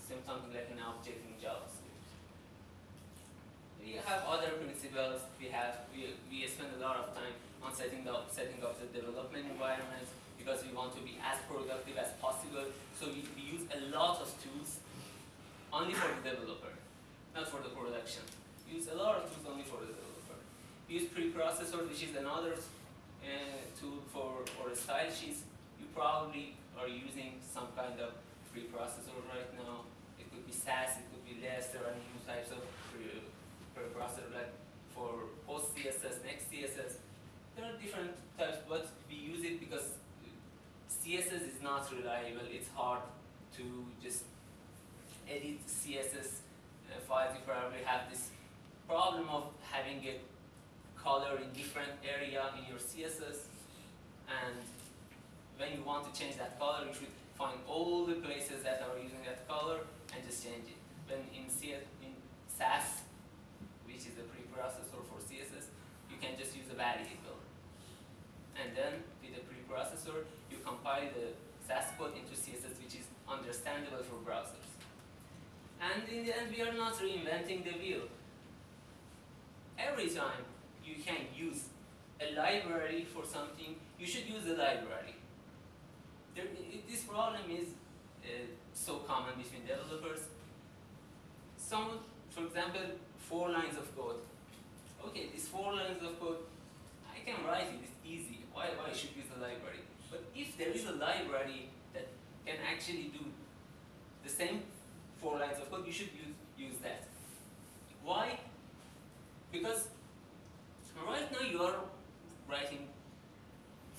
[0.06, 1.77] Something like an object in JavaScript.
[3.88, 5.24] We have other principles.
[5.40, 7.32] We have we, we spend a lot of time
[7.64, 10.04] on setting up setting up the development environment
[10.36, 12.68] because we want to be as productive as possible.
[13.00, 14.84] So we, we use a lot of tools
[15.72, 16.76] only for the developer,
[17.32, 18.28] not for the production.
[18.68, 20.36] We use a lot of tools only for the developer.
[20.84, 22.60] We use preprocessor, which is another
[23.24, 25.48] uh, tool for, for style sheets.
[25.80, 28.12] You probably are using some kind of
[28.52, 29.88] preprocessor right now.
[30.20, 31.72] It could be Sass, it could be less.
[31.72, 32.60] There are new types of
[33.78, 34.52] pre- preprocessor like
[34.94, 36.98] for PostCSS, next CSS.
[37.56, 39.94] There are different types, but we use it because
[40.90, 42.46] CSS is not reliable.
[42.50, 43.00] It's hard
[43.56, 43.62] to
[44.02, 44.24] just
[45.28, 46.40] edit CSS
[46.90, 47.34] uh, files.
[47.34, 48.30] You probably have this
[48.88, 50.18] problem of having a
[51.00, 53.46] color in different area in your CSS,
[54.28, 54.56] and
[55.56, 58.98] when you want to change that color, you should find all the places that are
[58.98, 59.78] using that color
[60.14, 60.78] and just change it.
[61.08, 62.12] When in CS, in
[62.56, 63.02] Sass,
[64.58, 65.70] preprocessor for CSS,
[66.10, 67.38] you can just use a variable,
[68.58, 71.30] and then with the preprocessor, you compile the
[71.66, 74.68] Sass code into CSS, which is understandable for browsers.
[75.80, 78.08] And in the end, we are not reinventing the wheel.
[79.78, 80.42] Every time
[80.82, 81.64] you can use
[82.20, 85.14] a library for something, you should use a library.
[86.34, 86.46] There,
[86.88, 87.68] this problem is
[88.24, 90.20] uh, so common between developers.
[91.58, 94.20] Some, for example, four lines of code.
[95.08, 96.36] Okay, these four lines of code,
[97.08, 98.44] I can write it, it's easy.
[98.52, 99.80] Why, why should use a library?
[100.10, 102.08] But if there is a library that
[102.44, 103.24] can actually do
[104.22, 104.60] the same
[105.22, 107.04] four lines of code, you should use, use that.
[108.04, 108.38] Why?
[109.50, 109.88] Because
[111.06, 111.76] right now you are
[112.50, 112.88] writing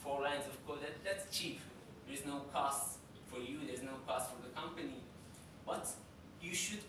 [0.03, 1.59] four lines of code, that, that's cheap.
[2.05, 2.99] There is no cost
[3.31, 5.01] for you, there's no cost for the company.
[5.65, 5.87] But
[6.39, 6.83] you should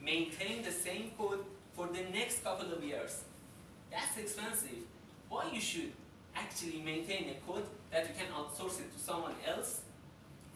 [0.00, 1.44] maintain the same code
[1.74, 3.24] for the next couple of years.
[3.90, 4.84] That's expensive.
[5.28, 5.92] Why you should
[6.34, 9.80] actually maintain a code that you can outsource it to someone else,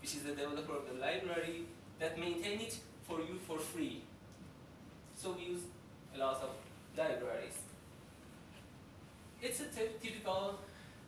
[0.01, 1.65] which is the developer of the library,
[1.99, 4.03] that maintain it for you for free.
[5.17, 5.63] So we use
[6.15, 6.51] a lot of
[6.97, 7.59] libraries.
[9.43, 9.67] It's a
[10.03, 10.59] typical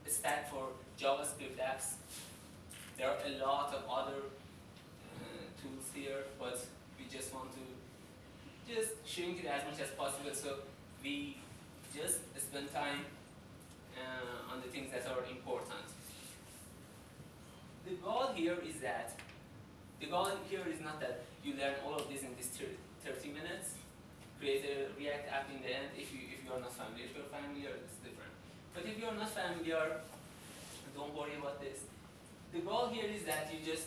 [0.07, 0.69] stack for
[0.99, 1.95] JavaScript apps.
[2.97, 6.59] There are a lot of other uh, tools here, but
[6.99, 10.57] we just want to just shrink it as much as possible so
[11.03, 11.37] we
[11.93, 13.05] just spend time
[13.93, 15.85] uh, on the things that are important.
[17.85, 19.13] The goal here is that,
[20.01, 22.49] the goal here is not that you learn all of this in this
[23.05, 23.77] 30 minutes,
[24.41, 27.05] create a React app in the end if you, if you are not familiar.
[27.05, 28.33] If you're familiar, it's different.
[28.73, 30.01] But if you're not familiar,
[30.97, 31.85] don't worry about this.
[32.53, 33.87] The goal here is that you just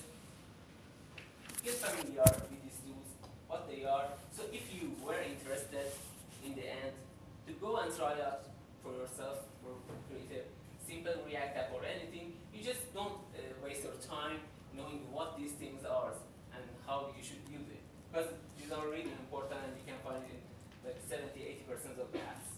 [1.64, 3.10] get familiar with these tools,
[3.48, 4.14] what they are.
[4.36, 5.90] So if you were interested
[6.46, 6.94] in the end
[7.48, 8.46] to go and try out
[8.82, 9.74] for yourself or
[10.10, 10.44] create a
[10.86, 14.40] simple React app or anything, you just don't uh, waste your time
[14.76, 16.14] knowing what these things are
[16.54, 17.82] and how you should use it.
[18.12, 20.42] Because these are really important and you can find it in
[20.86, 22.50] like 70-80% of the apps.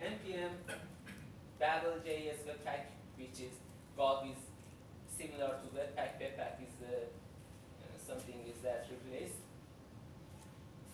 [0.00, 0.56] NPM,
[1.60, 3.52] Babel.js Webpack, which is
[3.96, 4.40] Gulp is
[5.12, 6.16] similar to Webpack.
[6.16, 7.04] Webpack is uh,
[8.06, 9.38] something is that replaced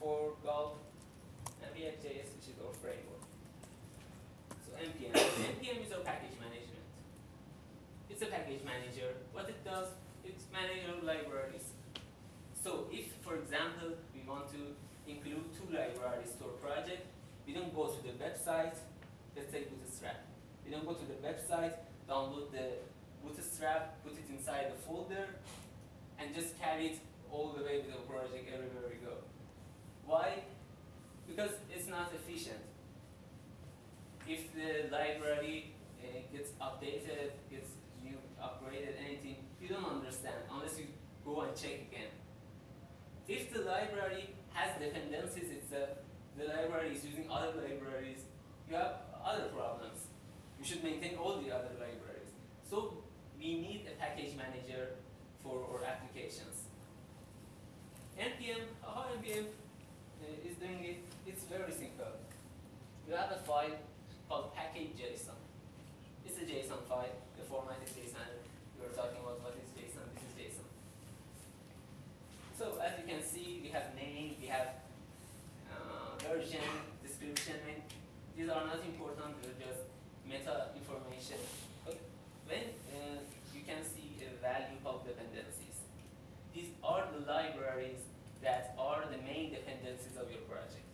[0.01, 0.78] for Gulp,
[1.77, 3.20] which is our framework.
[4.65, 6.85] So NPM, NPM is our package management.
[8.09, 9.12] It's a package manager.
[9.32, 9.89] What it does,
[10.24, 11.77] it's manage our libraries.
[12.57, 14.73] So if, for example, we want to
[15.05, 17.05] include two libraries to our project,
[17.47, 18.81] we don't go to the website,
[19.36, 20.24] let's say Bootstrap.
[20.65, 21.77] We don't go to the website,
[22.09, 22.81] download the
[23.23, 25.28] Bootstrap, put it inside the folder,
[26.19, 26.98] and just carry it
[27.31, 29.20] all the way with our project everywhere we go.
[30.07, 30.40] Why?
[31.27, 32.61] Because it's not efficient.
[34.28, 37.70] If the library uh, gets updated, gets
[38.03, 40.86] new, upgraded, anything, you don't understand unless you
[41.24, 42.11] go and check again.
[43.28, 45.90] If the library has dependencies itself,
[46.39, 48.23] the library is using other libraries,
[48.69, 50.07] you have other problems.
[50.59, 52.31] You should maintain all the other libraries.
[52.69, 52.94] So
[53.39, 54.97] we need a package manager
[55.43, 56.66] for our applications.
[58.19, 62.15] NPM, how NPM uh, is doing it, it's very simple.
[63.09, 63.74] You have a file
[64.28, 65.35] called package.json.
[66.24, 68.31] It's a JSON file, the format is JSON.
[68.78, 70.70] We were talking about what is JSON, this is JSON.
[72.59, 74.86] So as you can see, we have name, we have
[75.70, 76.62] uh, version,
[77.03, 77.82] description, and
[78.36, 79.82] these are not important, they're just
[80.27, 81.43] meta information.
[81.85, 81.98] But
[82.47, 83.23] when uh,
[83.55, 85.82] you can see a value of dependencies,
[86.55, 88.03] these are the libraries
[88.43, 90.86] that are the main dependencies of your project.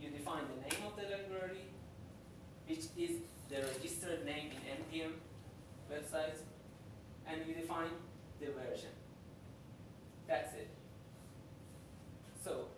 [0.00, 1.64] You define the name of the library,
[2.66, 3.20] which is
[3.50, 5.12] the registered name in NPM
[5.92, 6.40] websites,
[7.26, 7.90] and you define
[8.40, 8.94] the version.
[10.26, 10.70] That's it.
[12.42, 12.68] So,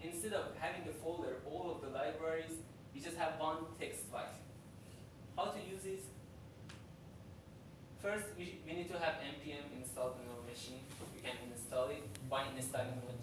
[0.00, 2.52] instead of having a folder, all of the libraries,
[2.94, 4.36] you just have one text file.
[5.36, 6.04] How to use it?
[8.00, 10.80] First, we, we need to have npm installed on our machine.
[11.14, 12.94] We can install it by installing.
[13.00, 13.18] Google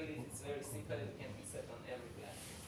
[0.00, 2.62] it, it's very simple, it can be set on every platform.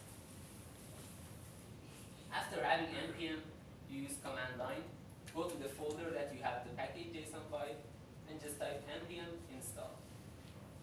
[2.32, 3.40] After having npm,
[3.90, 4.86] you use command line,
[5.35, 7.78] go to the folder that you have the package.json file,
[8.28, 9.98] and just type npm install.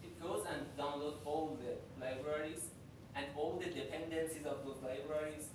[0.03, 2.71] It goes and downloads all the libraries,
[3.15, 5.47] and all the dependencies of those libraries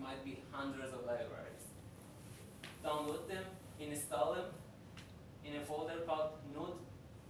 [0.00, 1.64] might be hundreds of libraries.
[2.84, 3.44] Download them,
[3.80, 4.50] install them
[5.44, 6.78] in a folder called node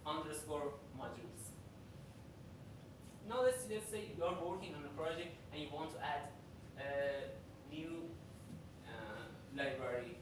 [0.07, 1.44] underscore modules.
[3.29, 6.29] Now let's, let's say you are working on a project and you want to add
[6.79, 8.05] a new
[8.87, 9.25] uh,
[9.57, 10.19] library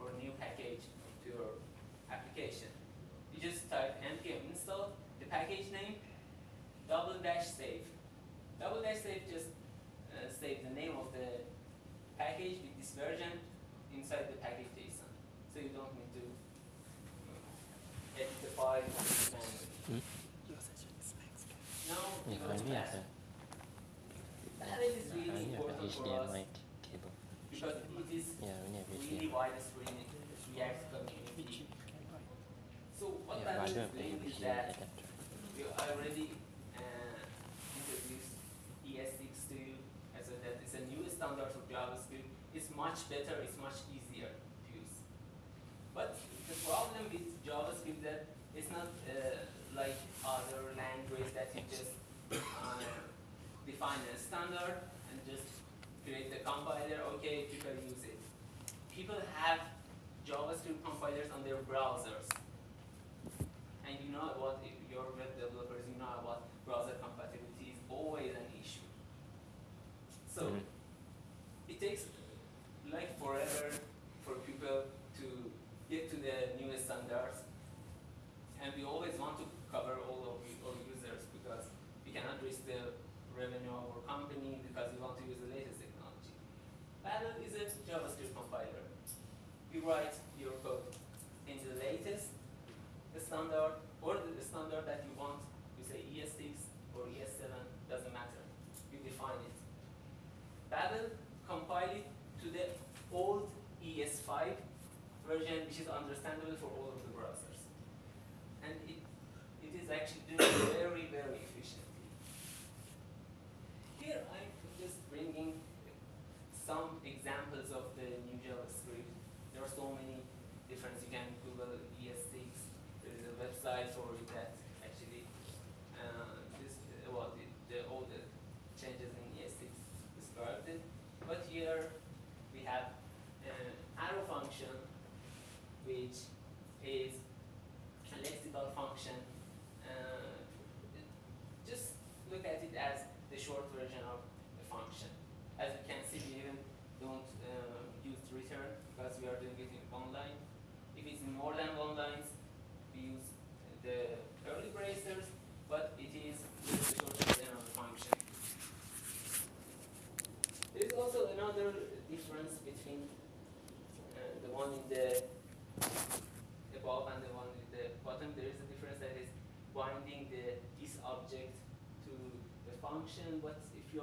[0.00, 0.80] or new package
[1.22, 1.60] to your
[2.10, 2.68] application.
[3.34, 5.96] You just type npm install, the package name,
[6.88, 7.84] double dash save.
[8.58, 9.46] Double dash save just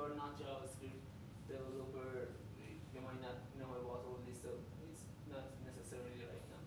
[0.03, 0.99] are not JavaScript
[1.47, 6.59] developer, you might not know about all this, so it's not necessarily right now.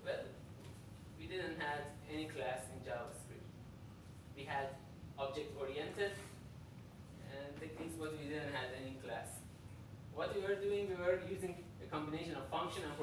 [0.00, 0.24] Well,
[1.20, 3.44] we didn't have any class in JavaScript.
[4.34, 4.80] We had
[5.18, 9.44] object-oriented and techniques, but we didn't have any class.
[10.14, 12.96] What we were doing, we were using a combination of function and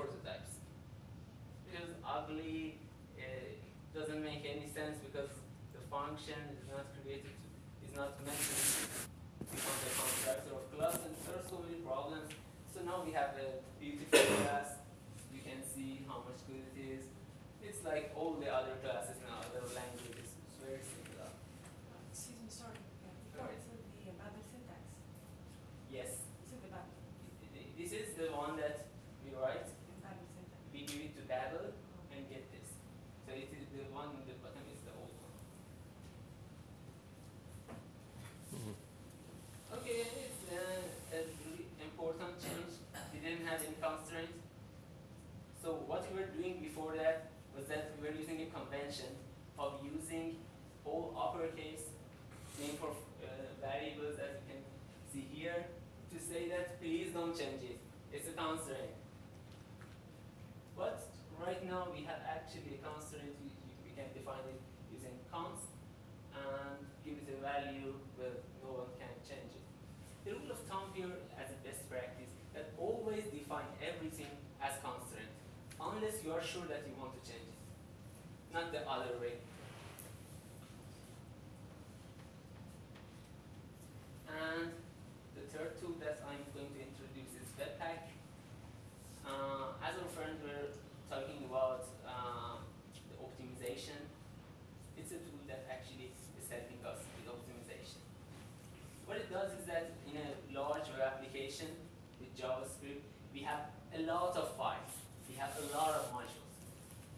[104.14, 104.94] lot of files.
[105.30, 106.56] We have a lot of modules.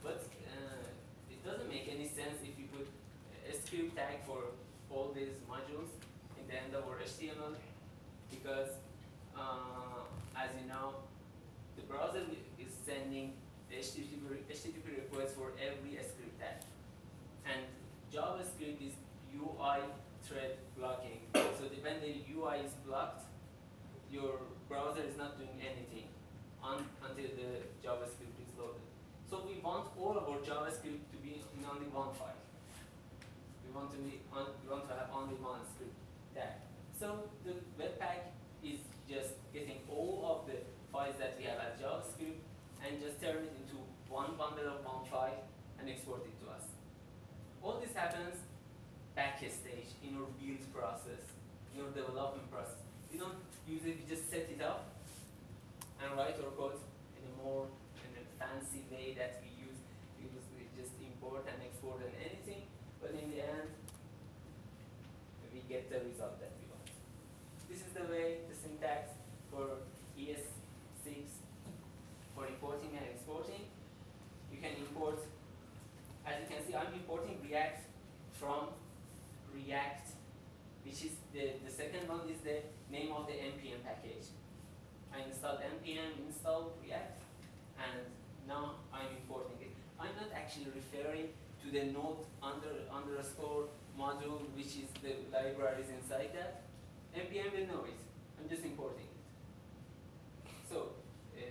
[0.03, 0.85] But uh,
[1.33, 2.87] it doesn't make any sense if you put
[3.49, 4.39] a script tag for
[4.89, 5.89] all these modules
[6.39, 7.55] in the end of our HTML
[8.29, 8.69] because
[9.35, 10.05] uh,
[10.37, 10.93] as you know,
[11.75, 12.21] the browser
[12.59, 13.33] is sending
[13.69, 16.61] the HTTP request for every script tag.
[17.45, 17.61] And
[18.13, 18.93] JavaScript is
[19.33, 19.79] UI
[20.23, 21.19] thread blocking.
[21.33, 23.23] So the- when the UI is blocked,
[24.11, 24.33] your
[24.69, 26.07] browser is not doing anything
[26.63, 27.49] un- until the
[27.83, 28.85] JavaScript is loaded.
[29.29, 32.37] So we want all of our JavaScript to be in only one file.
[33.65, 35.97] We want to be on, we want to have only one script
[36.37, 36.61] tag.
[36.93, 38.77] So the Webpack is
[39.09, 40.61] just getting all of the
[40.93, 42.37] files that we have as JavaScript
[42.85, 43.81] and just turn it into
[44.13, 45.41] one bundle of one file
[45.79, 46.69] and export it to us.
[47.63, 48.37] All this happens
[49.15, 51.33] backstage in your build process,
[51.73, 52.85] in your development process.
[53.09, 54.93] We don't use it, we just set it up
[55.97, 56.77] and write our code
[57.17, 57.65] in a more
[58.05, 59.79] in a fancy way that we use.
[60.19, 62.67] We use we just import and export and anything,
[62.99, 63.69] but in the end
[65.53, 66.89] we get the result that we want.
[67.69, 69.11] This is the way the syntax
[69.49, 69.79] for
[70.19, 71.15] ES6
[72.35, 73.63] for importing and exporting.
[74.51, 75.19] You can import,
[76.25, 77.87] as you can see, I'm importing React
[78.33, 78.67] from
[79.53, 80.09] React,
[80.83, 82.59] which is the, the second one is the
[82.91, 84.27] name of the npm package.
[85.13, 87.21] I installed npm install React,
[87.77, 88.01] and
[88.47, 89.71] now I'm importing it.
[89.99, 91.29] I'm not actually referring
[91.63, 96.63] to the node under underscore module, which is the libraries inside that.
[97.15, 98.02] npm will know it.
[98.53, 99.09] Just importing.
[100.69, 100.93] So
[101.33, 101.41] uh,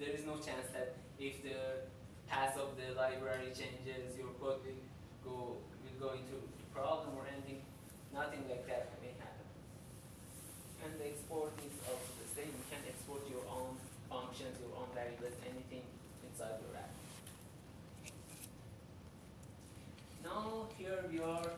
[0.00, 1.86] there is no chance that if the
[2.26, 4.82] path of the library changes, your code will
[5.22, 5.36] go
[5.78, 6.42] will go into
[6.74, 7.62] problem or anything.
[8.12, 9.46] Nothing like that may happen.
[10.82, 12.50] And the export is also the same.
[12.50, 13.78] You can export your own
[14.10, 15.86] functions, your own variables, anything
[16.26, 16.90] inside your app.
[20.26, 21.50] Now here we are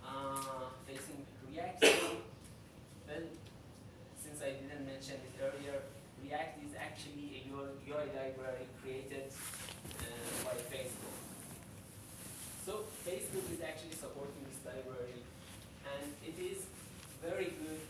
[0.00, 1.20] uh, facing
[1.52, 1.84] React.
[3.04, 3.28] well,
[4.38, 5.82] since I didn't mention it earlier,
[6.22, 6.72] React is
[7.88, 10.04] UI library created uh,
[10.44, 11.16] by Facebook.
[12.66, 15.24] So Facebook is actually supporting this library,
[15.88, 16.68] and it is
[17.24, 17.80] very good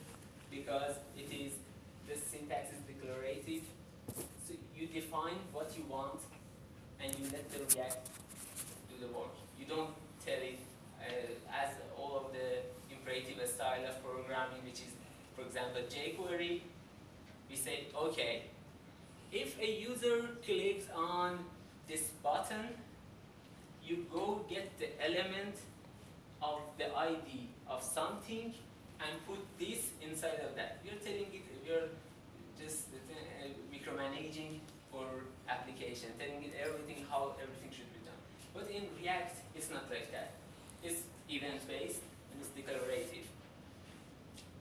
[0.54, 1.58] because it is
[2.06, 3.66] the syntax is declarative.
[4.46, 6.22] So you define what you want,
[7.02, 8.06] and you let the React
[8.86, 9.34] do the work.
[9.58, 9.90] You don't
[10.24, 10.60] tell it
[11.02, 12.62] uh, as all of the
[12.94, 14.94] imperative style of programming, which is,
[15.34, 16.62] for example, jQuery.
[17.50, 18.44] We say, okay,
[19.32, 21.38] if a user clicks on
[21.88, 22.68] this button,
[23.84, 25.56] you go get the element
[26.42, 28.54] of the ID of something
[29.00, 30.78] and put this inside of that.
[30.84, 31.88] You're telling it, you're
[32.60, 34.60] just uh, micromanaging
[34.90, 35.06] for
[35.48, 38.18] application, telling it everything, how everything should be done.
[38.54, 40.32] But in React, it's not like that.
[40.82, 42.00] It's event-based
[42.32, 43.26] and it's declarative.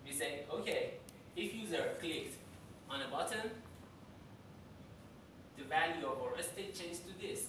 [0.06, 0.94] We say, okay,
[1.35, 2.35] if user clicked
[2.89, 3.52] on a button,
[5.57, 7.47] the value of our state changed to this.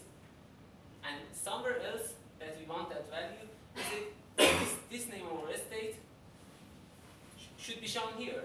[1.05, 5.97] And somewhere else that we want that value, we this, this name of our state
[7.59, 8.43] should be shown here.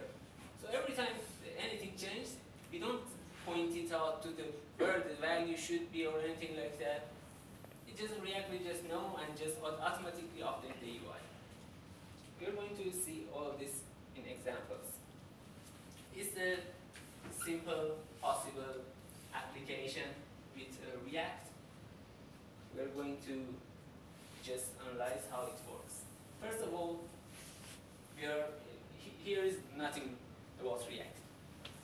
[0.62, 1.16] So every time
[1.58, 2.36] anything changes,
[2.72, 3.02] we don't
[3.46, 4.46] point it out to the
[4.78, 7.08] where the value should be or anything like that.
[7.88, 11.22] It just React will just know and just automatically update the UI.
[12.42, 13.82] We're going to see all this
[14.16, 14.98] in examples.
[16.16, 16.58] It's a
[17.46, 18.82] simple possible
[19.36, 20.10] application
[20.56, 21.48] with uh, React.
[22.76, 23.46] We're going to
[24.44, 26.04] just analyze how it works.
[26.42, 27.00] First of all,
[28.20, 28.46] we are,
[29.24, 30.16] here is nothing
[30.60, 31.18] about React.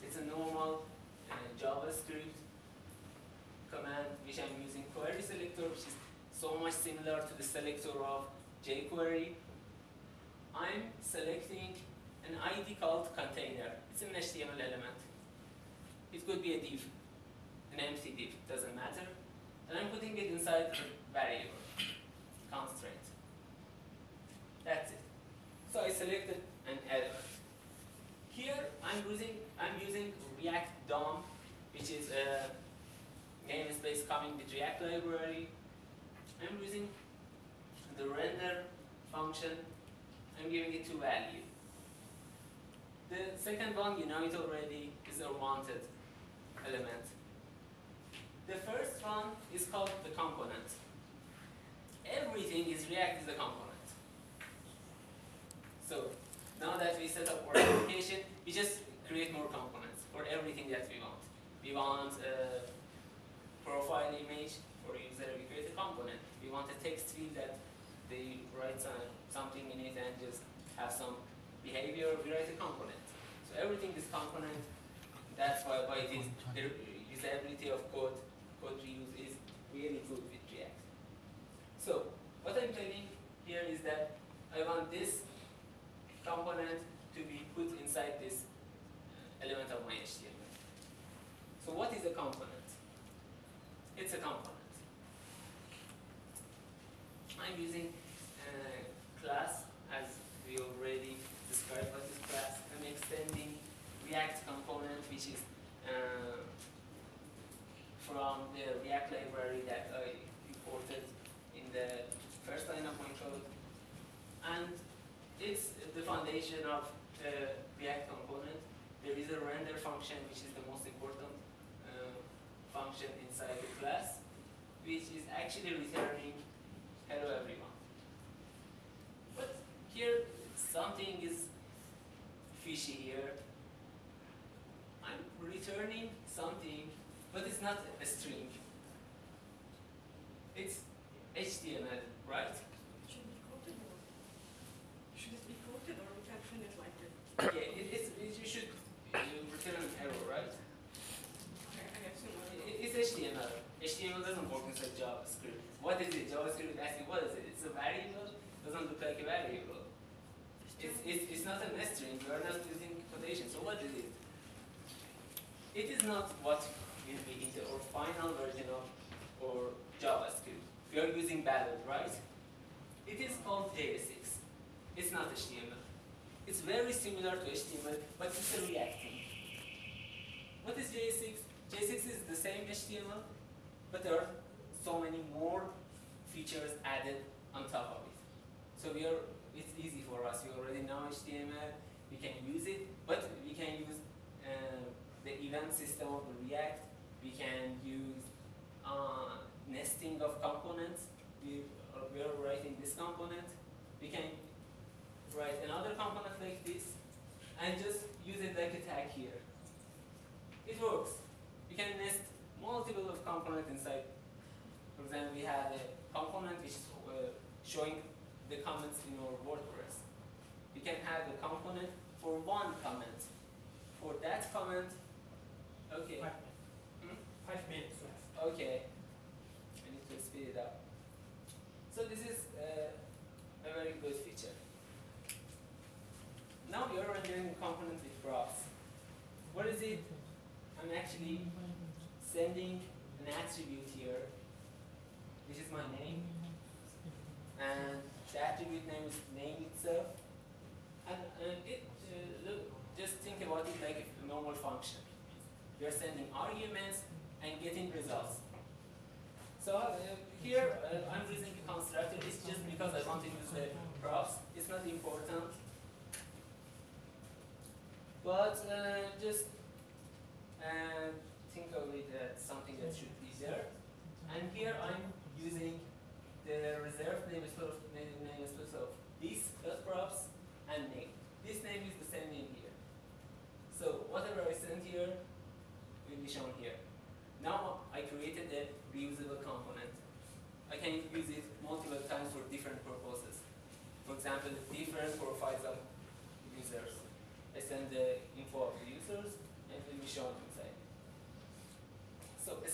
[0.04, 0.86] It's a normal
[1.32, 2.36] uh, JavaScript
[3.72, 5.96] command which I'm using query selector, which is
[6.34, 8.26] so much similar to the selector of
[8.66, 9.30] jQuery.
[10.56, 11.76] I'm selecting
[12.28, 13.72] an ID called container.
[13.92, 15.00] It's an HTML element.
[16.12, 16.84] It could be a div,
[17.80, 19.08] an empty div, doesn't matter.
[19.70, 20.78] And I'm putting it inside the
[21.14, 21.62] variable,
[22.52, 23.06] constraint.
[24.66, 25.00] That's it.
[25.72, 27.26] So I selected an element.
[28.30, 31.24] Here I'm using I'm using React DOM,
[31.74, 32.50] which is a
[33.52, 35.50] namespace coming with React library.
[36.42, 36.88] I'm using
[37.98, 38.64] the render
[39.12, 39.52] function.
[40.42, 41.44] I'm giving it two value.
[43.10, 45.82] The second one, you know it already, is a wanted
[46.66, 47.06] element.
[48.48, 50.70] The first one is called the component.
[52.04, 53.88] Everything is React is a component.
[55.88, 56.12] So
[56.60, 60.92] now that we set up our application, we just create more components for everything that
[60.92, 61.24] we want.
[61.64, 62.68] We want a
[63.64, 66.20] profile image for user, we create a component.
[66.44, 67.56] We want a text field that
[68.10, 70.42] they write some, something in it and just
[70.76, 71.16] have some
[71.64, 73.04] behavior, we write a component.
[73.48, 74.60] So everything is component.
[75.38, 76.68] That's why, why it is the
[77.14, 77.89] usability of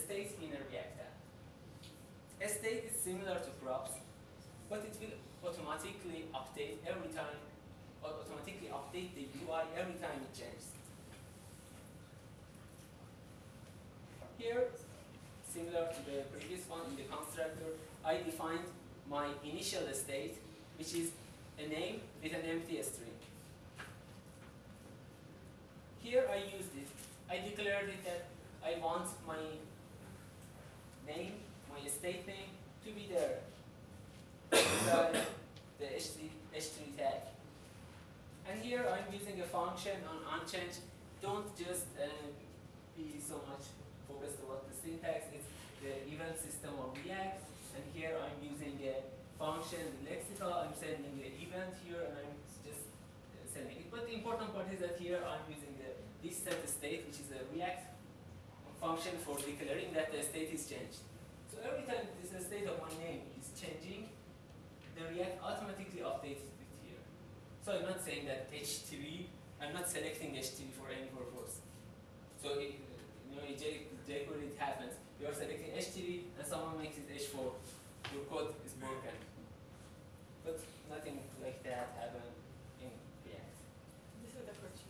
[0.05, 1.15] state in a React app.
[2.41, 3.93] A state is similar to props,
[4.69, 5.17] but it will
[5.49, 7.41] automatically update every time,
[8.03, 10.67] automatically update the UI every time it changes.
[14.37, 14.65] Here,
[15.51, 17.71] similar to the previous one in the constructor,
[18.05, 18.69] I defined
[19.09, 20.37] my initial state,
[20.77, 21.11] which is
[21.57, 23.17] a name with an empty string.
[25.99, 26.89] Here I used it.
[27.27, 28.25] I declared it that
[28.63, 29.41] I want my
[31.07, 31.33] name,
[31.69, 32.49] my state name,
[32.83, 33.39] to be there
[34.51, 35.17] inside
[35.79, 37.21] the h3, h3 tag.
[38.49, 40.81] And here I'm using a function on unchanged.
[41.21, 42.09] Don't just uh,
[42.97, 43.69] be so much
[44.09, 45.45] focused what the syntax It's
[45.85, 47.45] the event system of React.
[47.77, 49.05] And here I'm using a
[49.37, 50.49] function, lexical.
[50.49, 52.33] I'm sending the event here, and I'm
[52.65, 53.87] just uh, sending it.
[53.93, 55.93] But the important part is that here I'm using the
[56.25, 57.85] this set state, which is a React
[58.81, 61.05] function for declaring that the state is changed.
[61.53, 64.09] So every time this state of my name is changing,
[64.97, 66.54] the React automatically updates.
[67.65, 69.25] So I'm not saying that H3,
[69.57, 71.65] I'm not selecting H3 for any purpose.
[72.37, 72.77] So it,
[73.25, 74.93] you know, J, jQuery it happens.
[75.19, 75.97] You are selecting H3
[76.37, 77.41] and someone makes it H4.
[78.13, 79.17] Your code is broken.
[80.45, 80.61] But
[80.93, 82.37] nothing like that happened
[82.85, 82.93] in
[83.25, 83.49] React.
[84.21, 84.85] This is the question.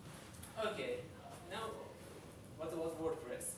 [0.76, 0.99] Okay,
[1.47, 1.72] now
[2.60, 3.56] what about WordPress?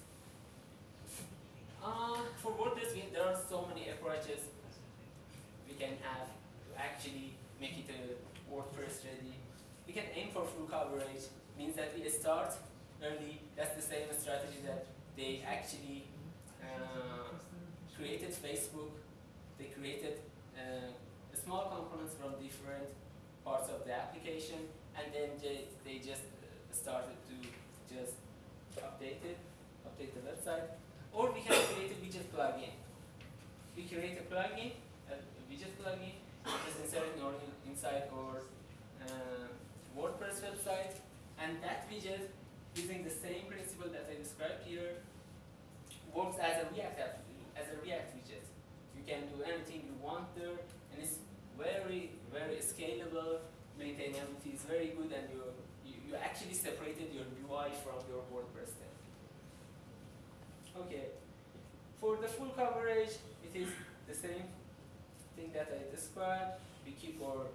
[1.83, 4.45] Uh, for WordPress, we, there are so many approaches
[5.67, 9.35] we can have to actually make it a WordPress ready.
[9.85, 12.53] We can aim for full coverage, means that we start
[13.03, 13.41] early.
[13.55, 16.07] That's the same strategy that they actually
[16.61, 17.33] uh,
[17.95, 18.91] created Facebook.
[19.57, 20.19] They created
[20.55, 20.93] uh,
[21.33, 22.89] small components from different
[23.43, 24.59] parts of the application,
[24.95, 27.35] and then they, they just uh, started to
[27.87, 28.15] just
[28.77, 29.37] update it,
[29.87, 30.67] update the website.
[31.13, 32.75] Or we can create a widget plugin.
[33.75, 34.71] We create a plugin,
[35.09, 35.15] a
[35.49, 36.13] widget plugin,
[36.65, 38.43] just insert it in inside our
[39.03, 39.47] uh,
[39.97, 40.95] WordPress website,
[41.41, 42.31] and that widget,
[42.75, 45.03] using the same principle that I described here,
[46.13, 47.23] works as a React app,
[47.55, 48.45] as a React widget.
[48.95, 50.57] You can do anything you want there,
[50.91, 51.19] and it's
[51.57, 53.43] very, very scalable.
[53.79, 55.43] Maintainability is very good, and you
[55.85, 58.95] you, you actually separated your UI from your WordPress thing.
[60.81, 61.05] Okay.
[62.01, 63.13] For the full coverage,
[63.43, 63.69] it is
[64.07, 64.43] the same
[65.37, 66.57] thing that I described.
[66.85, 67.45] We keep our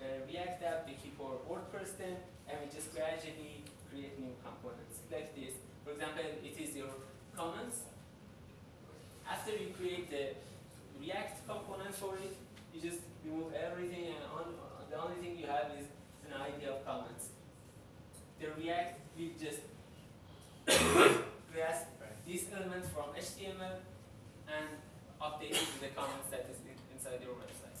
[0.00, 2.16] uh, React app, we keep our WordPress theme,
[2.48, 5.52] and we just gradually create new components like this.
[5.84, 6.96] For example, it is your
[7.36, 7.84] comments.
[9.28, 10.32] After you create the
[10.98, 12.34] React component for it,
[12.72, 14.56] you just remove everything, and on,
[14.90, 15.86] the only thing you have is
[16.24, 17.28] an idea of comments.
[18.40, 19.60] The React will just
[21.52, 21.86] grasp
[22.26, 23.78] this element from HTML
[24.50, 24.66] and
[25.22, 26.75] update it to the comments that is in,
[27.06, 27.78] inside your website.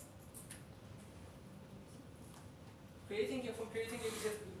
[3.08, 4.10] Creating a, creating a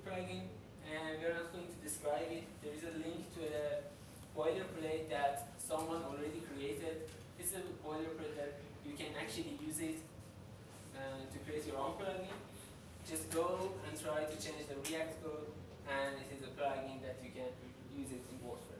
[0.02, 0.42] plugin,
[0.90, 2.44] and we're not going to describe it.
[2.62, 3.86] There is a link to a
[4.34, 7.06] boilerplate that someone already created.
[7.38, 9.98] It's a boilerplate that you can actually use it
[10.98, 12.34] uh, to create your own plugin.
[13.08, 15.46] Just go and try to change the React code,
[15.86, 17.54] and it is a plugin that you can
[17.94, 18.75] use it in WordPress.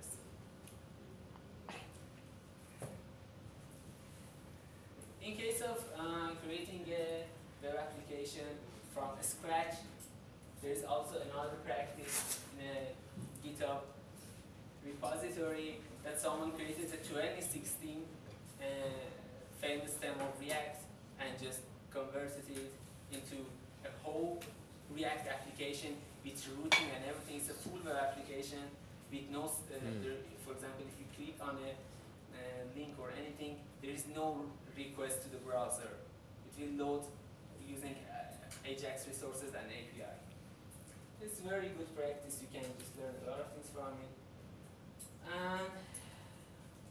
[5.27, 7.27] In case of uh, creating a
[7.61, 8.47] web application
[8.95, 9.75] from scratch,
[10.63, 12.79] there is also another practice in a
[13.43, 13.81] GitHub
[14.87, 18.07] repository that someone created a 2016
[18.63, 18.65] uh,
[19.61, 20.79] famous demo of React
[21.19, 21.59] and just
[21.91, 22.71] converted it
[23.11, 23.43] into
[23.85, 24.39] a whole
[24.95, 27.43] React application with routing and everything.
[27.43, 28.63] It's a full web application
[29.11, 30.03] with no, uh, Mm.
[30.07, 34.47] there, for example, if you click on a uh, link or anything, there is no
[34.77, 35.91] request to the browser.
[36.47, 37.05] It will load
[37.67, 40.15] using uh, Ajax resources and API.
[41.23, 42.39] it's very good practice.
[42.43, 44.13] You can just learn a lot of things from it.
[45.27, 45.73] And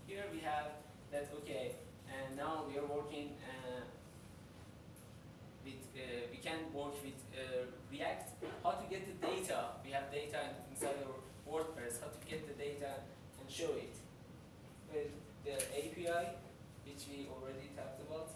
[0.07, 1.76] here we have that okay,
[2.12, 3.82] and now we are working uh,
[5.64, 8.30] with uh, we can work with uh, React.
[8.64, 9.80] How to get the data?
[9.86, 11.16] We have data inside our
[11.48, 12.02] WordPress.
[12.02, 12.99] How to get the data
[13.40, 13.95] and show it?
[14.91, 15.12] With
[15.45, 16.36] the API,
[16.95, 18.31] which we already talked about.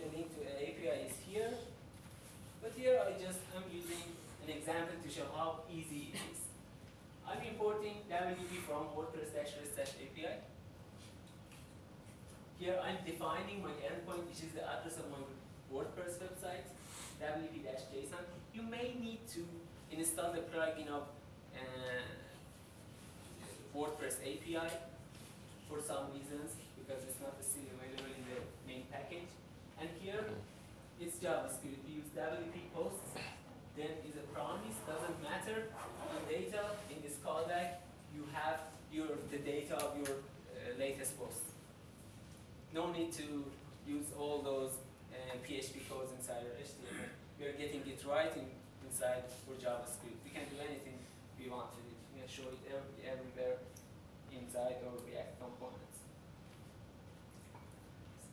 [0.00, 1.52] The link to the API is here.
[2.64, 6.48] But here I just am using an example to show how easy it is.
[7.28, 10.32] I'm importing WP from WordPress-REST-API.
[12.56, 15.20] Here I'm defining my endpoint, which is the address of my
[15.68, 16.72] WordPress website,
[17.20, 18.24] wp-json.
[18.54, 19.44] You may need to
[19.92, 21.04] install the plugin of
[21.52, 22.08] uh,
[23.76, 24.72] WordPress API
[25.68, 27.79] for some reasons, because it's not in the
[28.70, 29.30] main package.
[29.80, 30.24] And here,
[31.02, 31.82] it's JavaScript.
[31.86, 33.10] We use WP posts,
[33.76, 35.66] then is a promise, doesn't matter.
[36.14, 37.82] The data in this callback,
[38.14, 38.60] you have
[38.92, 41.44] your the data of your uh, latest post.
[42.74, 43.44] No need to
[43.86, 44.72] use all those
[45.10, 47.10] uh, PHP codes inside our HTML.
[47.38, 48.46] We are getting it right in,
[48.86, 50.18] inside for JavaScript.
[50.22, 50.98] We can do anything
[51.38, 51.98] we want with it.
[52.12, 53.56] We can show it every, everywhere
[54.30, 55.90] inside our React components.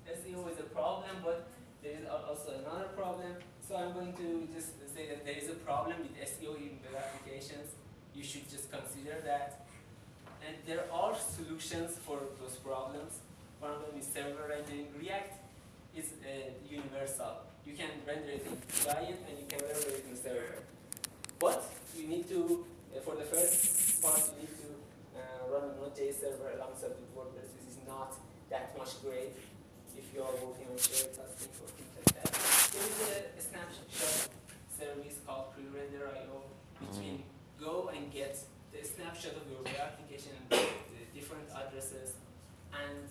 [0.08, 1.50] SEO is a problem, but
[1.82, 3.34] there is also another problem.
[3.66, 6.96] So I'm going to just say that there is a problem with SEO in web
[7.02, 7.74] applications.
[8.14, 9.66] You should just consider that.
[10.46, 13.14] And there are solutions for those problems.
[13.60, 14.88] One of them is server rendering.
[15.02, 15.34] React
[15.96, 17.34] is uh, universal.
[17.66, 20.62] You can render it in client and you can render it in server.
[21.40, 21.66] But
[21.98, 24.70] you need to, uh, for the first part, you need to
[25.20, 27.50] uh, run a Node.js server alongside with WordPress.
[27.58, 28.14] This is not
[28.50, 29.36] that much great
[30.18, 32.26] if you are working shared testing or things like that.
[32.74, 33.86] There is a, snapshot
[34.74, 36.42] service called pre-render.io,
[36.82, 37.22] which can
[37.62, 38.34] go and get
[38.74, 42.18] the snapshot of your web application and the different addresses
[42.74, 43.06] and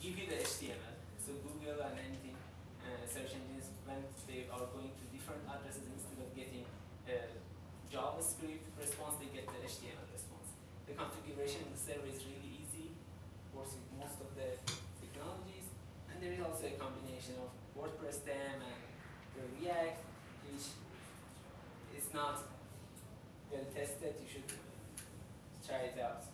[0.00, 0.96] give you the HTML.
[1.20, 2.36] So Google and anything,
[2.80, 6.64] uh, search engines, when they are going to different addresses instead of getting
[7.04, 7.28] uh,
[7.92, 10.48] JavaScript response, they get the HTML response.
[10.88, 12.96] The configuration of the server is really easy,
[13.52, 14.67] works with most of the
[16.28, 18.80] there is also a combination of WordPress them and
[19.32, 19.96] the React,
[20.44, 20.76] which
[21.96, 22.44] is not
[23.48, 24.12] well tested.
[24.20, 24.48] You should
[25.64, 26.28] try it out.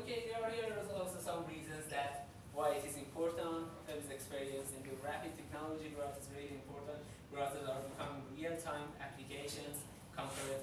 [0.00, 2.24] Okay, there are here also some reasons that
[2.56, 3.68] why it is important.
[3.90, 7.04] Is experience in the rapid technology growth is really important.
[7.28, 9.84] Browsers are becoming real-time applications,
[10.16, 10.62] concurrent,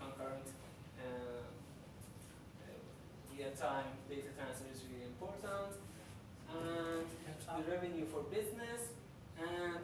[0.00, 0.48] concurrent
[0.98, 1.46] uh,
[2.64, 2.74] uh,
[3.30, 5.81] real-time data transfer is really important.
[6.52, 8.92] And the revenue for business
[9.40, 9.80] and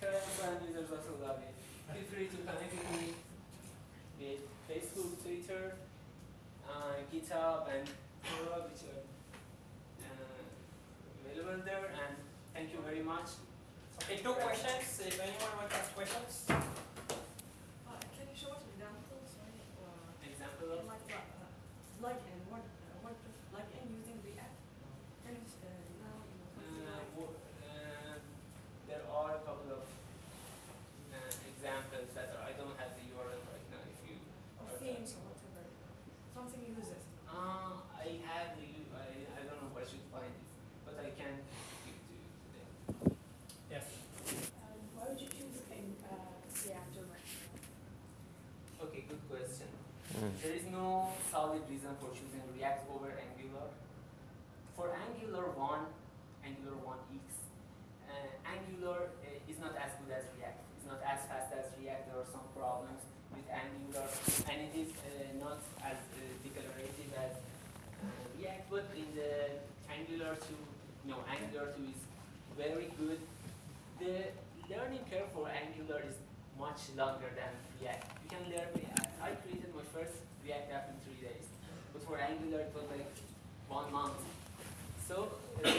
[0.00, 1.54] current brand users also love it.
[1.92, 3.06] Feel free to connect with me
[4.20, 5.74] with Facebook, Twitter,
[6.68, 7.84] uh, GitHub, and
[8.24, 9.02] Quora, which are
[10.04, 10.40] uh,
[11.24, 11.88] available there.
[11.92, 12.16] And
[12.54, 13.28] thank you very much.
[14.04, 14.88] Okay, two questions.
[15.04, 16.32] If anyone wants to ask questions.
[16.48, 16.56] Uh,
[18.16, 19.60] can you show us examples, right?
[19.84, 20.84] Uh, Example of?
[20.88, 21.20] like, uh,
[22.00, 23.16] like and what, uh, what,
[23.52, 24.56] like and using React.
[25.26, 25.68] Can you, uh,
[26.00, 28.16] now, you know, something Uh, like- wo- uh,
[28.88, 33.66] there are a couple of uh, examples that are, I don't have the URL right
[33.68, 33.84] now.
[33.84, 34.16] If you
[34.56, 35.68] or are- themes or whatever,
[36.32, 37.04] something uses.
[37.28, 40.40] Uh, I have the u- I, I don't know where I should find it,
[40.88, 41.36] but I can
[41.84, 42.66] give it to you today.
[43.70, 43.86] Yes.
[44.56, 46.16] Um, why would you choose in, uh,
[46.50, 47.16] React over?
[48.88, 49.68] Okay, good question.
[50.10, 50.32] Mm.
[50.42, 53.68] There is no solid reason for choosing React over Angular.
[54.74, 55.86] For Angular 1,
[56.42, 57.22] Angular 1x,
[58.10, 58.12] uh,
[58.42, 60.58] Angular uh, is not as good as React.
[60.76, 62.02] It's not as fast as React.
[62.10, 64.08] There are some problems with Angular,
[64.50, 68.64] and it is uh, not as uh, declarative as uh, React.
[68.72, 70.42] But in the Angular 2,
[71.10, 72.00] no, Angular 2 is
[72.54, 73.18] very good.
[73.98, 74.30] The
[74.70, 76.14] learning curve for Angular is
[76.54, 77.50] much longer than
[77.82, 78.06] React.
[78.22, 78.70] You can learn.
[78.78, 79.10] React.
[79.18, 80.14] I created my first
[80.46, 81.50] React app in three days,
[81.92, 83.10] but for Angular it was like
[83.66, 84.22] one month.
[85.08, 85.74] So uh,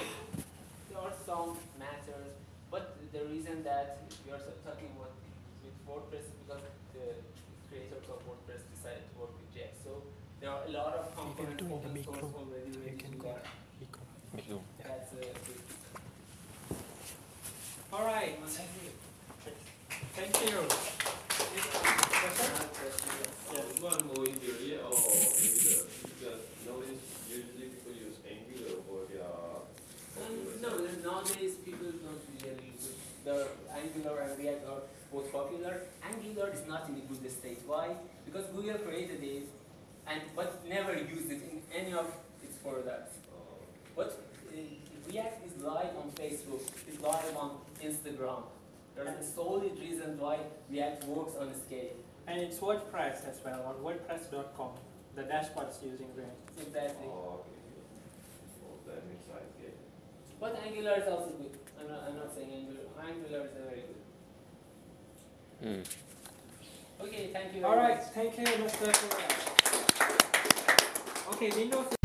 [0.91, 2.36] there are some matters,
[2.70, 5.16] but the reason that we are talking about
[5.64, 7.24] with WordPress is because the
[7.72, 9.80] creators of WordPress decided to work with JS.
[9.88, 10.03] So
[10.44, 13.32] there are a lot of components open source already ready to go.
[13.80, 14.62] Make room.
[14.82, 15.62] That's a good.
[18.02, 18.34] All right.
[18.48, 18.90] Thank you.
[20.18, 20.57] Thank you.
[23.53, 26.98] Yeah, one more injury or Angular, because nowadays
[27.30, 29.22] usually people use Angular for their.
[30.18, 30.34] Um,
[30.65, 30.69] no,
[31.06, 32.90] nowadays people don't really use.
[33.23, 34.82] The Angular and React are
[35.14, 35.82] most popular.
[36.02, 37.61] Angular is not in a good state.
[37.68, 37.94] Why?
[38.26, 39.45] Because Google created it,
[40.07, 42.07] and but never used it in any of
[42.41, 43.14] its products.
[43.95, 44.57] But uh,
[45.07, 46.65] React is live on Facebook.
[46.88, 48.44] It's live on Instagram.
[48.95, 50.40] There's a solid reason why
[50.70, 51.95] React works on scale.
[52.28, 54.72] And it's WordPress as well, on WordPress.com.
[55.16, 56.52] The dashboard is using React.
[56.62, 57.08] Exactly.
[57.08, 57.49] Oh, okay.
[58.88, 59.76] That makes sense.
[60.40, 61.58] But Angular is also good.
[61.80, 62.82] I'm not, I'm not saying Angular.
[63.08, 64.02] Angular is very good.
[65.64, 65.86] Mm.
[67.06, 68.08] Okay, thank you very All right, much.
[68.14, 68.88] thank you, Mr.
[71.34, 72.01] Okay, Windows.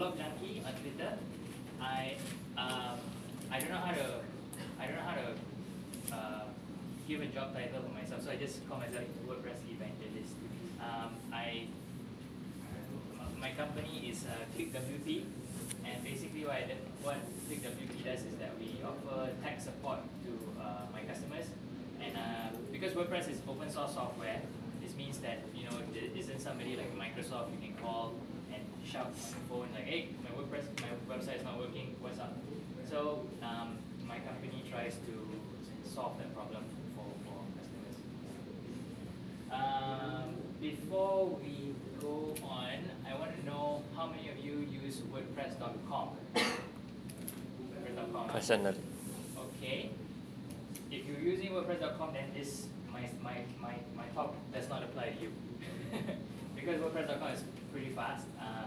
[0.00, 1.12] Blog junkie on Twitter.
[1.76, 2.16] I
[2.56, 2.96] um,
[3.52, 4.24] I don't know how to
[4.80, 5.28] I don't know how to
[6.16, 6.44] uh,
[7.06, 10.32] give a job title for myself, so I just call myself WordPress evangelist.
[10.80, 11.68] Um, I
[13.36, 15.24] my company is uh, ClickWP,
[15.84, 20.32] and basically what I what ClickWP does is that we offer tech support to
[20.64, 21.44] uh, my customers,
[22.00, 24.40] and uh, because WordPress is open source software,
[24.80, 28.14] this means that you know there isn't somebody like Microsoft you can call
[28.90, 29.18] shout on the
[29.48, 32.36] phone like, hey, my WordPress, my website is not working, what's up?
[32.88, 35.14] So um, my company tries to
[35.88, 36.64] solve that problem
[36.96, 37.96] for, for customers.
[39.52, 46.08] Um, before we go on, I want to know how many of you use WordPress.com?
[46.34, 48.28] WordPress.com.
[48.28, 48.74] Personally.
[49.38, 49.90] Okay.
[50.90, 55.22] If you're using WordPress.com, then this my my my my talk does not apply to
[55.22, 55.30] you
[56.60, 58.26] because WordPress.com is pretty fast.
[58.38, 58.64] Uh,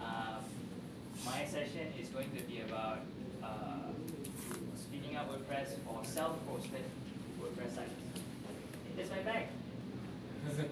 [0.00, 0.38] uh,
[1.24, 3.00] my session is going to be about
[3.42, 3.90] uh,
[4.76, 6.84] speeding up WordPress for self-hosted
[7.40, 7.90] WordPress sites.
[8.96, 9.48] That's my bag.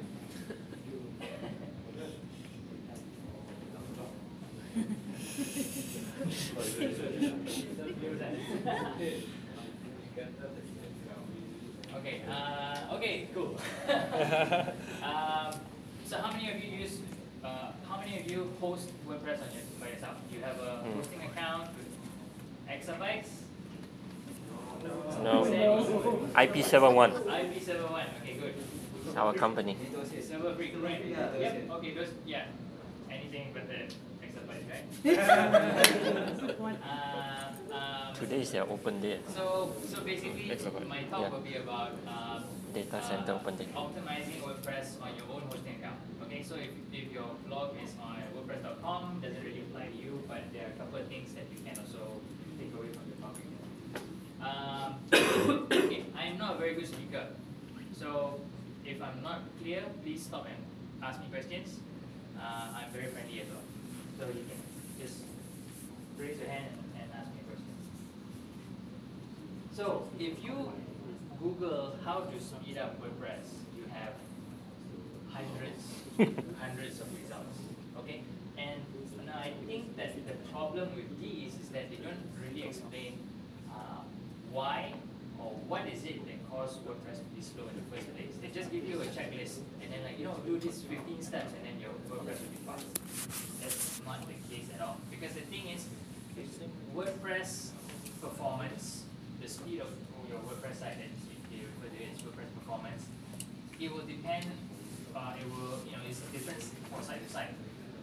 [11.97, 13.59] okay, uh, okay, cool.
[15.03, 15.55] um,
[16.11, 16.99] so how many of you use,
[17.45, 20.17] uh, how many of you host WordPress on your, by yourself?
[20.29, 20.95] Do you have a Hmm.
[20.97, 21.87] hosting account with
[22.69, 23.31] exabytes?
[25.23, 25.45] No.
[25.45, 25.59] Sandy?
[26.35, 27.11] IP71.
[27.13, 28.55] IP71, okay, good.
[29.07, 29.77] It's our company.
[30.31, 31.05] Serverfreak, right?
[31.07, 32.47] Yep, okay, those, yeah.
[33.09, 33.87] Anything but the
[34.27, 34.87] exabytes, right?
[36.83, 39.19] uh, um, Today is their open day.
[39.35, 41.29] so, so basically, Exabyte, my talk yeah.
[41.31, 42.45] will be about um,
[42.75, 43.67] Data center uh, open day.
[43.75, 45.99] optimizing WordPress on your own hosting account.
[46.23, 50.43] Okay, so if, if your blog is on WordPress.com, doesn't really apply to you, but
[50.53, 52.21] there are a couple of things that you can also
[52.59, 53.47] take away from the topic.
[54.41, 57.27] Um, okay, I'm not a very good speaker,
[57.99, 58.41] so
[58.87, 60.57] if I'm not clear, please stop and
[61.03, 61.79] ask me questions.
[62.39, 63.63] Uh, I'm very friendly as well,
[64.19, 64.61] so you can
[65.03, 65.23] just
[66.17, 67.83] raise your hand and, and ask me questions.
[69.73, 70.73] So if you
[71.39, 74.13] Google how to speed up WordPress, you have
[75.33, 75.83] hundreds,
[76.61, 77.59] hundreds of results.
[77.99, 78.23] Okay,
[78.59, 78.81] and
[79.25, 83.19] now I think that the problem with these is that they don't really explain
[83.73, 84.03] uh,
[84.51, 84.93] why
[85.39, 88.35] or what is it that caused WordPress to be slow in the first place.
[88.43, 91.53] They just give you a checklist and then like you know do these 15 steps
[91.55, 92.87] and then your WordPress will be fast.
[93.63, 95.87] That's not the case at all because the thing is
[96.95, 97.71] WordPress
[98.21, 99.00] performance,
[99.51, 99.91] speed of
[100.31, 101.11] your WordPress site that
[101.51, 103.03] they refer to as WordPress performance,
[103.83, 104.47] it will depend,
[105.11, 107.51] uh, it will, you know, it's different from site to site.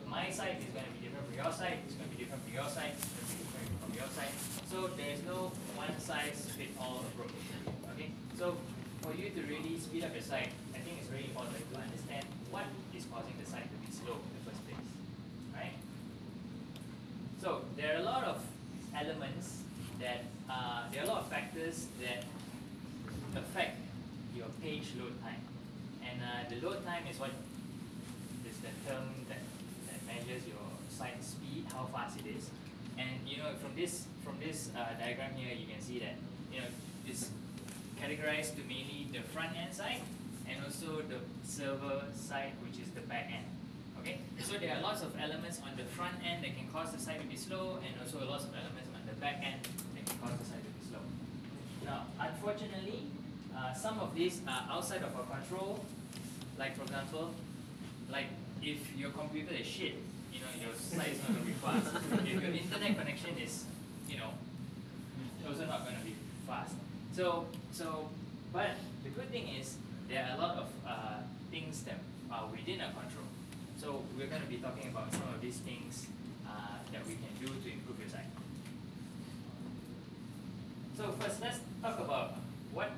[0.03, 2.43] My site is going to be different from your site, it's going to be different
[2.43, 4.35] from your site, it's going to be different from your site.
[4.67, 7.31] So there is no one size fit all approach.
[7.95, 8.59] Okay, so
[8.99, 12.27] for you to really speed up your site, I think it's very important to understand
[12.51, 14.87] what is causing the site to be slow in the first place,
[15.55, 15.75] right?
[17.39, 18.43] So there are a lot of
[18.91, 19.63] elements
[20.03, 22.23] that uh, there are a lot of factors that
[23.35, 23.77] affect
[24.35, 25.41] your page load time,
[26.03, 27.31] and uh, the load time is what
[28.49, 29.43] is the term that,
[29.91, 32.49] that measures your site speed, how fast it is.
[32.97, 36.15] And you know from this from this uh, diagram here, you can see that
[36.51, 36.67] you know
[37.07, 37.29] it's
[38.01, 40.01] categorized to mainly the front end side
[40.47, 43.45] and also the server side, which is the back end.
[43.99, 46.99] Okay, so there are lots of elements on the front end that can cause the
[46.99, 49.67] site to be slow, and also lots of elements on the back end
[50.07, 51.03] that cause the site to be slow.
[51.85, 53.03] Now, unfortunately,
[53.55, 55.83] uh, some of these are outside of our control.
[56.57, 57.33] Like for example,
[58.09, 58.27] like
[58.61, 59.95] if your computer is shit,
[60.33, 61.87] you know your site is not going to be fast.
[62.25, 63.65] if your internet connection is,
[64.09, 64.31] you know,
[65.47, 66.15] also not going to be
[66.45, 66.73] fast.
[67.15, 68.09] So, so,
[68.51, 68.71] but
[69.03, 69.77] the good thing is
[70.09, 71.19] there are a lot of uh,
[71.51, 71.99] things that
[72.31, 73.25] are within our control.
[73.79, 76.07] So we're going to be talking about some of these things
[76.45, 78.36] uh, that we can do to improve your site.
[80.97, 82.41] So first, let's talk about
[82.73, 82.89] what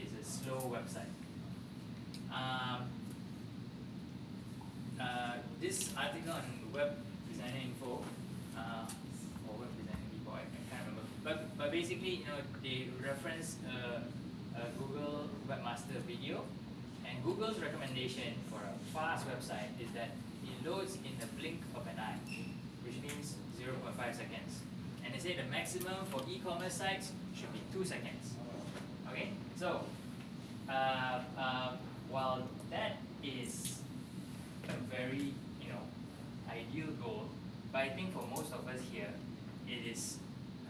[0.00, 1.12] is a slow website.
[2.32, 2.88] Um,
[4.98, 6.96] uh, this article on Web
[7.28, 8.00] Designer Info
[8.56, 8.88] uh,
[9.44, 11.04] or Web Designer Info, I, can't remember.
[11.22, 14.00] But but basically, you know, they reference a
[14.80, 16.48] Google Webmaster video,
[17.04, 21.86] and Google's recommendation for a fast website is that it loads in the blink of
[21.86, 22.16] an eye,
[22.80, 24.71] which means 0.5 seconds.
[25.12, 28.32] And they say the maximum for e-commerce sites should be two seconds.
[29.10, 29.84] Okay, so
[30.70, 31.72] uh, uh,
[32.08, 33.80] while that is
[34.68, 35.84] a very you know
[36.48, 37.28] ideal goal,
[37.72, 39.12] but I think for most of us here,
[39.68, 40.16] it is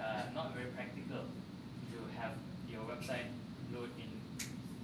[0.01, 1.23] uh, not very practical
[1.93, 2.33] to have
[2.69, 3.31] your website
[3.73, 4.11] load in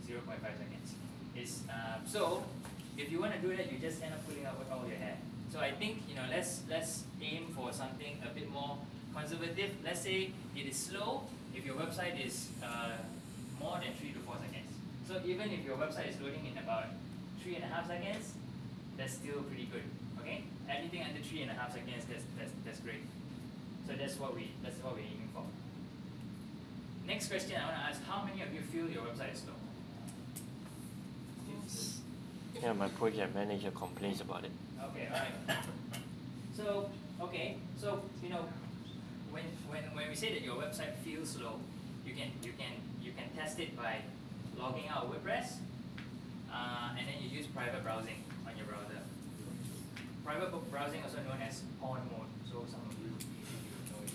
[0.06, 0.94] 0.5 seconds.
[1.35, 2.44] It's, uh, so
[2.97, 5.16] if you want to do that, you just end up pulling out all your hair.
[5.52, 8.78] So I think you know let's let's aim for something a bit more
[9.18, 9.70] conservative.
[9.84, 11.24] Let's say it is slow
[11.54, 12.96] if your website is uh,
[13.60, 14.70] more than three to four seconds.
[15.06, 16.86] So even if your website is loading in about
[17.42, 18.34] three and a half seconds,
[18.96, 19.84] that's still pretty good.
[20.20, 23.02] Okay, anything under three and a half seconds, that's that's that's great.
[23.86, 25.44] So that's what we that's what we're aiming for.
[27.06, 29.56] Next question I want to ask: How many of you feel your website is slow?
[32.60, 34.50] Yeah, my project manager complains about it.
[34.90, 35.58] Okay, alright.
[36.56, 36.90] So,
[37.22, 38.44] okay, so, you know,
[39.39, 41.60] when, when, when we say that your website feels slow,
[42.05, 43.98] you can, you can, you can test it by
[44.59, 45.56] logging out WordPress,
[46.52, 49.01] uh, and then you use private browsing on your browser.
[50.24, 54.12] Private browsing also known as porn mode, so some of you know it.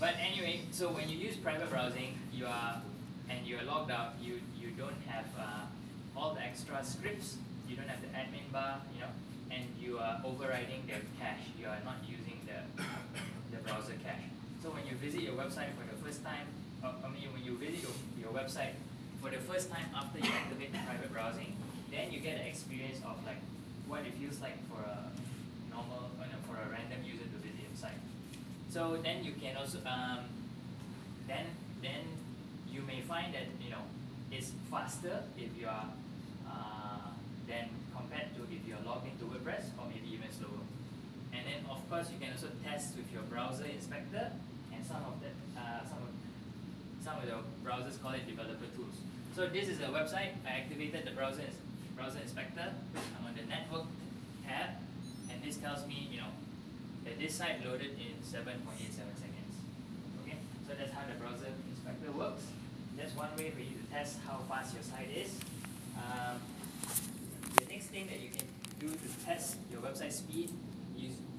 [0.00, 2.80] But anyway, so when you use private browsing, you are,
[3.28, 7.36] and you're logged out, you, you don't have uh, all the extra scripts,
[7.68, 9.10] you don't have the admin bar, you know,
[9.50, 11.44] and you are overriding the cache.
[11.58, 12.82] You are not using the
[13.68, 14.32] browser cache.
[14.64, 16.48] So when you visit your website for the first time,
[16.82, 18.80] uh, I mean when you visit your, your website
[19.20, 21.52] for the first time after you activate the private browsing,
[21.92, 23.40] then you get an experience of like
[23.86, 25.12] what it feels like for a
[25.68, 28.00] normal, uh, for a random user to visit your site.
[28.70, 30.24] So then you can also, um,
[31.28, 31.44] then
[31.82, 32.04] then
[32.70, 33.84] you may find that you know
[34.30, 35.88] it's faster if you are
[36.48, 37.12] uh,
[37.48, 40.67] than compared to if you're logged into WordPress or maybe even slower.
[41.38, 44.34] And then of course you can also test with your browser inspector
[44.74, 46.10] and some of the uh, some of
[46.98, 48.98] some of the browsers call it developer tools.
[49.36, 50.34] So this is a website.
[50.42, 51.46] I activated the browser
[51.94, 52.74] browser inspector.
[52.74, 53.86] I'm on the network
[54.46, 54.82] tab,
[55.30, 56.34] and this tells me you know
[57.04, 59.54] that this site loaded in 7.87 seconds.
[60.26, 62.42] Okay, so that's how the browser inspector works.
[62.96, 65.30] That's one way for you to test how fast your site is.
[65.94, 66.42] Um,
[67.54, 68.46] the next thing that you can
[68.80, 70.50] do to test your website speed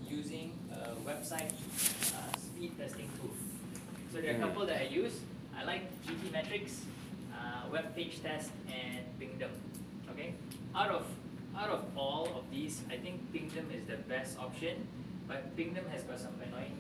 [0.09, 3.31] using a website uh, speed testing tool.
[4.11, 5.19] So there are a couple that I use.
[5.57, 6.81] I like GTmetrix,
[7.33, 9.51] uh, Web Page Test, and Pingdom.
[10.11, 10.33] Okay,
[10.75, 11.05] out of
[11.57, 14.87] out of all of these, I think Pingdom is the best option.
[15.27, 16.77] But Pingdom has got some annoying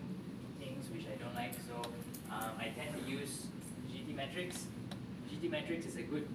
[0.59, 1.75] things which I don't like, so
[2.31, 3.45] um, I tend to use
[3.91, 4.65] GTmetrix.
[5.29, 6.27] GT Metrics is a good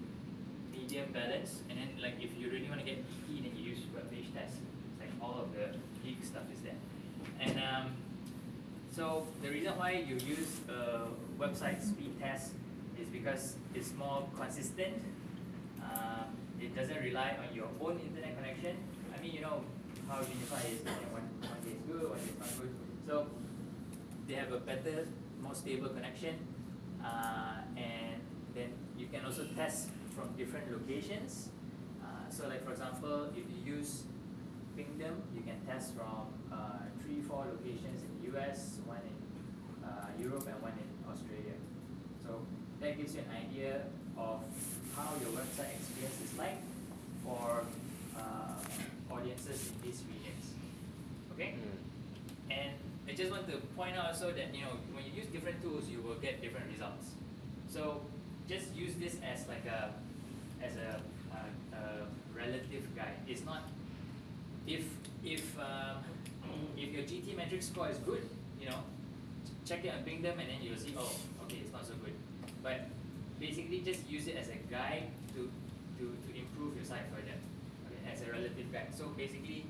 [0.71, 3.79] medium balance, and then like if you really want to get geeky, then you use
[3.93, 4.55] web page test.
[4.55, 5.75] It's like all of the
[6.05, 6.77] geek stuff is there.
[7.41, 7.91] And um,
[8.91, 11.07] so the reason why you use a
[11.41, 12.51] website speed test
[13.01, 15.01] is because it's more consistent.
[15.81, 16.23] Uh,
[16.61, 18.77] it doesn't rely on your own internet connection.
[19.13, 19.61] I mean, you know
[20.07, 20.79] how Unifi is.
[21.11, 22.73] One, one day is good, one day is not good.
[23.07, 23.27] So
[24.27, 25.07] they have a better,
[25.41, 26.35] more stable connection,
[27.03, 28.21] uh, and
[28.53, 31.49] then you can also test from different locations.
[32.01, 34.03] Uh, so like for example, if you use
[34.75, 40.07] Pingdom, you can test from uh, three, four locations in the US, one in uh,
[40.19, 41.55] Europe and one in Australia.
[42.23, 42.41] So
[42.81, 43.81] that gives you an idea
[44.17, 44.43] of
[44.95, 46.59] how your website experience is like
[47.23, 47.63] for
[48.17, 50.45] uh, audiences in these regions.
[51.33, 51.55] Okay?
[52.51, 52.71] And
[53.07, 55.87] I just want to point out also that you know when you use different tools,
[55.87, 57.15] you will get different results.
[57.69, 58.01] So
[58.47, 59.93] just use this as like a
[60.63, 60.99] as a
[61.31, 61.81] a, a
[62.35, 63.19] relative guide.
[63.27, 63.63] It's not
[64.67, 64.83] if
[65.23, 66.03] if um,
[66.77, 68.27] if your GT metric score is good,
[68.59, 68.79] you know,
[69.65, 71.11] check it and Pingdom, and then you'll see, oh,
[71.43, 72.13] okay, it's not so good.
[72.63, 72.87] But
[73.39, 75.49] basically, just use it as a guide to
[75.97, 77.37] to, to improve your site further,
[77.87, 78.89] okay, as a relative guide.
[78.95, 79.65] So basically,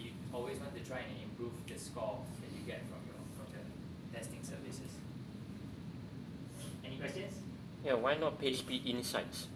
[0.00, 3.46] you always want to try and improve the score that you get from your from
[3.52, 4.92] the testing services.
[6.84, 7.34] Any questions?
[7.84, 9.48] Yeah, why not PHP Insights?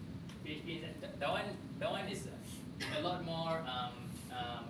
[0.45, 1.45] PHP that, that one
[1.79, 2.27] that one is
[2.97, 3.93] a lot more um,
[4.31, 4.65] um,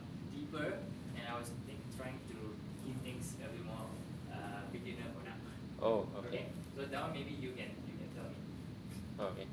[0.49, 0.73] deeper,
[1.15, 2.37] and I was think, trying to
[2.83, 3.87] keep things a bit more
[4.31, 5.37] uh, beginner for now.
[5.81, 6.47] Oh, okay.
[6.75, 8.37] So that one maybe you can you can tell me.
[9.19, 9.47] Okay.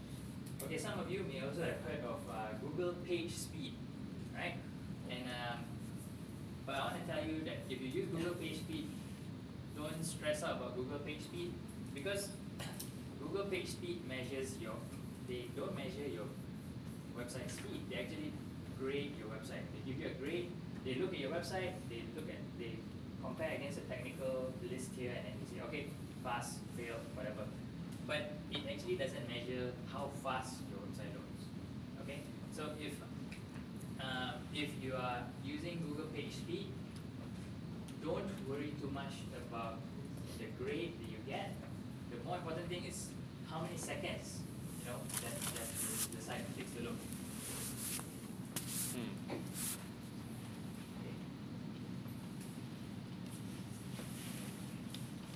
[0.65, 3.75] Okay, some of you may also have heard of uh, Google Page Speed,
[4.35, 4.57] right?
[5.11, 5.65] And um,
[6.65, 8.89] but I want to tell you that if you use Google Page Speed,
[9.77, 11.53] don't stress out about Google Page Speed
[11.95, 12.29] because
[13.21, 14.75] Google Page Speed measures your
[15.29, 16.27] they don't measure your
[17.19, 17.83] website speed.
[17.91, 18.33] They actually
[18.79, 19.67] grade your website.
[19.75, 20.53] They give you a grade.
[20.87, 21.75] They look at your website.
[21.91, 22.79] They look at they
[23.21, 25.87] compare against a technical list here, and then they say, okay,
[26.23, 27.43] pass, fail, whatever.
[28.07, 31.51] But it actually doesn't measure how fast your website loads.
[32.03, 32.23] Okay,
[32.55, 32.95] so if
[33.99, 36.71] uh, if you are using Google Page Speed,
[38.05, 39.83] don't worry too much about
[40.39, 41.51] the grade that you get.
[42.15, 43.09] The more important thing is
[43.51, 44.39] how many seconds,
[44.79, 45.69] you know, that, that
[46.15, 46.99] the site takes to load.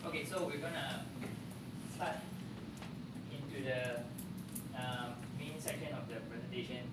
[0.07, 1.03] Okay, so we're gonna
[1.97, 2.19] start
[3.35, 3.99] into the
[4.79, 6.87] um, main section of the presentation.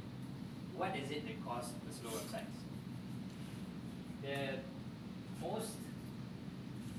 [0.75, 2.57] What is it that causes the slow websites?
[4.23, 4.57] The
[5.39, 5.69] most,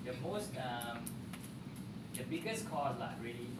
[0.05, 0.98] the most, um,
[2.16, 3.51] the biggest cause lah really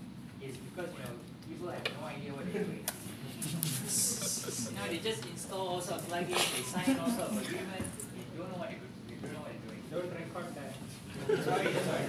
[0.41, 1.19] is because you know
[1.51, 2.87] people have no idea what they're doing.
[4.71, 8.07] you know, they just install all sorts of plugins, they sign all sorts of agreements,
[8.15, 8.79] they don't know what they're,
[9.11, 9.83] they don't know what they're doing.
[9.91, 10.79] Don't record that.
[11.27, 12.05] Sorry, sorry.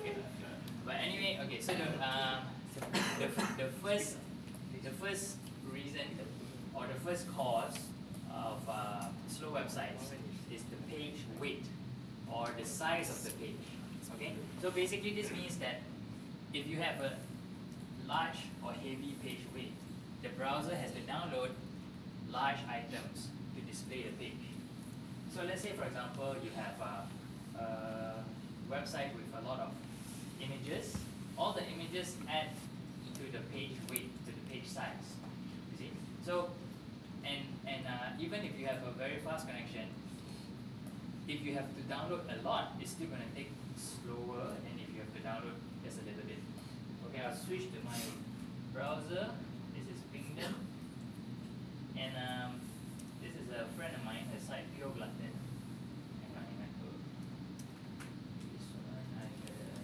[0.00, 0.16] okay.
[0.84, 2.42] But anyway, okay, so the, um,
[3.18, 3.28] the,
[3.62, 4.16] the first
[4.82, 5.36] the first
[5.70, 6.06] reason
[6.74, 7.78] or the first cause
[8.34, 10.10] of uh, slow websites
[10.52, 11.64] is the page weight
[12.32, 13.64] or the size of the page.
[14.16, 14.32] Okay?
[14.60, 15.82] So basically this means that
[16.52, 17.12] if you have a
[18.08, 19.72] large or heavy page weight,
[20.22, 21.50] the browser has to download
[22.28, 24.42] large items to display the page.
[25.32, 28.14] So let's say, for example, you have a, a
[28.68, 29.70] website with a lot of
[30.40, 30.96] images.
[31.38, 32.48] All the images add
[33.14, 35.06] to the page weight, to the page size.
[35.70, 35.90] You see?
[36.24, 36.48] So,
[37.26, 39.86] and and uh, even if you have a very fast connection,
[41.28, 44.88] if you have to download a lot, it's still going to take slower than if
[44.94, 46.38] you have to download just a little bit.
[47.08, 47.98] Okay, I'll switch to my
[48.72, 49.30] browser.
[49.74, 50.54] This is Pingdom.
[51.98, 52.60] And um,
[53.22, 55.32] this is a friend of mine, her site Pure Glutton.
[56.20, 56.68] Hang on, hang on.
[56.84, 56.92] Oh.
[58.52, 59.80] This one, I uh,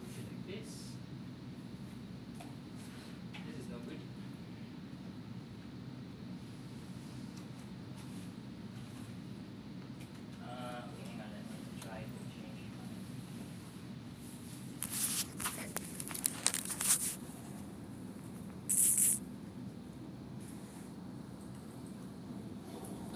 [0.00, 0.72] push it like this.
[3.44, 4.00] This is no good.
[10.40, 12.72] Uh, okay, hang on, let me try to change.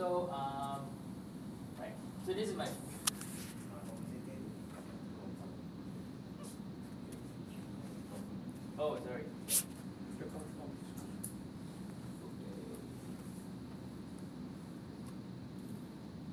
[0.06, 0.86] So, um,
[1.80, 1.90] right.
[2.24, 2.68] So this is my.
[8.78, 9.22] Oh, sorry.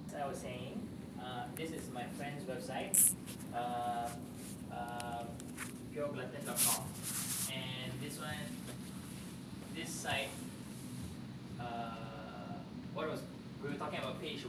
[0.08, 0.88] As I was saying,
[1.20, 3.12] uh, this is my friend's website,
[3.56, 4.08] uh,
[4.72, 5.24] uh,
[5.92, 6.84] pureglutton.com,
[7.52, 8.30] and this one,
[9.76, 10.28] this site
[11.60, 11.96] uh,
[12.94, 13.22] what was
[13.64, 14.44] we were talking about page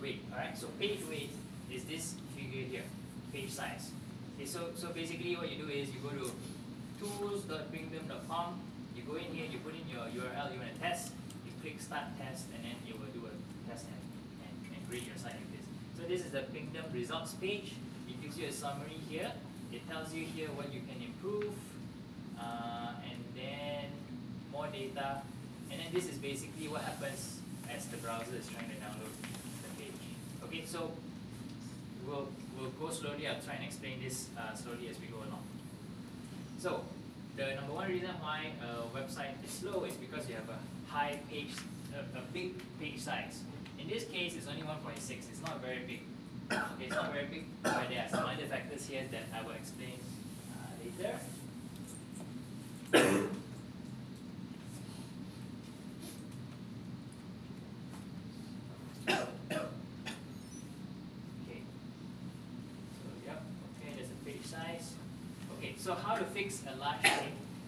[0.54, 1.30] So page weight
[1.70, 2.86] is this figure here,
[3.32, 3.90] page size.
[4.36, 6.30] Okay, so so basically what you do is you go to
[7.02, 8.60] tools.pingdom.com,
[8.94, 11.10] you go in here, you put in your URL you want to test,
[11.44, 13.34] you click start test, and then it will do a
[13.68, 14.02] test and,
[14.46, 15.66] and, and grade your site like this.
[15.98, 17.74] So this is the Pingdom results page.
[18.08, 19.32] It gives you a summary here.
[19.72, 21.50] It tells you here what you can improve,
[22.38, 23.90] uh, and then
[24.52, 25.22] more data,
[25.70, 27.40] and then this is basically what happens
[27.74, 28.83] as the browser is trying to.
[30.54, 30.88] Okay, so
[32.06, 33.26] we'll, we'll go slowly.
[33.26, 35.42] I'll try and explain this uh, slowly as we go along.
[36.60, 36.84] So,
[37.36, 40.58] the number one reason why a website is slow is because you have a
[40.88, 41.50] high page,
[41.92, 43.42] a, a big page size.
[43.80, 44.94] In this case, it's only 1.6.
[45.10, 46.02] It's not very big.
[46.52, 49.56] okay, it's not very big, but there are some other factors here that I will
[49.58, 49.98] explain
[50.52, 51.18] uh, later.
[52.92, 53.24] there.
[61.44, 61.62] Okay.
[62.96, 63.42] So yep,
[63.80, 64.94] okay, there's a page size.
[65.58, 66.98] Okay, so how to fix a large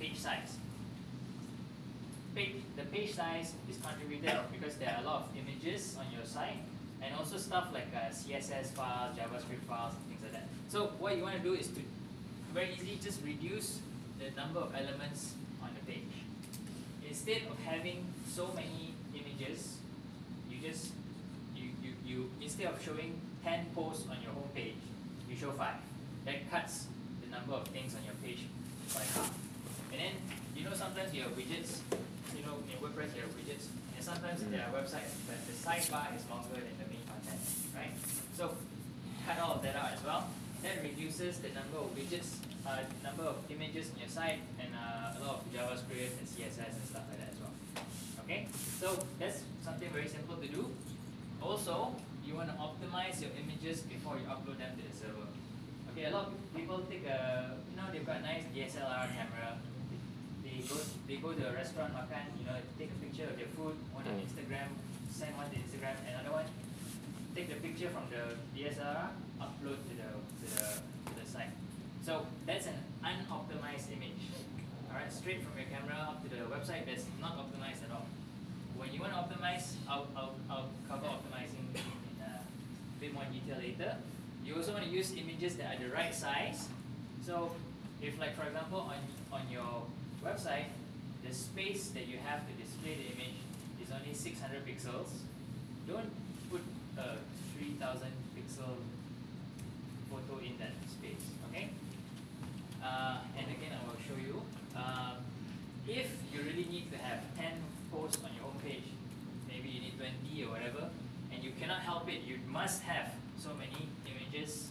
[0.00, 0.58] page size?
[2.34, 6.26] Page, the page size is contributed because there are a lot of images on your
[6.26, 6.58] site
[7.00, 10.48] and also stuff like uh, CSS files, JavaScript files, and things like that.
[10.68, 11.80] So what you want to do is to
[12.52, 13.78] very easily just reduce
[14.18, 16.26] the number of elements on the page.
[17.08, 19.76] Instead of having so many images,
[20.50, 20.90] you just
[21.54, 24.74] you, you, you instead of showing 10 posts on your home page,
[25.30, 25.76] you show five.
[26.24, 26.86] That cuts
[27.36, 28.48] number of things on your page
[28.96, 29.32] by half.
[29.92, 30.14] And then
[30.56, 31.84] you know sometimes you have widgets,
[32.32, 36.16] you know in WordPress you have widgets, and sometimes there are websites that the sidebar
[36.16, 37.40] is longer than the main content,
[37.76, 37.92] right?
[38.36, 38.56] So
[39.26, 40.28] cut all of that out as well.
[40.62, 45.16] That reduces the number of widgets, uh, number of images in your site, and uh,
[45.16, 47.54] a lot of JavaScript and CSS and stuff like that as well.
[48.24, 48.48] Okay,
[48.80, 50.70] so that's something very simple to do.
[51.40, 51.94] Also,
[52.26, 55.28] you want to optimize your images before you upload them to the server.
[55.96, 59.56] Okay, a lot of people take a, you know, they've got a nice DSLR camera.
[60.44, 60.76] They go,
[61.08, 64.04] they go to a restaurant, makan, you know, take a picture of their food, one
[64.04, 64.76] on Instagram,
[65.08, 66.44] send one to Instagram, another one,
[67.32, 69.08] take the picture from the DSLR,
[69.40, 71.56] upload to the, to the, to the site.
[72.04, 74.20] So that's an unoptimized image.
[74.92, 78.04] Alright, straight from your camera up to the website, that's not optimized at all.
[78.76, 83.24] When you want to optimize, I'll, I'll, I'll cover optimizing in uh, a bit more
[83.32, 83.96] detail later.
[84.46, 86.68] You also want to use images that are the right size.
[87.26, 87.50] So
[88.00, 89.02] if like for example on,
[89.32, 89.82] on your
[90.24, 90.70] website,
[91.26, 93.42] the space that you have to display the image
[93.82, 95.10] is only 600 pixels,
[95.88, 96.10] don't
[96.48, 96.62] put
[96.96, 97.18] a
[97.58, 98.06] 3000
[98.38, 98.78] pixel
[100.08, 101.70] photo in that space, okay?
[102.82, 104.42] Uh, and again, I will show you.
[104.76, 105.18] Um,
[105.88, 107.50] if you really need to have 10
[107.90, 108.86] posts on your home page,
[109.48, 110.88] maybe you need 20 or whatever,
[111.32, 113.88] and you cannot help it, you must have so many
[114.36, 114.68] images,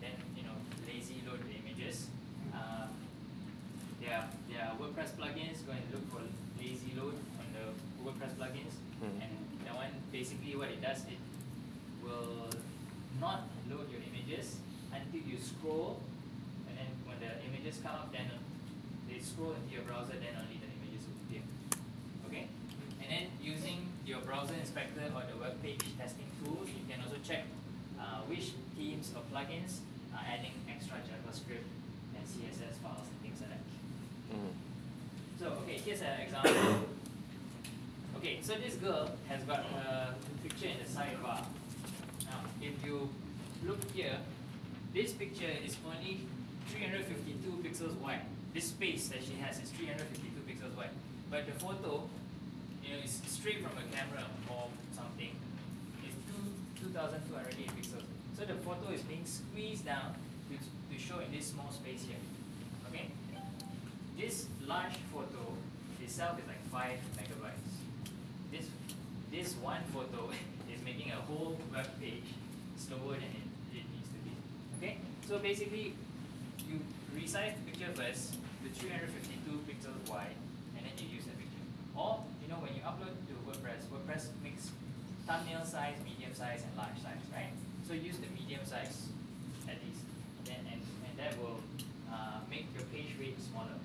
[0.00, 0.54] then, you know,
[0.86, 2.06] lazy load the images.
[2.54, 2.88] Um,
[4.00, 6.22] there, are, there are WordPress plugins, go and look for
[6.60, 7.64] lazy load on the
[8.04, 9.22] WordPress plugins, Mhm.
[9.22, 9.32] and
[9.64, 11.18] that one, basically what it does, it
[12.02, 12.48] will
[13.20, 14.56] not load your images
[14.92, 16.00] until you scroll,
[16.68, 18.30] and then when the images come up, then
[19.08, 21.42] they scroll into your browser, then only the images will appear.
[22.26, 22.46] Okay?
[23.02, 27.16] And then using your browser inspector or the web page testing tool, you can also
[27.22, 27.44] check
[28.00, 29.80] uh, which themes or plugins
[30.14, 31.68] are adding extra JavaScript
[32.16, 34.36] and CSS files and things like that.
[34.36, 34.52] Mm.
[35.38, 36.86] So, okay, here's an example.
[38.18, 40.12] Okay, so this girl has got a
[40.42, 41.38] picture in the sidebar.
[42.26, 43.08] Now, if you
[43.64, 44.18] look here,
[44.92, 46.26] this picture is only
[46.66, 48.22] 352 pixels wide.
[48.52, 50.90] This space that she has is 352 pixels wide.
[51.30, 52.08] But the photo,
[52.82, 55.30] you know, is straight from a camera or something.
[56.02, 57.87] It's two, 2208 pixels.
[58.38, 60.14] So the photo is being squeezed down
[60.46, 62.22] to, to show in this small space here.
[62.88, 63.10] Okay?
[64.16, 65.58] This large photo
[66.00, 67.74] itself is like 5 megabytes.
[68.52, 68.70] This,
[69.32, 70.30] this one photo
[70.72, 72.30] is making a whole web page
[72.76, 74.30] slower than it, it needs to be.
[74.78, 74.98] Okay?
[75.26, 75.94] So basically,
[76.70, 76.78] you
[77.18, 80.38] resize the picture first to 352 pixels wide,
[80.78, 81.66] and then you use the picture.
[81.96, 84.70] Or, you know, when you upload to WordPress, WordPress makes
[85.26, 87.50] thumbnail size, medium size, and large size, right?
[87.88, 89.08] So use the medium size
[89.66, 90.04] at least.
[90.44, 91.60] Then, and, and that will
[92.12, 93.80] uh, make your page weight smaller.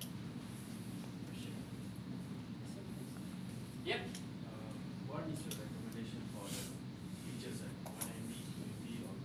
[3.86, 4.00] Yep.
[5.08, 6.68] What is your recommendation for the
[7.24, 9.16] features at 1 MB, 2 MB, or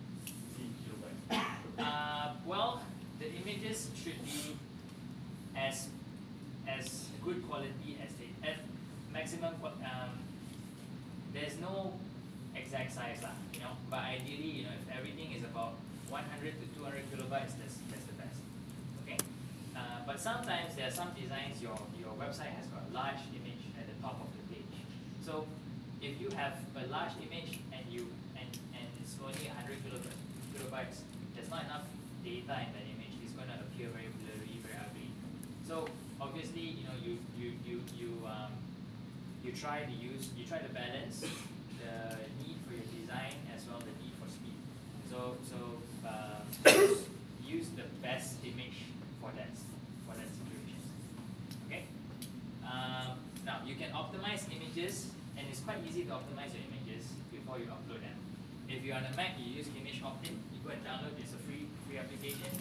[0.56, 1.46] 3 kilobytes?
[1.80, 2.82] Uh, well,
[3.20, 4.56] the images should be
[5.58, 5.88] as
[6.68, 8.60] as good quality as they at
[9.12, 9.56] maximum.
[9.64, 10.20] Um,
[11.34, 11.94] there's no
[12.70, 13.74] exact size lah, you know.
[13.90, 15.74] But ideally, you know, if everything is about
[16.06, 16.22] 100
[16.62, 18.38] to 200 kilobytes, that's that's the best.
[19.02, 19.18] Okay.
[19.74, 23.74] Uh, but sometimes there are some designs your your website has got a large image
[23.74, 24.70] at the top of the page.
[25.26, 25.50] So
[25.98, 28.06] if you have a large image and you
[28.38, 30.22] and and it's only 100 kilobytes,
[30.54, 31.02] kilobytes
[31.34, 31.90] there's not enough
[32.22, 33.18] data in that image.
[33.26, 35.10] It's going to appear very blurry, very ugly.
[35.66, 35.90] So
[36.22, 38.54] obviously, you know, you you you you um,
[39.42, 41.26] you try to use you try to balance
[41.82, 42.14] the
[43.10, 44.54] design as well the need for speed.
[45.10, 45.58] So so
[46.06, 46.46] uh,
[47.46, 48.86] use, the best image
[49.18, 49.50] for that
[50.06, 50.78] for that situation.
[51.66, 51.90] Okay.
[52.62, 57.58] Um, now you can optimize images, and it's quite easy to optimize your images before
[57.58, 58.18] you upload them.
[58.70, 60.38] If you're on a Mac, you use ImageOptim.
[60.54, 61.18] You go and download.
[61.18, 62.54] It's a free free application.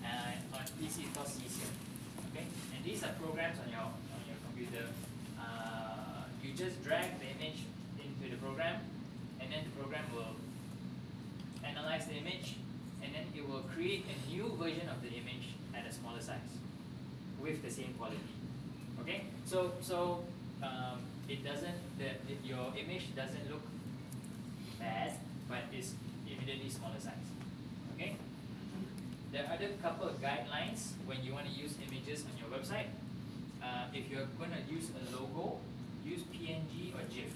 [0.00, 1.72] uh, on PC it's called Caesium.
[2.32, 4.88] Okay, and these are programs on your on your computer.
[5.36, 7.68] Uh, you just drag the image
[8.00, 8.80] into the program,
[9.50, 10.38] and then the program will
[11.66, 12.54] analyze the image,
[13.02, 16.54] and then it will create a new version of the image at a smaller size
[17.42, 18.30] with the same quality.
[19.02, 20.22] Okay, so so
[20.62, 21.74] um, it doesn't
[22.44, 23.62] your image doesn't look
[24.78, 25.18] bad,
[25.48, 25.94] but it's
[26.30, 27.26] immediately smaller size.
[27.96, 28.14] Okay.
[29.32, 32.90] There are other couple of guidelines when you want to use images on your website.
[33.62, 35.58] Uh, if you're going to use a logo,
[36.04, 37.34] use PNG or GIF.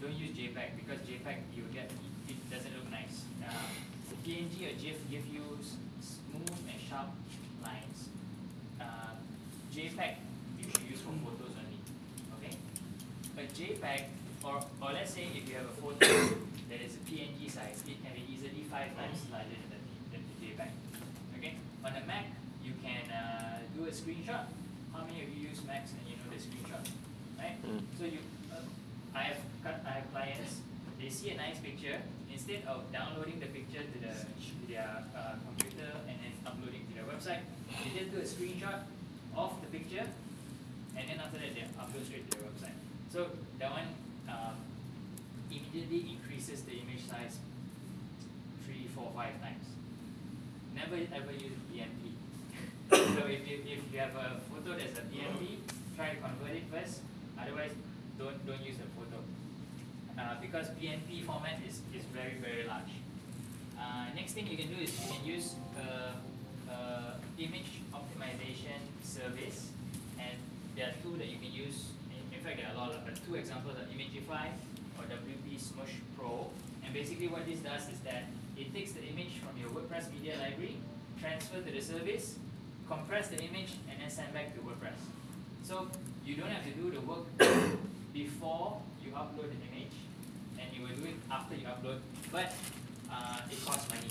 [0.00, 1.90] Don't use JPEG because JPEG you get
[2.28, 3.24] it doesn't look nice.
[3.42, 3.48] Uh,
[4.26, 7.08] PNG or GIF give you s- smooth and sharp
[7.62, 8.08] lines.
[8.80, 9.14] Uh,
[9.72, 10.16] JPEG
[10.58, 11.80] you should use for photos only.
[12.38, 12.54] Okay.
[13.40, 14.02] A JPEG
[14.44, 16.06] or or let's say if you have a photo
[16.68, 19.80] that is a PNG size, it can be easily five times larger than the,
[20.12, 20.70] than the JPEG.
[21.38, 21.54] Okay.
[21.84, 22.26] On a Mac,
[22.64, 24.44] you can uh, do a screenshot.
[24.92, 26.82] How many of you use Macs and you know the screenshot,
[27.38, 27.56] right?
[27.98, 28.18] So you,
[28.50, 28.58] uh,
[29.14, 29.42] I have cut, I have
[30.12, 30.60] clients.
[31.00, 31.98] They see a nice picture.
[32.32, 36.92] Instead of downloading the picture to the to their uh, computer and then uploading to
[36.94, 37.42] their website,
[37.82, 38.84] they just do a screenshot
[39.36, 40.04] of the picture,
[40.96, 42.76] and then after that they upload straight to their website.
[43.12, 43.88] So that one
[44.28, 44.56] um,
[45.50, 47.38] immediately increases the image size
[48.66, 49.64] three, four, five times.
[50.74, 52.20] Never ever use BMP.
[52.90, 55.64] so if you, if you have a photo that's a BMP,
[55.96, 57.00] try to convert it first.
[57.40, 57.72] Otherwise,
[58.18, 59.24] don't don't use the photo.
[60.18, 62.88] Uh, because BMP format is, is very very large.
[63.78, 66.16] Uh, next thing you can do is you can use uh,
[66.72, 69.68] uh, image optimization service,
[70.18, 70.36] and
[70.74, 71.92] there are two that you can use.
[72.32, 74.48] In, fact, there are a lot of, but two examples are Imagify
[74.96, 76.48] or WP Smush Pro.
[76.84, 78.24] And basically, what this does is that
[78.56, 80.76] it takes the image from your WordPress media library,
[81.20, 82.36] transfer to the service,
[82.88, 84.96] compress the image, and then send back to WordPress.
[85.62, 85.88] So
[86.24, 87.26] you don't have to do the work
[88.14, 89.92] before you upload the image,
[90.60, 92.00] and you will do it after you upload,
[92.32, 92.52] but
[93.10, 94.08] uh, it costs money.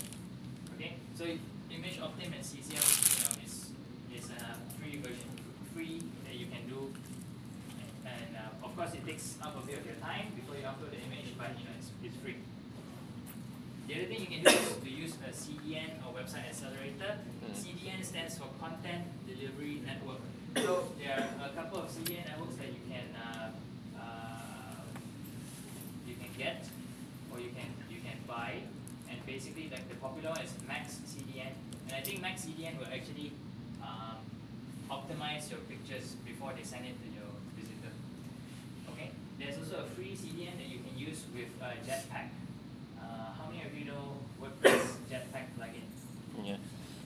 [0.74, 3.70] Okay, so Image Optim and Caesium, you know, is
[4.14, 5.30] is a free version,
[5.74, 6.92] free that you can do,
[8.04, 10.90] and uh, of course it takes up a bit of your time before you upload
[10.90, 12.36] the image, but you know it's, it's free.
[13.88, 17.22] The other thing you can do is to use a CDN or website accelerator.
[17.54, 20.18] CDN stands for Content Delivery Network.
[20.56, 23.50] So there are a couple of CDN networks that you can uh, uh,
[26.38, 26.64] get
[27.32, 28.62] or you can you can buy.
[29.08, 31.54] And basically, like the popular one is Max CDN,
[31.86, 33.32] and I think Max CDN will actually
[33.78, 34.18] um,
[34.90, 37.94] optimize your pictures before they send it to your visitor.
[38.90, 39.10] Okay.
[39.38, 42.34] There's also a free CDN that you can use with uh, Jetpack.
[42.98, 45.86] Uh, how many of you know WordPress Jetpack plugin?
[46.42, 46.58] Yeah.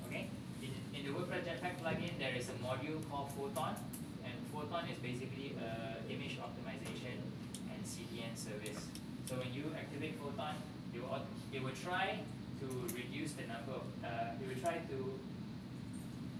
[0.09, 0.31] Okay.
[0.65, 3.77] In, in the WordPress Jetpack plugin, there is a module called Photon,
[4.24, 7.20] and Photon is basically a image optimization
[7.69, 8.89] and CDN service.
[9.31, 10.57] So when you activate Photon,
[10.93, 12.19] it will, it will try
[12.59, 15.20] to reduce the number of, uh, it will try to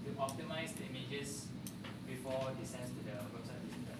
[0.03, 1.45] to optimize the images
[2.05, 3.95] before it sends to the website visitor.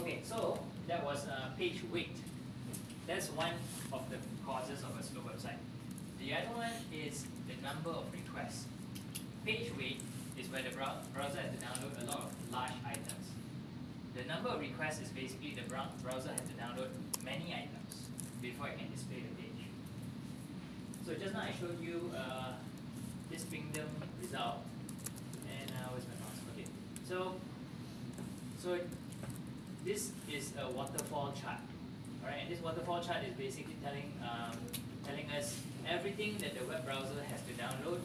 [0.00, 0.58] Okay, so
[0.88, 2.16] that was uh, page weight.
[3.06, 3.52] That's one
[3.92, 5.60] of the causes of a slow website.
[6.18, 8.64] The other one is the number of requests.
[9.46, 10.00] Page weight
[10.36, 13.23] is where the brow- browser has to download a lot of large items.
[14.14, 16.90] The number of requests is basically the browser has to download
[17.24, 18.06] many items
[18.40, 19.66] before it can display the page.
[21.04, 22.52] So just now I showed you uh,
[23.30, 23.88] this Pingdom
[24.20, 24.58] result,
[25.50, 26.38] and uh, where's my mouse?
[26.54, 26.66] Okay,
[27.08, 27.34] so
[28.62, 28.78] so
[29.84, 31.58] this is a waterfall chart,
[32.22, 32.42] alright?
[32.42, 34.56] And this waterfall chart is basically telling um,
[35.04, 37.98] telling us everything that the web browser has to download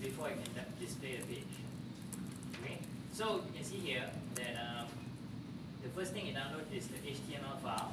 [0.00, 1.54] before it can display the page.
[2.64, 2.78] Okay,
[3.12, 4.86] so you can see here that um,
[5.90, 7.92] the first thing it downloads is the HTML file.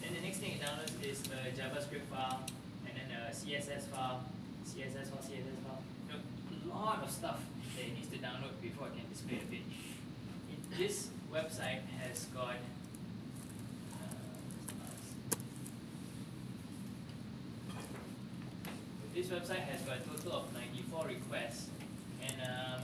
[0.00, 2.40] Then the next thing it downloads is a JavaScript file,
[2.86, 4.24] and then a CSS file,
[4.66, 5.82] CSS file, CSS file.
[6.08, 6.20] You know,
[6.64, 7.40] a lot of stuff
[7.76, 9.62] that it needs to download before it can display the page.
[10.50, 12.56] It- this website has got
[19.14, 21.68] this website has got a total of 94 requests
[22.22, 22.82] and um,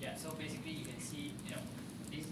[0.00, 1.62] yeah so basically you can see you know
[2.08, 2.26] these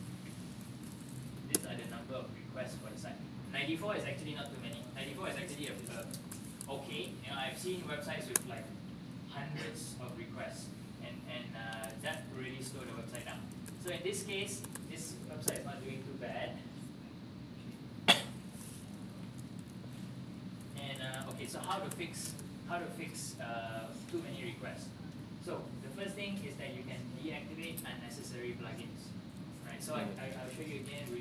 [1.50, 3.18] these are the number of requests for the site.
[3.52, 4.78] 94 is actually not too many.
[4.94, 5.74] 94 is actually a,
[6.70, 7.10] okay.
[7.10, 8.62] You know I've seen websites with like
[9.28, 10.70] hundreds of requests.
[11.02, 13.42] And and uh, that really slowed the website down.
[13.82, 16.50] So in this case this this website is not doing too bad.
[20.78, 22.34] And uh, okay, so how to fix
[22.68, 24.86] how to fix uh, too many requests?
[25.44, 25.62] So
[26.00, 29.12] first thing is that you can deactivate unnecessary plugins.
[29.68, 29.82] Right.
[29.84, 31.04] So I, I I'll show you again.
[31.12, 31.20] We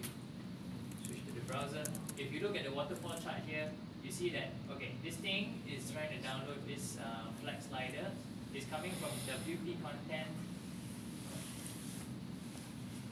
[1.03, 1.83] switch to the browser.
[2.17, 3.67] If you look at the waterfall chart here,
[4.03, 8.07] you see that okay, this thing is trying to download this uh, flex slider.
[8.55, 10.31] It's coming from WP content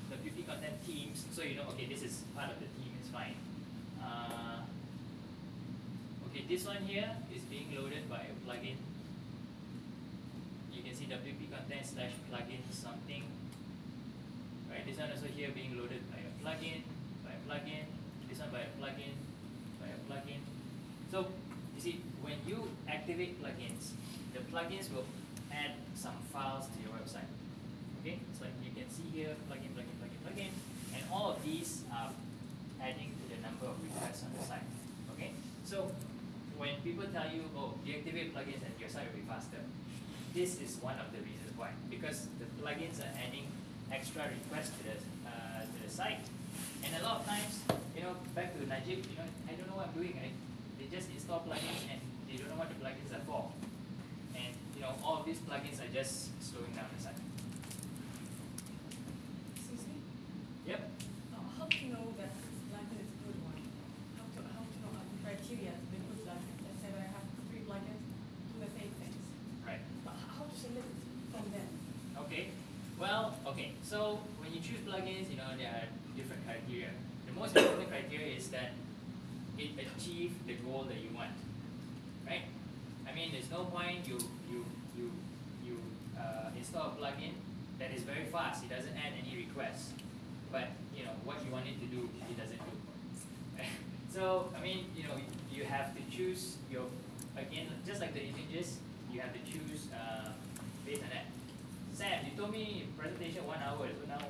[0.08, 3.36] WP content themes, so you know, okay, this is part of the theme, it's fine.
[4.02, 4.64] Uh,
[6.32, 8.80] okay, this one here is being loaded by a plugin.
[10.72, 13.24] You can see WP content slash plugin something.
[14.72, 16.84] Right, this one also here being loaded by a plugin,
[17.24, 17.84] by a plugin,
[18.30, 19.16] this one by a plugin,
[19.80, 20.40] by a plugin.
[21.12, 21.28] So,
[21.76, 23.92] you see, when you activate plugins,
[24.34, 25.06] the plugins will
[25.52, 27.28] add some files to your website.
[28.02, 30.52] Okay, so you can see here, plugin, plugin, plugin, plugin,
[30.96, 32.12] and all of these are
[32.82, 34.68] adding to the number of requests on the site.
[35.16, 35.32] Okay,
[35.66, 35.92] so
[36.58, 39.60] when people tell you, oh, deactivate plugins and your site will be faster,
[40.34, 41.72] this is one of the reasons why.
[41.90, 43.48] Because the plugins are adding
[43.92, 46.22] extra requests to the uh, to the site,
[46.84, 47.66] and a lot of times,
[47.96, 50.14] you know, back to Najib, you know, I don't know what I'm doing.
[50.22, 50.30] I,
[50.80, 53.52] they just install plugins and they don't know what the plugins are for,
[54.38, 57.20] and you know, all these plugins are just slowing down the site.
[59.58, 59.98] Excuse me?
[60.70, 60.82] Yep.
[61.34, 62.32] Uh, how to know that
[62.70, 63.58] plugin is a good one?
[64.22, 66.54] How to, how to know uh, the criteria to be good plugin?
[66.62, 68.04] Let's say that I have three plugins
[68.54, 69.18] do the same things.
[69.66, 69.82] Right.
[70.06, 70.94] But how to select
[71.34, 71.68] from them?
[72.28, 72.54] Okay.
[73.00, 73.74] Well, okay.
[73.84, 75.86] So when you choose plugins, you know there are
[76.18, 76.90] different criteria.
[77.28, 78.74] The most important criteria is that
[79.58, 81.38] it achieve the goal that you want,
[82.26, 82.46] right?
[83.08, 84.18] I mean, there's no point you
[84.50, 84.66] you
[84.98, 85.12] you
[85.64, 85.78] you
[86.18, 87.38] uh, install a plugin
[87.80, 88.64] that is very fast.
[88.64, 89.94] It doesn't add any requests,
[90.52, 92.74] but you know what you want it to do, it doesn't do.
[94.14, 95.18] so I mean, you know,
[95.54, 96.86] you have to choose your
[97.38, 98.78] again, just like the images,
[99.14, 100.30] you have to choose uh,
[100.86, 101.26] based on that.
[101.94, 104.22] Sam, you told me presentation one hour, so now.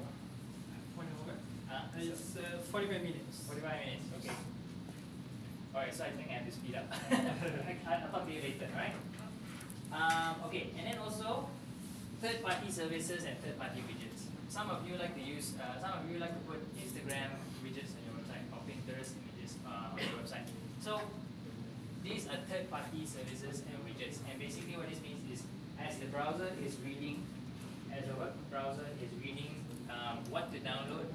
[1.71, 3.43] Uh, It's uh, 45 minutes.
[3.47, 4.35] 45 minutes, okay.
[5.73, 6.87] Alright, so I think I have to speed up.
[7.11, 8.95] I, I'll talk to you later, right?
[9.93, 11.47] Um, okay, and then also
[12.21, 14.25] third-party services and third-party widgets.
[14.49, 17.93] Some of you like to use, uh, some of you like to put Instagram widgets
[17.93, 20.47] on your website or Pinterest images uh, on your website.
[20.81, 21.01] So
[22.03, 25.43] these are third-party services and widgets, and basically what this means is
[25.79, 27.23] as the browser is reading,
[27.93, 31.05] as the web browser is reading um, what to download,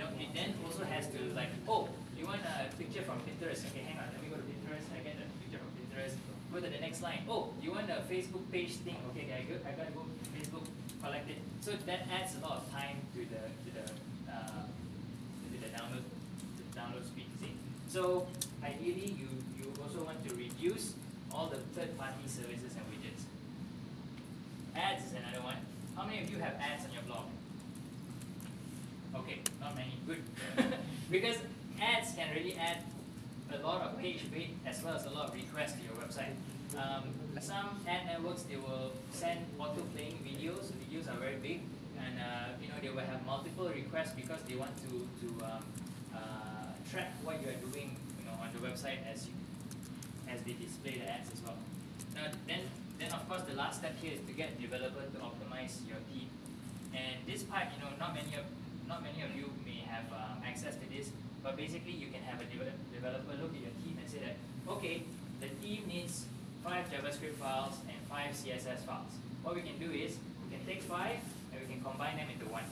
[0.00, 3.60] you know, it then also has to like, oh, you want a picture from Pinterest?
[3.68, 4.88] Okay, hang on, let me go to Pinterest.
[4.96, 6.16] I get a picture from Pinterest.
[6.52, 7.20] Go to the next line.
[7.28, 8.96] Oh, you want a Facebook page thing?
[9.12, 10.64] Okay, I go, I gotta go Facebook
[11.04, 11.36] collect it.
[11.60, 13.84] So that adds a lot of time to the to the
[14.24, 14.64] uh,
[15.52, 16.04] to the download
[16.56, 17.28] to the download speed.
[17.38, 17.52] See,
[17.88, 18.26] so
[18.64, 19.28] ideally you
[19.60, 20.94] you also want to reduce
[21.30, 23.22] all the third-party services and widgets.
[24.74, 25.60] Ads is another one.
[25.94, 27.28] How many of you have ads on your blog?
[29.14, 29.94] Okay, not many.
[30.06, 30.22] Good.
[31.10, 31.36] because
[31.80, 32.84] ads can really add
[33.52, 36.34] a lot of page weight as well as a lot of requests to your website.
[36.78, 37.10] Um,
[37.40, 40.70] some ad networks they will send auto playing videos.
[40.86, 41.60] Videos are very big,
[41.98, 45.64] and uh, you know they will have multiple requests because they want to to um,
[46.14, 49.34] uh, track what you are doing, you know, on the website as you
[50.30, 51.58] as they display the ads as well.
[52.14, 55.82] Now then, then of course the last step here is to get developer to optimize
[55.88, 56.30] your theme.
[56.94, 58.46] And this part, you know, not many of
[58.90, 61.14] not many of you may have um, access to this,
[61.46, 62.58] but basically you can have a de
[62.92, 64.34] developer look at your theme and say that,
[64.66, 65.06] okay,
[65.40, 66.26] the theme needs
[66.66, 69.14] five JavaScript files and five CSS files.
[69.46, 71.22] What we can do is we can take five
[71.54, 72.66] and we can combine them into one.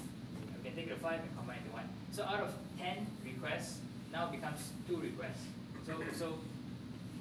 [0.58, 1.88] We can take the five and combine into one.
[2.10, 3.78] So out of ten requests,
[4.12, 5.46] now becomes two requests.
[5.86, 6.26] So so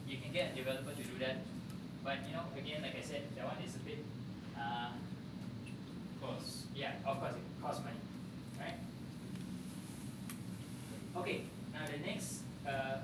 [0.10, 1.45] you can get a developer to do that.
[2.03, 4.02] But you know, again, like I said, that one is a bit
[4.57, 4.90] uh,
[6.19, 6.65] Cost.
[6.76, 8.02] yeah, of course it costs money,
[8.60, 8.74] right?
[11.18, 11.41] Okay,
[11.73, 12.98] now the next uh,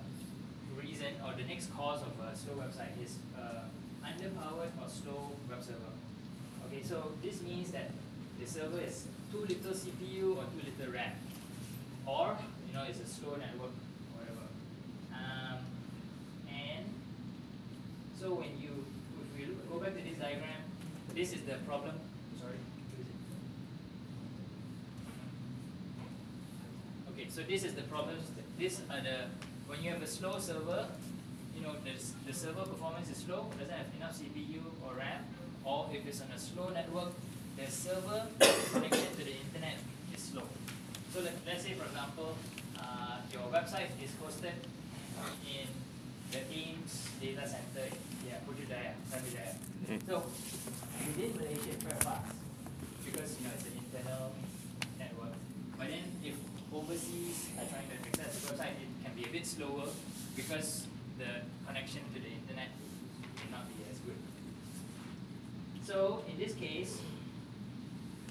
[0.78, 3.66] reason or the next cause of a slow website is uh,
[4.06, 5.94] underpowered or slow web server.
[6.68, 7.90] Okay, so this means that
[8.40, 11.14] the server is too little CPU or too little RAM,
[12.06, 12.38] or
[12.68, 13.74] you know it's a slow network,
[14.14, 14.46] whatever.
[15.12, 15.58] Um,
[16.48, 16.86] and
[18.20, 18.86] so when you
[19.22, 20.62] if we go back to this diagram,
[21.16, 21.96] this is the problem.
[22.40, 22.58] Sorry.
[22.96, 23.14] who is it?
[27.14, 28.26] Okay, so this is the problems.
[28.58, 29.30] These are the
[29.68, 30.88] when you have a slow server,
[31.56, 31.94] you know the
[32.26, 35.22] the server performance is slow, doesn't have enough CPU or RAM,
[35.64, 37.14] or if it's on a slow network,
[37.58, 38.26] the server
[38.74, 39.78] connection to the internet
[40.10, 40.50] is slow.
[41.14, 42.34] So let, let's say for example,
[42.82, 44.58] uh, your website is hosted
[45.46, 45.70] in
[46.34, 47.94] the AIMS data center
[48.26, 49.54] yeah, Putrajaya, Sriwijaya.
[49.86, 50.02] Mm.
[50.08, 50.24] So
[51.06, 52.34] within Malaysia, it's very fast
[53.06, 54.34] because you know it's an internal
[54.98, 55.38] network.
[55.78, 56.34] But then if
[56.76, 59.86] overseas trying to access the website, it can be a bit slower
[60.36, 60.88] because
[61.18, 62.70] the connection to the internet
[63.38, 64.18] may not be as good.
[65.86, 67.00] So in this case,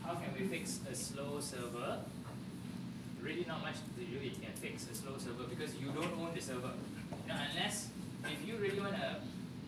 [0.05, 2.01] how can we fix a slow server?
[3.23, 6.34] Really not much to do you can fix a slow server because you don't own
[6.34, 6.75] the server.
[7.28, 7.89] Now unless
[8.25, 9.23] if you really want to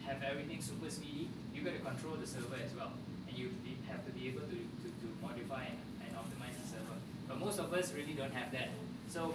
[0.06, 2.92] have everything super speedy, you got to control the server as well.
[3.28, 3.50] And you
[3.88, 6.98] have to be able to, to, to modify and, and optimize the server.
[7.28, 8.70] But most of us really don't have that.
[9.08, 9.34] So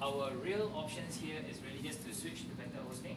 [0.00, 3.16] our real options here is really just to switch to better hosting.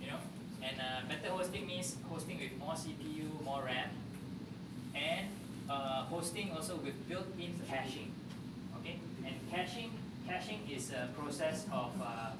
[0.00, 0.20] You know?
[0.62, 3.90] And uh, better hosting means hosting with more CPU, more RAM,
[4.94, 5.26] and
[5.68, 8.12] uh, hosting also with built-in caching.
[8.80, 8.96] Okay,
[9.26, 9.90] and caching
[10.26, 12.30] caching is a process of uh,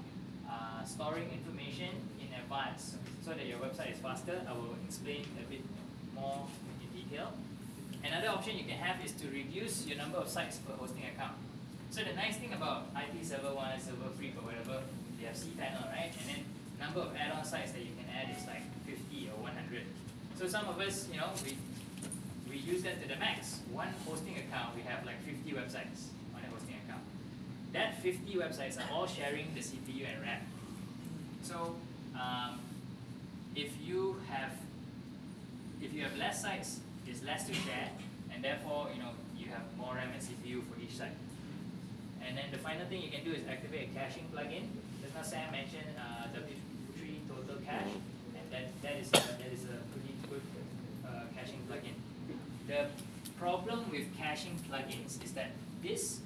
[0.48, 4.40] uh, storing information in advance so that your website is faster.
[4.48, 5.60] I will explain a bit
[6.14, 6.46] more
[6.80, 7.32] in detail.
[8.04, 11.36] Another option you can have is to reduce your number of sites per hosting account.
[11.90, 14.82] So the nice thing about IPServerOne, server freak or whatever,
[15.18, 16.12] they have cPanel, right?
[16.12, 16.44] And then
[16.78, 19.82] number of add-on sites that you can add is like 50 or 100.
[20.36, 21.56] So some of us, you know, we
[22.48, 23.60] we use that to the max.
[23.72, 27.02] One hosting account, we have like 50 websites on a hosting account.
[27.72, 30.40] That 50 websites are all sharing the CPU and RAM.
[31.42, 31.76] So
[32.14, 32.60] um,
[33.56, 34.52] if you have
[35.80, 37.90] if you have less sites, it's less to share,
[38.32, 41.16] and therefore you know you have more RAM and CPU for each site.
[42.26, 44.64] And then the final thing you can do is activate a caching plugin.
[45.02, 48.00] Just now Sam mentioned uh, W3 Total Cache,
[48.32, 50.42] and that, that is a, that is a pretty good
[51.04, 51.94] uh, caching plugin.
[52.66, 52.88] The
[53.38, 55.50] problem with caching plugins is that
[55.82, 56.20] this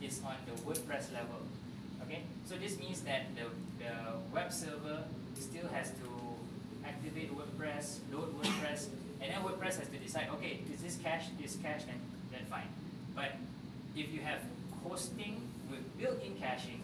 [0.00, 1.44] is on the WordPress level.
[2.02, 3.44] Okay, so this means that the,
[3.78, 3.92] the
[4.32, 5.04] web server
[5.38, 6.08] still has to
[6.86, 8.86] activate WordPress, load WordPress,
[9.24, 11.98] and then WordPress has to decide, okay, is this cache, is cache, then,
[12.30, 12.68] then fine.
[13.14, 13.32] But
[13.96, 14.40] if you have
[14.86, 16.80] hosting with built-in caching,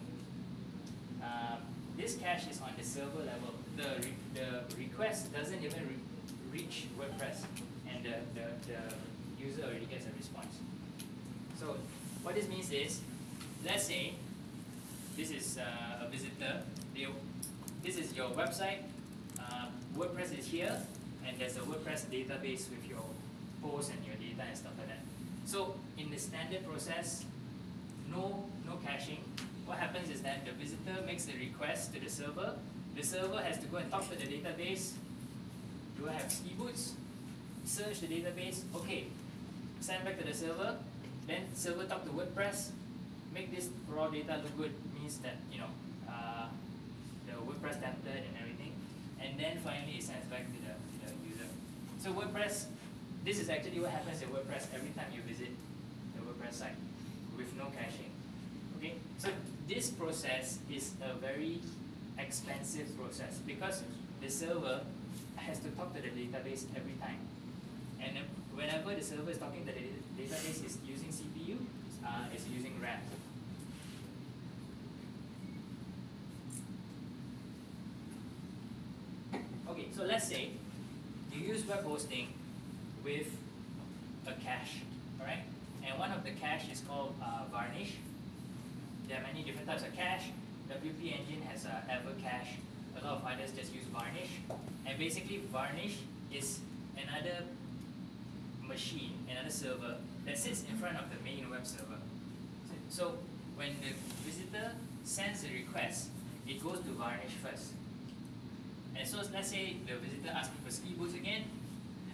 [1.22, 1.58] um,
[1.98, 3.54] this cache is on the server level.
[3.76, 5.96] The, re the request doesn't even re
[6.50, 7.44] reach WordPress,
[7.88, 10.56] and the, the, the user already gets a response.
[11.58, 11.76] So
[12.22, 13.00] what this means is,
[13.64, 14.14] let's say
[15.16, 16.62] this is uh, a visitor.
[16.94, 17.06] They,
[17.84, 18.78] this is your website.
[19.38, 20.80] Uh, WordPress is here,
[21.30, 23.06] and there's a WordPress database with your
[23.62, 24.98] posts and your data and stuff like that.
[25.46, 27.24] So in the standard process,
[28.10, 29.22] no no caching.
[29.64, 32.54] What happens is that the visitor makes a request to the server.
[32.96, 34.98] The server has to go and talk to the database.
[35.96, 36.94] Do I have ski boots?
[37.64, 38.62] Search the database.
[38.74, 39.06] Okay,
[39.80, 40.74] send back to the server.
[41.28, 42.70] Then server talk to WordPress.
[43.32, 45.70] Make this raw data look good means that you know
[46.10, 46.50] uh,
[47.26, 48.74] the WordPress template and everything.
[49.22, 50.69] And then finally it sends back to the.
[52.00, 52.64] So WordPress,
[53.26, 55.50] this is actually what happens in WordPress every time you visit
[56.16, 56.76] the WordPress site
[57.36, 58.08] with no caching.
[58.78, 59.28] Okay, so
[59.68, 61.60] this process is a very
[62.18, 63.82] expensive process because
[64.22, 64.80] the server
[65.36, 67.20] has to talk to the database every time.
[68.00, 68.16] And
[68.54, 71.58] whenever the server is talking to the database is using CPU,
[72.02, 73.00] uh, it's using RAM.
[79.68, 80.52] Okay, so let's say
[81.32, 82.28] you use web hosting
[83.04, 83.26] with
[84.26, 84.82] a cache,
[85.20, 85.44] alright?
[85.86, 87.94] And one of the cache is called uh, Varnish.
[89.08, 90.30] There are many different types of cache.
[90.70, 92.58] WP Engine has uh, EverCache.
[93.00, 94.30] A lot of others just use Varnish.
[94.86, 95.98] And basically, Varnish
[96.32, 96.60] is
[96.96, 97.44] another
[98.62, 101.98] machine, another server that sits in front of the main web server.
[102.88, 103.14] So
[103.56, 103.94] when the
[104.28, 104.72] visitor
[105.04, 106.08] sends a request,
[106.46, 107.72] it goes to Varnish first.
[109.00, 111.44] And so let's say the visitor asks for ski boots again.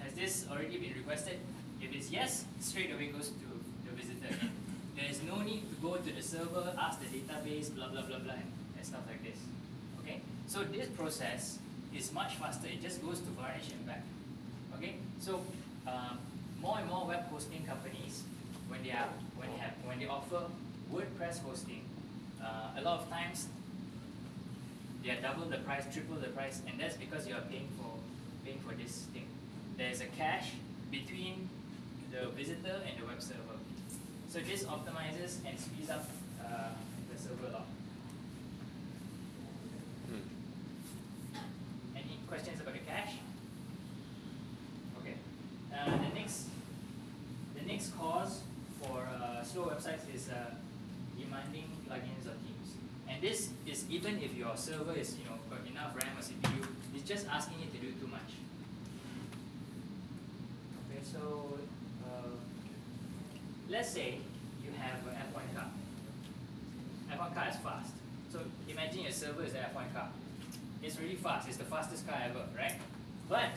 [0.05, 1.40] Has this already been requested?
[1.82, 3.47] If it's yes, straight away goes to
[3.86, 4.31] the visitor.
[4.97, 8.16] There is no need to go to the server, ask the database, blah blah blah
[8.16, 8.48] blah, and,
[8.78, 9.36] and stuff like this.
[10.00, 10.23] Okay?
[10.47, 11.58] So this process
[11.94, 12.68] is much faster.
[12.68, 14.02] It just goes to Varnish and back.
[14.78, 14.94] Okay?
[15.20, 15.42] So
[15.86, 16.16] um,
[16.62, 18.23] more and more web hosting companies,
[18.68, 20.48] when they are when they have when they offer
[20.90, 21.82] WordPress hosting,
[22.40, 23.48] uh, a lot of times
[25.07, 27.94] they are double the price, triple the price, and that's because you are paying for
[28.44, 29.26] paying for this thing.
[29.78, 30.51] There's a cache
[30.91, 31.49] between
[32.10, 33.59] the visitor and the web server.
[34.28, 36.09] So this optimizes and speeds up
[36.44, 36.70] uh,
[37.12, 37.67] the server a lot.
[41.94, 43.15] Any questions about the cache?
[45.01, 45.15] Okay.
[45.73, 46.47] Uh, the next
[47.55, 48.41] the next cause
[48.83, 50.51] for uh, slow websites is uh,
[51.17, 51.76] demanding plugins or themes.
[53.09, 56.67] And this is even if your server is you know got enough RAM or CPU,
[56.94, 58.31] it's just asking it to do too much.
[60.91, 61.59] Okay, so
[62.05, 62.35] uh,
[63.68, 64.18] let's say
[64.65, 65.70] you have an F1 car.
[67.12, 67.93] F1 car is fast.
[68.33, 70.09] So imagine your server is an F1 car.
[70.83, 71.49] It's really fast.
[71.49, 72.75] It's the fastest car ever, right?
[73.28, 73.57] But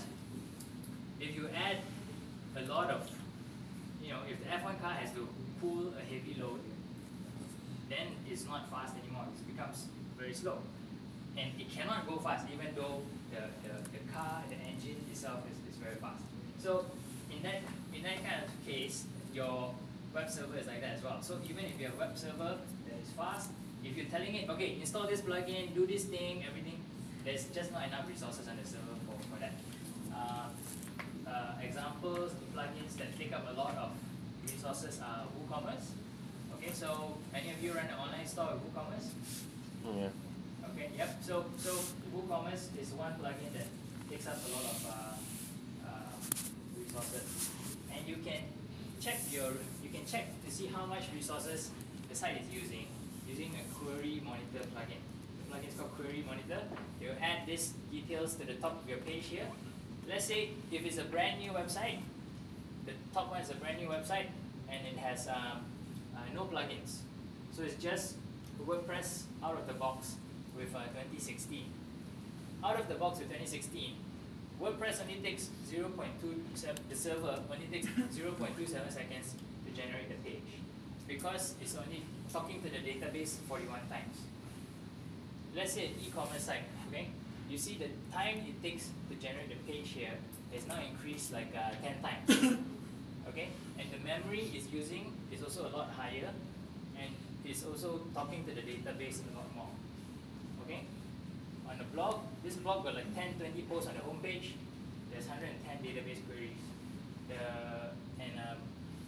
[1.19, 1.77] if you add
[2.55, 3.09] a lot of,
[4.01, 5.27] you know, if the F1 car has to
[5.59, 6.59] pull a heavy load,
[7.89, 9.25] then it's not fast anymore.
[9.35, 9.87] It becomes
[10.17, 10.59] very slow.
[11.37, 13.01] And it cannot go fast even though
[13.31, 16.21] the, the, the car, the engine itself is, is very fast.
[16.61, 16.85] So
[17.31, 17.61] in that,
[17.93, 19.73] in that kind of case, your
[20.13, 21.21] web server is like that as well.
[21.21, 23.49] So even if you have a web server that is fast,
[23.83, 26.79] if you're telling it, okay, install this plugin, do this thing, everything,
[27.23, 29.53] there's just not enough resources on the server for, for that.
[30.13, 30.49] Uh,
[31.29, 33.91] uh, examples plugins that take up a lot of
[34.43, 35.93] resources are WooCommerce.
[36.59, 39.15] Okay, so any of you run an online store with WooCommerce?
[39.95, 40.11] Yeah.
[40.75, 41.15] Okay, yep.
[41.23, 41.71] So so
[42.11, 43.71] WooCommerce is one plugin that
[44.11, 46.11] takes up a lot of uh, uh,
[46.75, 47.49] resources,
[47.95, 48.43] and you can
[48.99, 51.71] check your you can check to see how much resources
[52.09, 52.87] the site is using
[53.23, 54.99] using a query monitor plugin.
[55.39, 56.59] The plugin is called Query Monitor.
[56.99, 59.47] You add these details to the top of your page here.
[60.09, 62.03] Let's say if it's a brand new website,
[62.85, 64.27] the top one is a brand new website,
[64.67, 65.63] and it has um,
[66.33, 66.99] no plugins.
[67.51, 68.15] So it's just
[68.65, 70.15] WordPress out of the box
[70.57, 71.63] with uh, 2016.
[72.63, 73.95] Out of the box with 2016,
[74.61, 80.43] WordPress only takes 0.27, the server only takes 0.27 seconds to generate the page
[81.07, 84.17] because it's only talking to the database 41 times.
[85.55, 87.07] Let's say an e-commerce site, okay?
[87.49, 90.13] You see the time it takes to generate the page here
[90.55, 92.57] is now increased like uh, 10 times,
[93.29, 93.49] okay?
[93.77, 96.29] And the memory is using is also a lot higher
[96.97, 97.09] and
[97.45, 99.73] it's also talking to the database a lot more,
[100.65, 100.83] okay?
[101.69, 104.53] On the blog, this blog got like 10, 20 posts on the homepage,
[105.11, 106.61] there's 110 database queries.
[107.27, 108.57] The, and um,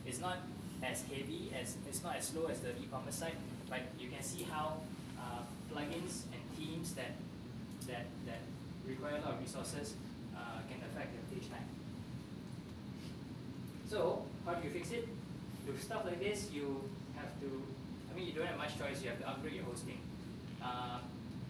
[0.06, 0.38] it's not
[0.84, 3.36] as heavy, as it's not as slow as the e-commerce site,
[3.70, 4.78] but you can see how
[5.20, 5.42] uh,
[5.72, 7.14] plugins and themes that,
[7.88, 8.42] that, that
[8.88, 9.96] require a lot of resources
[10.36, 11.71] uh, can affect the page time.
[13.92, 15.06] So, how do you fix it?
[15.68, 16.80] With stuff like this, you
[17.20, 17.50] have to,
[18.08, 20.00] I mean, you don't have much choice, you have to upgrade your hosting.
[20.64, 21.00] Uh,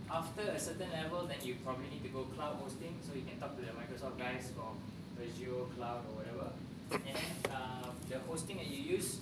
[0.10, 3.38] after a certain level, then you probably need to go cloud hosting, so you can
[3.38, 4.74] talk to the Microsoft guys for
[5.22, 6.50] Azure Cloud or whatever.
[6.90, 9.20] And uh, the hosting that you use,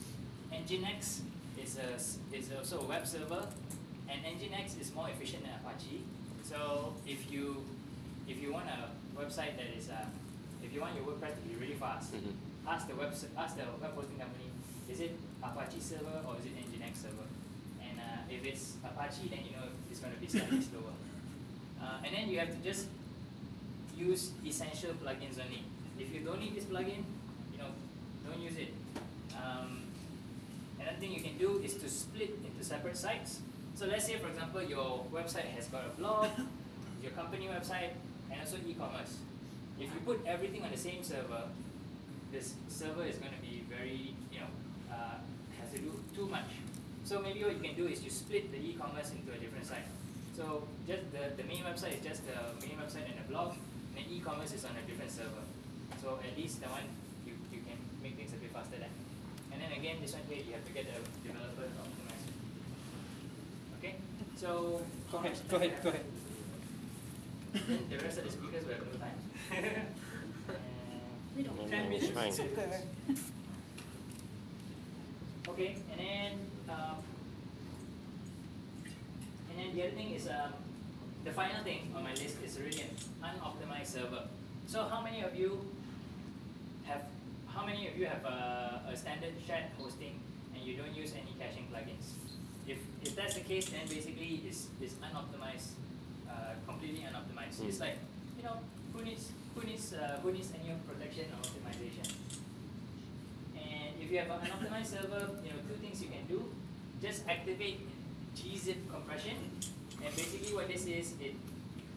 [0.53, 1.19] Nginx
[1.61, 1.99] is a
[2.33, 3.43] is also a web server,
[4.07, 6.03] and Nginx is more efficient than Apache.
[6.47, 7.65] So if you
[8.29, 8.87] if you want a
[9.19, 10.07] website that is uh,
[10.63, 12.13] if you want your WordPress to be really fast,
[12.69, 14.45] ask the web ask the web hosting company,
[14.89, 17.27] is it Apache server or is it Nginx server?
[17.81, 20.93] And uh, if it's Apache, then you know it's going to be slightly slower.
[21.81, 22.87] Uh, and then you have to just
[23.97, 25.63] use essential plugins only.
[25.97, 27.03] If you don't need this plugin,
[27.51, 27.71] you know,
[28.25, 28.73] don't use it.
[29.35, 29.83] Um,
[30.79, 33.39] another thing you can do is to split into separate sites.
[33.75, 36.27] So let's say, for example, your website has got a blog,
[37.03, 37.91] your company website,
[38.31, 39.17] and also e-commerce.
[39.79, 41.43] If you put everything on the same server,
[42.31, 44.51] this server is going to be very, you know,
[44.91, 45.17] uh,
[45.59, 46.49] has to do too much.
[47.05, 49.87] So maybe what you can do is you split the e-commerce into a different site.
[50.35, 53.55] So just the, the main website is just the main website and the blog,
[53.97, 55.43] and e-commerce is on a different server.
[56.01, 56.85] So at least the one
[57.25, 58.93] you, you can make things a bit faster then.
[59.51, 62.35] And then again, this one here you have to get the developer to optimize it.
[63.79, 63.95] Okay?
[64.37, 66.05] So Go ahead, go ahead, go ahead.
[67.89, 69.85] The rest of the speakers will have no time.
[71.39, 71.71] We don't.
[71.71, 72.11] Ten minutes.
[72.11, 72.33] Fine.
[75.47, 76.31] Okay, and then
[76.67, 76.97] um,
[79.49, 80.51] and then the other thing is um,
[81.23, 82.91] the final thing on my list is really an
[83.23, 84.23] unoptimized server.
[84.67, 85.63] So how many of you
[86.83, 87.03] have
[87.47, 90.19] how many of you have a, a standard shared hosting
[90.53, 92.19] and you don't use any caching plugins?
[92.67, 95.71] If, if that's the case, then basically it's, it's unoptimized,
[96.29, 97.65] uh, completely unoptimized.
[97.65, 97.97] It's like,
[98.37, 98.57] you know,
[98.93, 102.07] who needs who needs uh, who needs any protection or optimization?
[103.55, 106.45] And if you have an unoptimized server, you know, two things you can do.
[107.01, 107.79] Just activate
[108.35, 109.35] gzip compression.
[110.03, 111.35] And basically what this is, it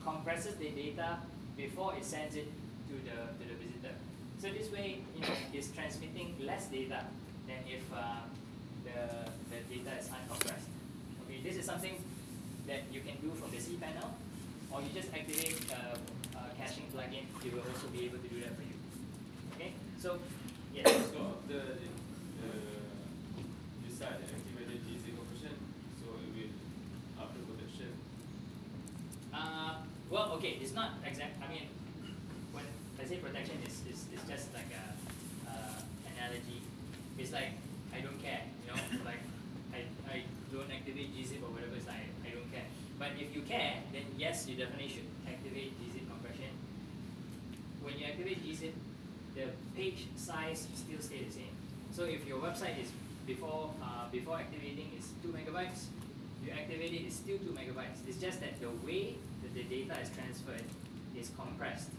[0.04, 1.18] compresses the data
[1.56, 2.50] before it sends it
[2.88, 3.94] to the, to the visitor.
[4.40, 7.04] So this way, you know, it's transmitting less data
[7.46, 8.26] than if uh,
[8.84, 10.66] the, the data is uncompressed.
[11.26, 11.94] Okay, this is something
[12.66, 14.10] that you can do from the cPanel,
[14.70, 15.96] or you just activate uh,
[16.62, 18.78] caching plugin, they will also be able to do that for you.
[19.54, 20.22] Okay, so
[20.70, 20.86] yes.
[21.10, 21.82] So the,
[23.82, 25.58] you said activated is encryption,
[25.98, 26.54] so it will
[27.18, 27.90] after protection.
[29.34, 31.42] Uh, well, okay, it's not exact.
[31.42, 31.66] I mean,
[32.54, 32.64] when
[33.00, 34.86] I say protection, is is it's just like a
[35.50, 35.82] uh,
[36.14, 36.62] analogy.
[37.18, 37.58] It's like
[37.90, 38.78] I don't care, you know,
[39.10, 39.22] like
[39.74, 40.16] I, I
[40.54, 41.74] don't activate GZIP or whatever.
[41.74, 42.70] It's I don't care.
[42.98, 45.91] But if you care, then yes, you definitely should activate GZIP
[47.92, 48.72] when you activate gzip,
[49.36, 51.52] the page size still stay the same.
[51.92, 52.88] So if your website is
[53.26, 55.92] before uh, before activating is two megabytes,
[56.42, 58.00] you activate it, it's still two megabytes.
[58.08, 60.64] It's just that the way that the data is transferred
[61.14, 61.90] is compressed.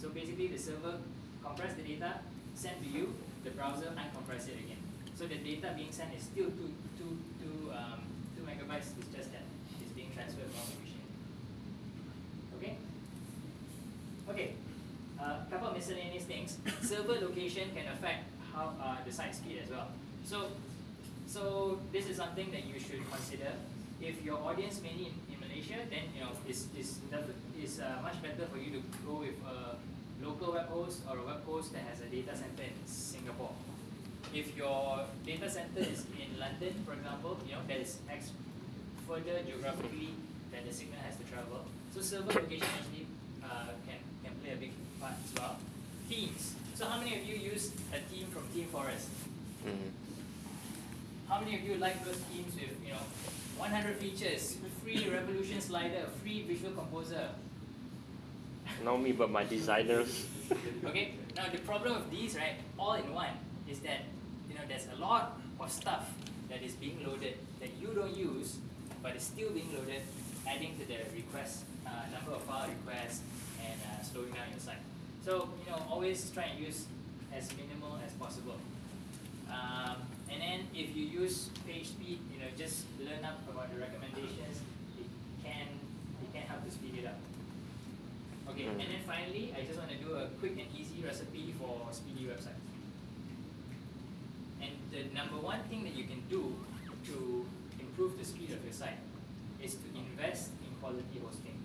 [0.00, 0.94] So basically, the server
[1.42, 2.20] compress the data,
[2.54, 3.12] send to you,
[3.42, 4.78] the browser uncompress it again.
[5.18, 7.98] So the data being sent is still two, two, two, um,
[8.38, 8.94] two megabytes.
[8.94, 9.42] It's just that
[9.82, 11.10] it's being transferred more efficiently.
[12.58, 12.76] Okay.
[14.30, 14.54] Okay.
[15.22, 15.76] A uh, couple of
[16.56, 16.88] things.
[16.88, 18.24] Server location can affect
[18.54, 19.88] how uh, the site speed as well.
[20.24, 20.48] So,
[21.26, 23.52] so this is something that you should consider.
[24.00, 26.98] If your audience mainly in, in Malaysia, then you know it's, it's,
[27.56, 29.76] it's uh, much better for you to go with a
[30.24, 33.52] local web host or a web host that has a data center in Singapore.
[34.34, 37.98] If your data center is in London, for example, you know that is
[39.06, 40.14] further geographically
[40.52, 41.64] that the signal has to travel.
[41.94, 43.06] So server location actually
[43.44, 45.56] uh, can can play a big part as well.
[46.12, 46.54] Themes.
[46.74, 49.08] So how many of you use a theme from ThemeForest?
[49.64, 49.88] Mm-hmm.
[51.26, 53.00] How many of you like those themes with you know
[53.56, 57.30] 100 features, free Revolution slider, free Visual Composer?
[58.84, 60.26] Not me, but my designers.
[60.84, 61.14] okay.
[61.34, 63.32] Now the problem of these, right, all in one,
[63.66, 64.04] is that
[64.50, 66.12] you know there's a lot of stuff
[66.50, 68.58] that is being loaded that you don't use,
[69.02, 70.02] but is still being loaded,
[70.46, 73.22] adding to the request uh, number of file requests
[73.64, 74.91] and uh, slowing down your site.
[75.24, 76.86] So you know always try and use
[77.32, 78.58] as minimal as possible.
[79.48, 79.96] Um,
[80.30, 84.58] and then if you use page speed, you know just learn up about the recommendations.
[84.98, 85.06] It
[85.44, 85.78] can
[86.22, 87.18] it can help to speed it up.
[88.50, 91.86] Okay, and then finally, I just want to do a quick and easy recipe for
[91.92, 92.58] speedy websites.
[94.60, 96.54] And the number one thing that you can do
[97.06, 97.46] to
[97.78, 98.98] improve the speed of your site
[99.62, 101.58] is to invest in quality hosting.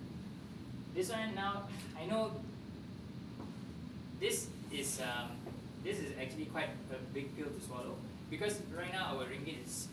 [0.94, 2.32] This one now, I know
[4.20, 5.30] this is um,
[5.84, 7.94] this is actually quite a big pill to swallow
[8.30, 9.88] because right now our ringgit is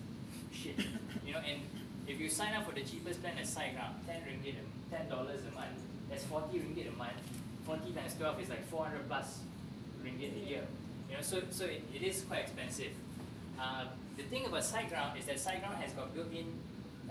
[0.51, 0.77] shit,
[1.25, 1.39] you know.
[1.39, 1.61] And
[2.07, 4.55] if you sign up for the cheapest plan at SiteGround, ten ringgit,
[4.91, 5.77] ten dollars a month,
[6.09, 7.21] that's forty ringgit a month.
[7.65, 9.39] Forty times twelve is like four hundred plus
[10.03, 10.63] ringgit a year.
[11.09, 12.91] You know, so so it, it is quite expensive.
[13.59, 13.85] Uh,
[14.17, 16.47] the thing about SiteGround is that SiteGround has got built-in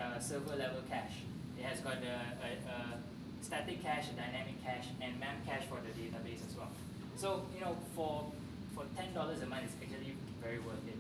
[0.01, 1.23] uh, server level cache.
[1.59, 2.99] It has got a, a, a
[3.41, 6.69] static cache, a dynamic cache, and Memcache for the database as well.
[7.17, 8.27] So you know, for
[8.75, 10.99] for ten dollars a month, it's actually very worth it.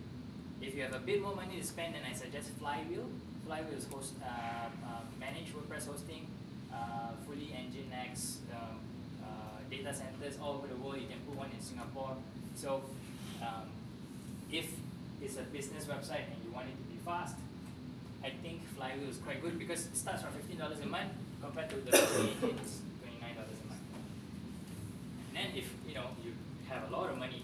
[0.61, 3.07] If you have a bit more money to spend, then I suggest Flywheel.
[3.47, 6.27] Flywheel is host, uh, uh, managed WordPress hosting,
[6.73, 8.81] uh, fully Nginx, um,
[9.23, 10.97] uh, data centers all over the world.
[10.97, 12.17] You can put one in Singapore.
[12.55, 12.83] So
[13.43, 13.69] um,
[14.51, 14.71] if
[15.21, 17.37] it's a business website and you want it to be fast,
[18.25, 21.13] I think Flywheel is quite good because it starts from fifteen dollars a month
[21.43, 23.85] compared to the it's twenty nine dollars a month.
[25.35, 26.33] And then if you know you
[26.69, 27.43] have a lot of money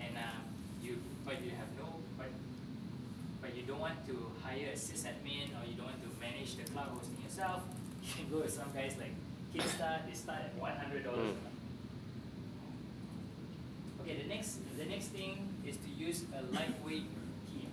[0.00, 0.38] and uh,
[0.82, 2.28] you but you have no but
[3.42, 6.64] but you don't want to hire a sysadmin or you don't want to manage the
[6.70, 7.62] cloud hosting yourself,
[8.02, 9.14] you can go with some guys like
[9.54, 10.06] Kickstart.
[10.06, 11.56] They start at one hundred dollars month.
[14.02, 17.06] Okay, the next the next thing is to use a lightweight
[17.50, 17.70] theme.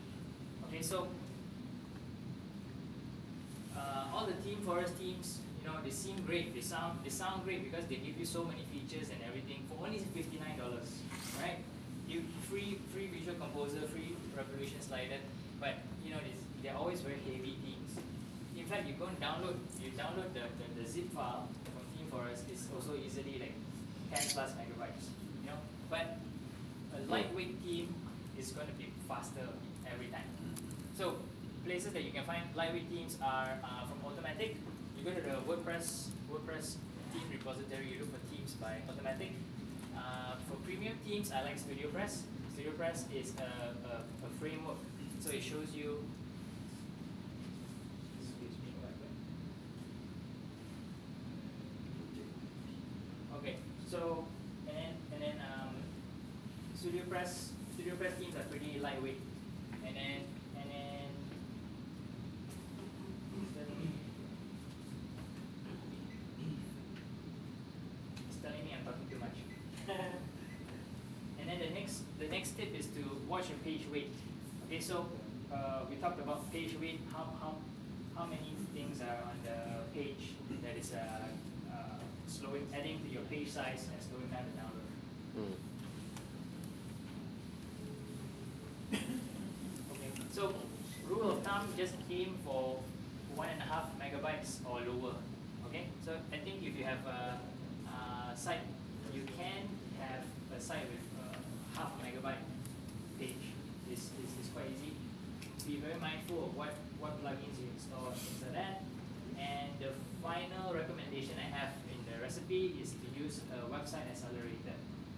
[0.67, 1.07] Okay, so
[3.77, 6.53] uh, all the Team Forest themes, you know, they seem great.
[6.53, 9.32] They sound they sound great because they give you so many features and everything
[9.83, 10.89] only fifty nine dollars,
[11.41, 11.59] right?
[12.07, 15.19] You free free Visual Composer, free Revolution slider,
[15.59, 17.99] but you know it's, they're always very heavy themes.
[18.57, 22.47] In fact, you go and download you download the, the, the zip file from ThemeForest.
[22.51, 23.55] It's also easily like
[24.13, 25.11] ten plus megabytes,
[25.43, 25.59] you know.
[25.89, 26.17] But
[26.95, 27.93] a lightweight theme
[28.39, 29.47] is going to be faster
[29.91, 30.27] every time.
[30.97, 31.17] So
[31.65, 34.55] places that you can find lightweight themes are uh, from Automattic.
[34.97, 36.75] You go to the WordPress WordPress
[37.11, 37.87] theme repository.
[37.91, 39.31] You look for themes by Automattic.
[40.03, 42.21] Uh, for premium themes, I like StudioPress.
[42.55, 44.77] StudioPress is a, a, a framework,
[45.19, 46.03] so it shows you.
[53.37, 53.55] Okay,
[53.89, 54.25] so
[54.67, 55.75] and then and then um,
[56.77, 59.19] StudioPress StudioPress themes are pretty lightweight,
[59.85, 60.21] and then
[68.29, 69.37] it's telling me I'm talking too much.
[71.39, 74.13] and then the next the next tip is to watch your page weight.
[74.73, 75.05] Okay, so
[75.53, 76.99] uh, we talked about page weight.
[77.13, 77.61] How how
[78.17, 80.33] how many things are on the page
[80.65, 81.29] that is uh,
[81.69, 84.89] uh, slowing, adding to your page size and slowing down the download.
[85.37, 85.53] Mm.
[89.93, 90.55] Okay, so
[91.07, 92.79] rule of thumb just aim for
[93.35, 95.13] one and a half megabytes or lower.
[95.67, 97.37] Okay, so I think if you have a,
[97.93, 98.65] a site,
[99.13, 99.69] you can
[100.01, 100.25] have
[100.57, 101.37] a site with uh,
[101.77, 102.41] half a megabyte
[103.19, 103.53] page.
[103.91, 104.95] It's, it's, it's quite easy.
[105.67, 108.83] Be very mindful of what, what plugins you install and things like that.
[109.39, 114.75] And the final recommendation I have in the recipe is to use a website accelerator.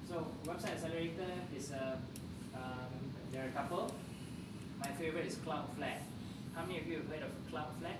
[0.07, 1.97] So website accelerator is a,
[2.53, 2.93] um,
[3.33, 3.91] there are a couple.
[4.79, 6.05] My favorite is Cloudflare.
[6.53, 7.99] How many of you have heard of Cloudflare?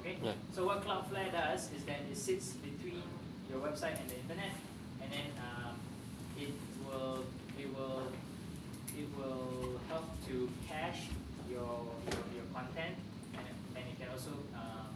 [0.00, 0.16] Okay.
[0.22, 0.32] Yeah.
[0.54, 3.02] So what Cloudflare does is that it sits between
[3.50, 4.54] your website and the internet,
[5.02, 5.74] and then um,
[6.38, 6.54] it
[6.86, 7.24] will
[7.58, 8.02] it will
[8.96, 11.10] it will help to cache
[11.58, 12.94] your your, your content,
[13.34, 14.94] and, and it can also um,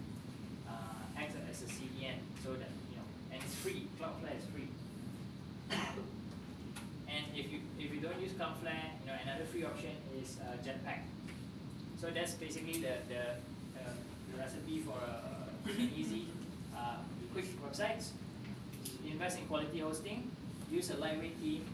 [0.71, 3.87] uh, act as a CDN, so that you know, and it's free.
[3.99, 4.69] Cloudflare is free.
[7.13, 10.57] And if you if you don't use Cloudflare, you know another free option is uh,
[10.65, 11.03] Jetpack.
[12.01, 13.23] So that's basically the the,
[13.79, 13.95] uh,
[14.31, 16.29] the recipe for a quick and easy,
[16.77, 16.99] uh,
[17.33, 18.11] quick websites.
[19.07, 20.31] Invest in quality hosting.
[20.71, 21.65] Use a lightweight theme.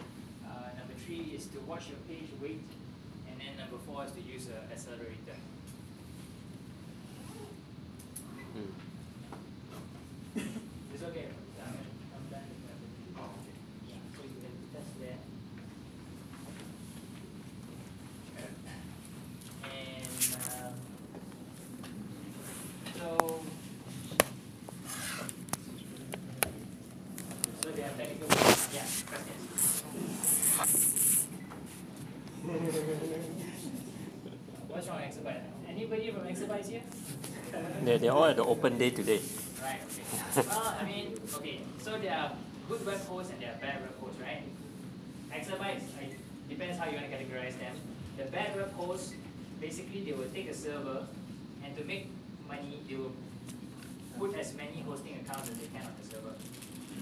[0.44, 2.60] Uh, number three is to watch your page weight,
[3.40, 5.36] and then number four is to use an accelerator.
[10.94, 11.26] It's okay.
[11.62, 11.74] I'm,
[12.14, 12.78] I'm done with that.
[13.88, 15.18] Yeah, so you can test there.
[19.64, 20.14] And
[20.54, 20.74] um,
[22.98, 23.40] so,
[27.62, 28.28] so they have technical.
[28.74, 28.86] Yeah,
[34.68, 35.42] What's wrong, Exabyte?
[35.68, 36.82] Anybody from Exabyte here?
[37.98, 39.20] They, they're all at the open day today.
[39.60, 40.46] Right, okay.
[40.48, 42.30] well, I mean, okay, so there are
[42.68, 44.42] good web hosts and there are bad web hosts, right?
[45.34, 46.14] Exabytes, I,
[46.48, 47.74] depends how you want to categorize them.
[48.16, 49.14] The bad web hosts,
[49.60, 51.08] basically they will take a server
[51.64, 52.06] and to make
[52.46, 53.12] money, they will
[54.16, 56.34] put as many hosting accounts as they can on the server.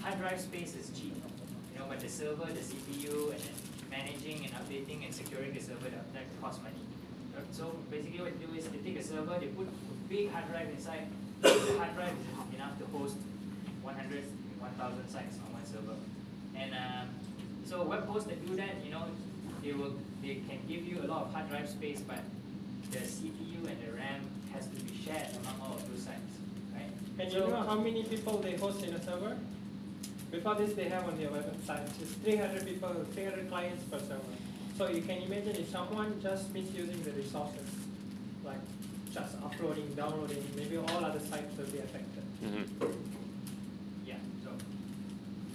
[0.01, 3.43] Hard drive space is cheap, you know, but the server, the CPU, and
[3.91, 6.81] managing and updating and securing the server, that, that costs money.
[7.51, 10.47] So basically what they do is they take a server, they put a big hard
[10.49, 11.07] drive inside,
[11.41, 13.15] the hard drive is enough to host
[13.81, 14.23] 100,
[14.59, 15.97] 1000 sites on one server.
[16.55, 17.07] And um,
[17.65, 19.05] so web hosts that do that, you know,
[19.63, 22.19] they will they can give you a lot of hard drive space, but
[22.91, 24.21] the CPU and the RAM
[24.53, 26.33] has to be shared among all of those sites,
[26.73, 26.89] right?
[27.19, 29.37] And you So- know how many people they host in a server?
[30.31, 34.35] Before this, they have on their website, it's 300 people, 300 clients per server.
[34.77, 37.67] So you can imagine if someone just misusing the resources,
[38.45, 38.59] like
[39.11, 42.23] just uploading, downloading, maybe all other sites will be affected.
[44.05, 44.51] Yeah, so,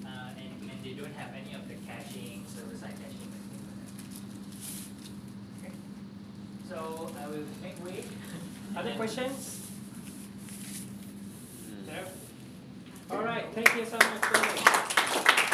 [0.04, 3.30] uh, and, and they don't have any of the caching, server-side caching.
[3.30, 3.78] and like
[5.62, 5.68] that.
[5.68, 5.74] Okay.
[6.68, 8.02] So I will make way.
[8.76, 9.68] Other questions?
[11.86, 13.16] No?
[13.16, 15.51] All right, thank you so much.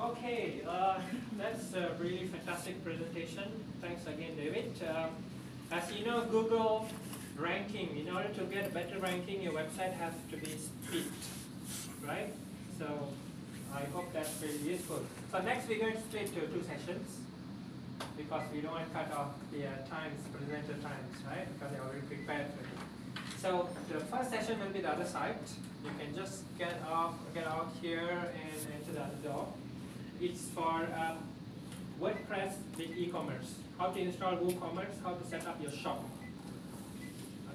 [0.00, 0.98] Okay, uh,
[1.36, 3.44] that's a really fantastic presentation.
[3.82, 4.72] Thanks again, David.
[4.88, 5.10] Um,
[5.70, 6.88] as you know, Google
[7.36, 11.04] ranking, in order to get a better ranking, your website has to be speed,
[12.02, 12.32] right?
[12.78, 12.86] So
[13.74, 15.04] I hope that's very useful.
[15.32, 17.18] So next we're going to split to two sessions
[18.16, 21.44] because we don't want to cut off the uh, times, presenter times, right?
[21.52, 23.20] Because they're already prepared for it.
[23.36, 25.36] So the first session will be the other side.
[25.84, 29.46] You can just get off, get out here and enter the other door.
[30.22, 31.16] It's for um,
[31.98, 33.54] WordPress with e-commerce.
[33.78, 36.04] How to install WooCommerce, how to set up your shop.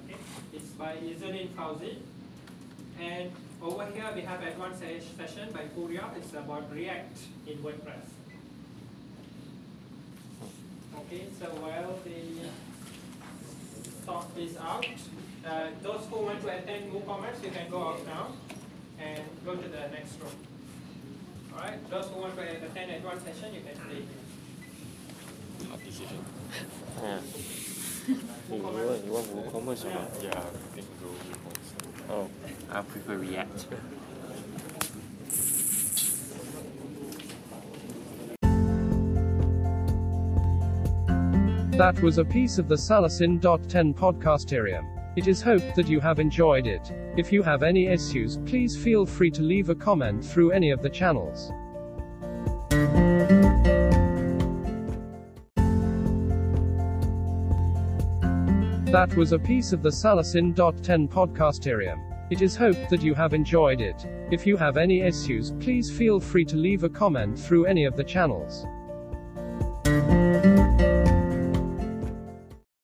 [0.04, 0.18] Okay,
[0.52, 1.98] it's by Izzuddin Fauzi.
[3.00, 3.30] And
[3.62, 4.80] over here we have advanced
[5.16, 6.10] session by Purya.
[6.16, 8.08] It's about React in WordPress.
[10.98, 12.48] Okay, so while the
[14.04, 14.86] talk is out,
[15.46, 18.26] uh, those who want to attend WooCommerce, you can go out now
[18.98, 20.55] and go to the next room.
[21.56, 25.68] All right, those who want to attend advanced session, you can stay here.
[25.68, 26.24] Hard decision.
[27.02, 27.20] Yeah.
[28.50, 30.10] You want, you want WooCommerce or not?
[30.22, 30.40] Yeah, I
[30.74, 31.70] think go WooCommerce.
[32.10, 32.28] Oh,
[32.70, 33.66] I prefer React.
[41.78, 44.95] That was a piece of the Salasin.10 podcasterium.
[45.16, 46.92] It is hoped that you have enjoyed it.
[47.16, 50.82] If you have any issues, please feel free to leave a comment through any of
[50.82, 51.50] the channels.
[58.92, 61.98] That was a piece of the Salasin.10 podcasterium.
[62.30, 64.04] It is hoped that you have enjoyed it.
[64.30, 67.96] If you have any issues, please feel free to leave a comment through any of
[67.96, 68.66] the channels.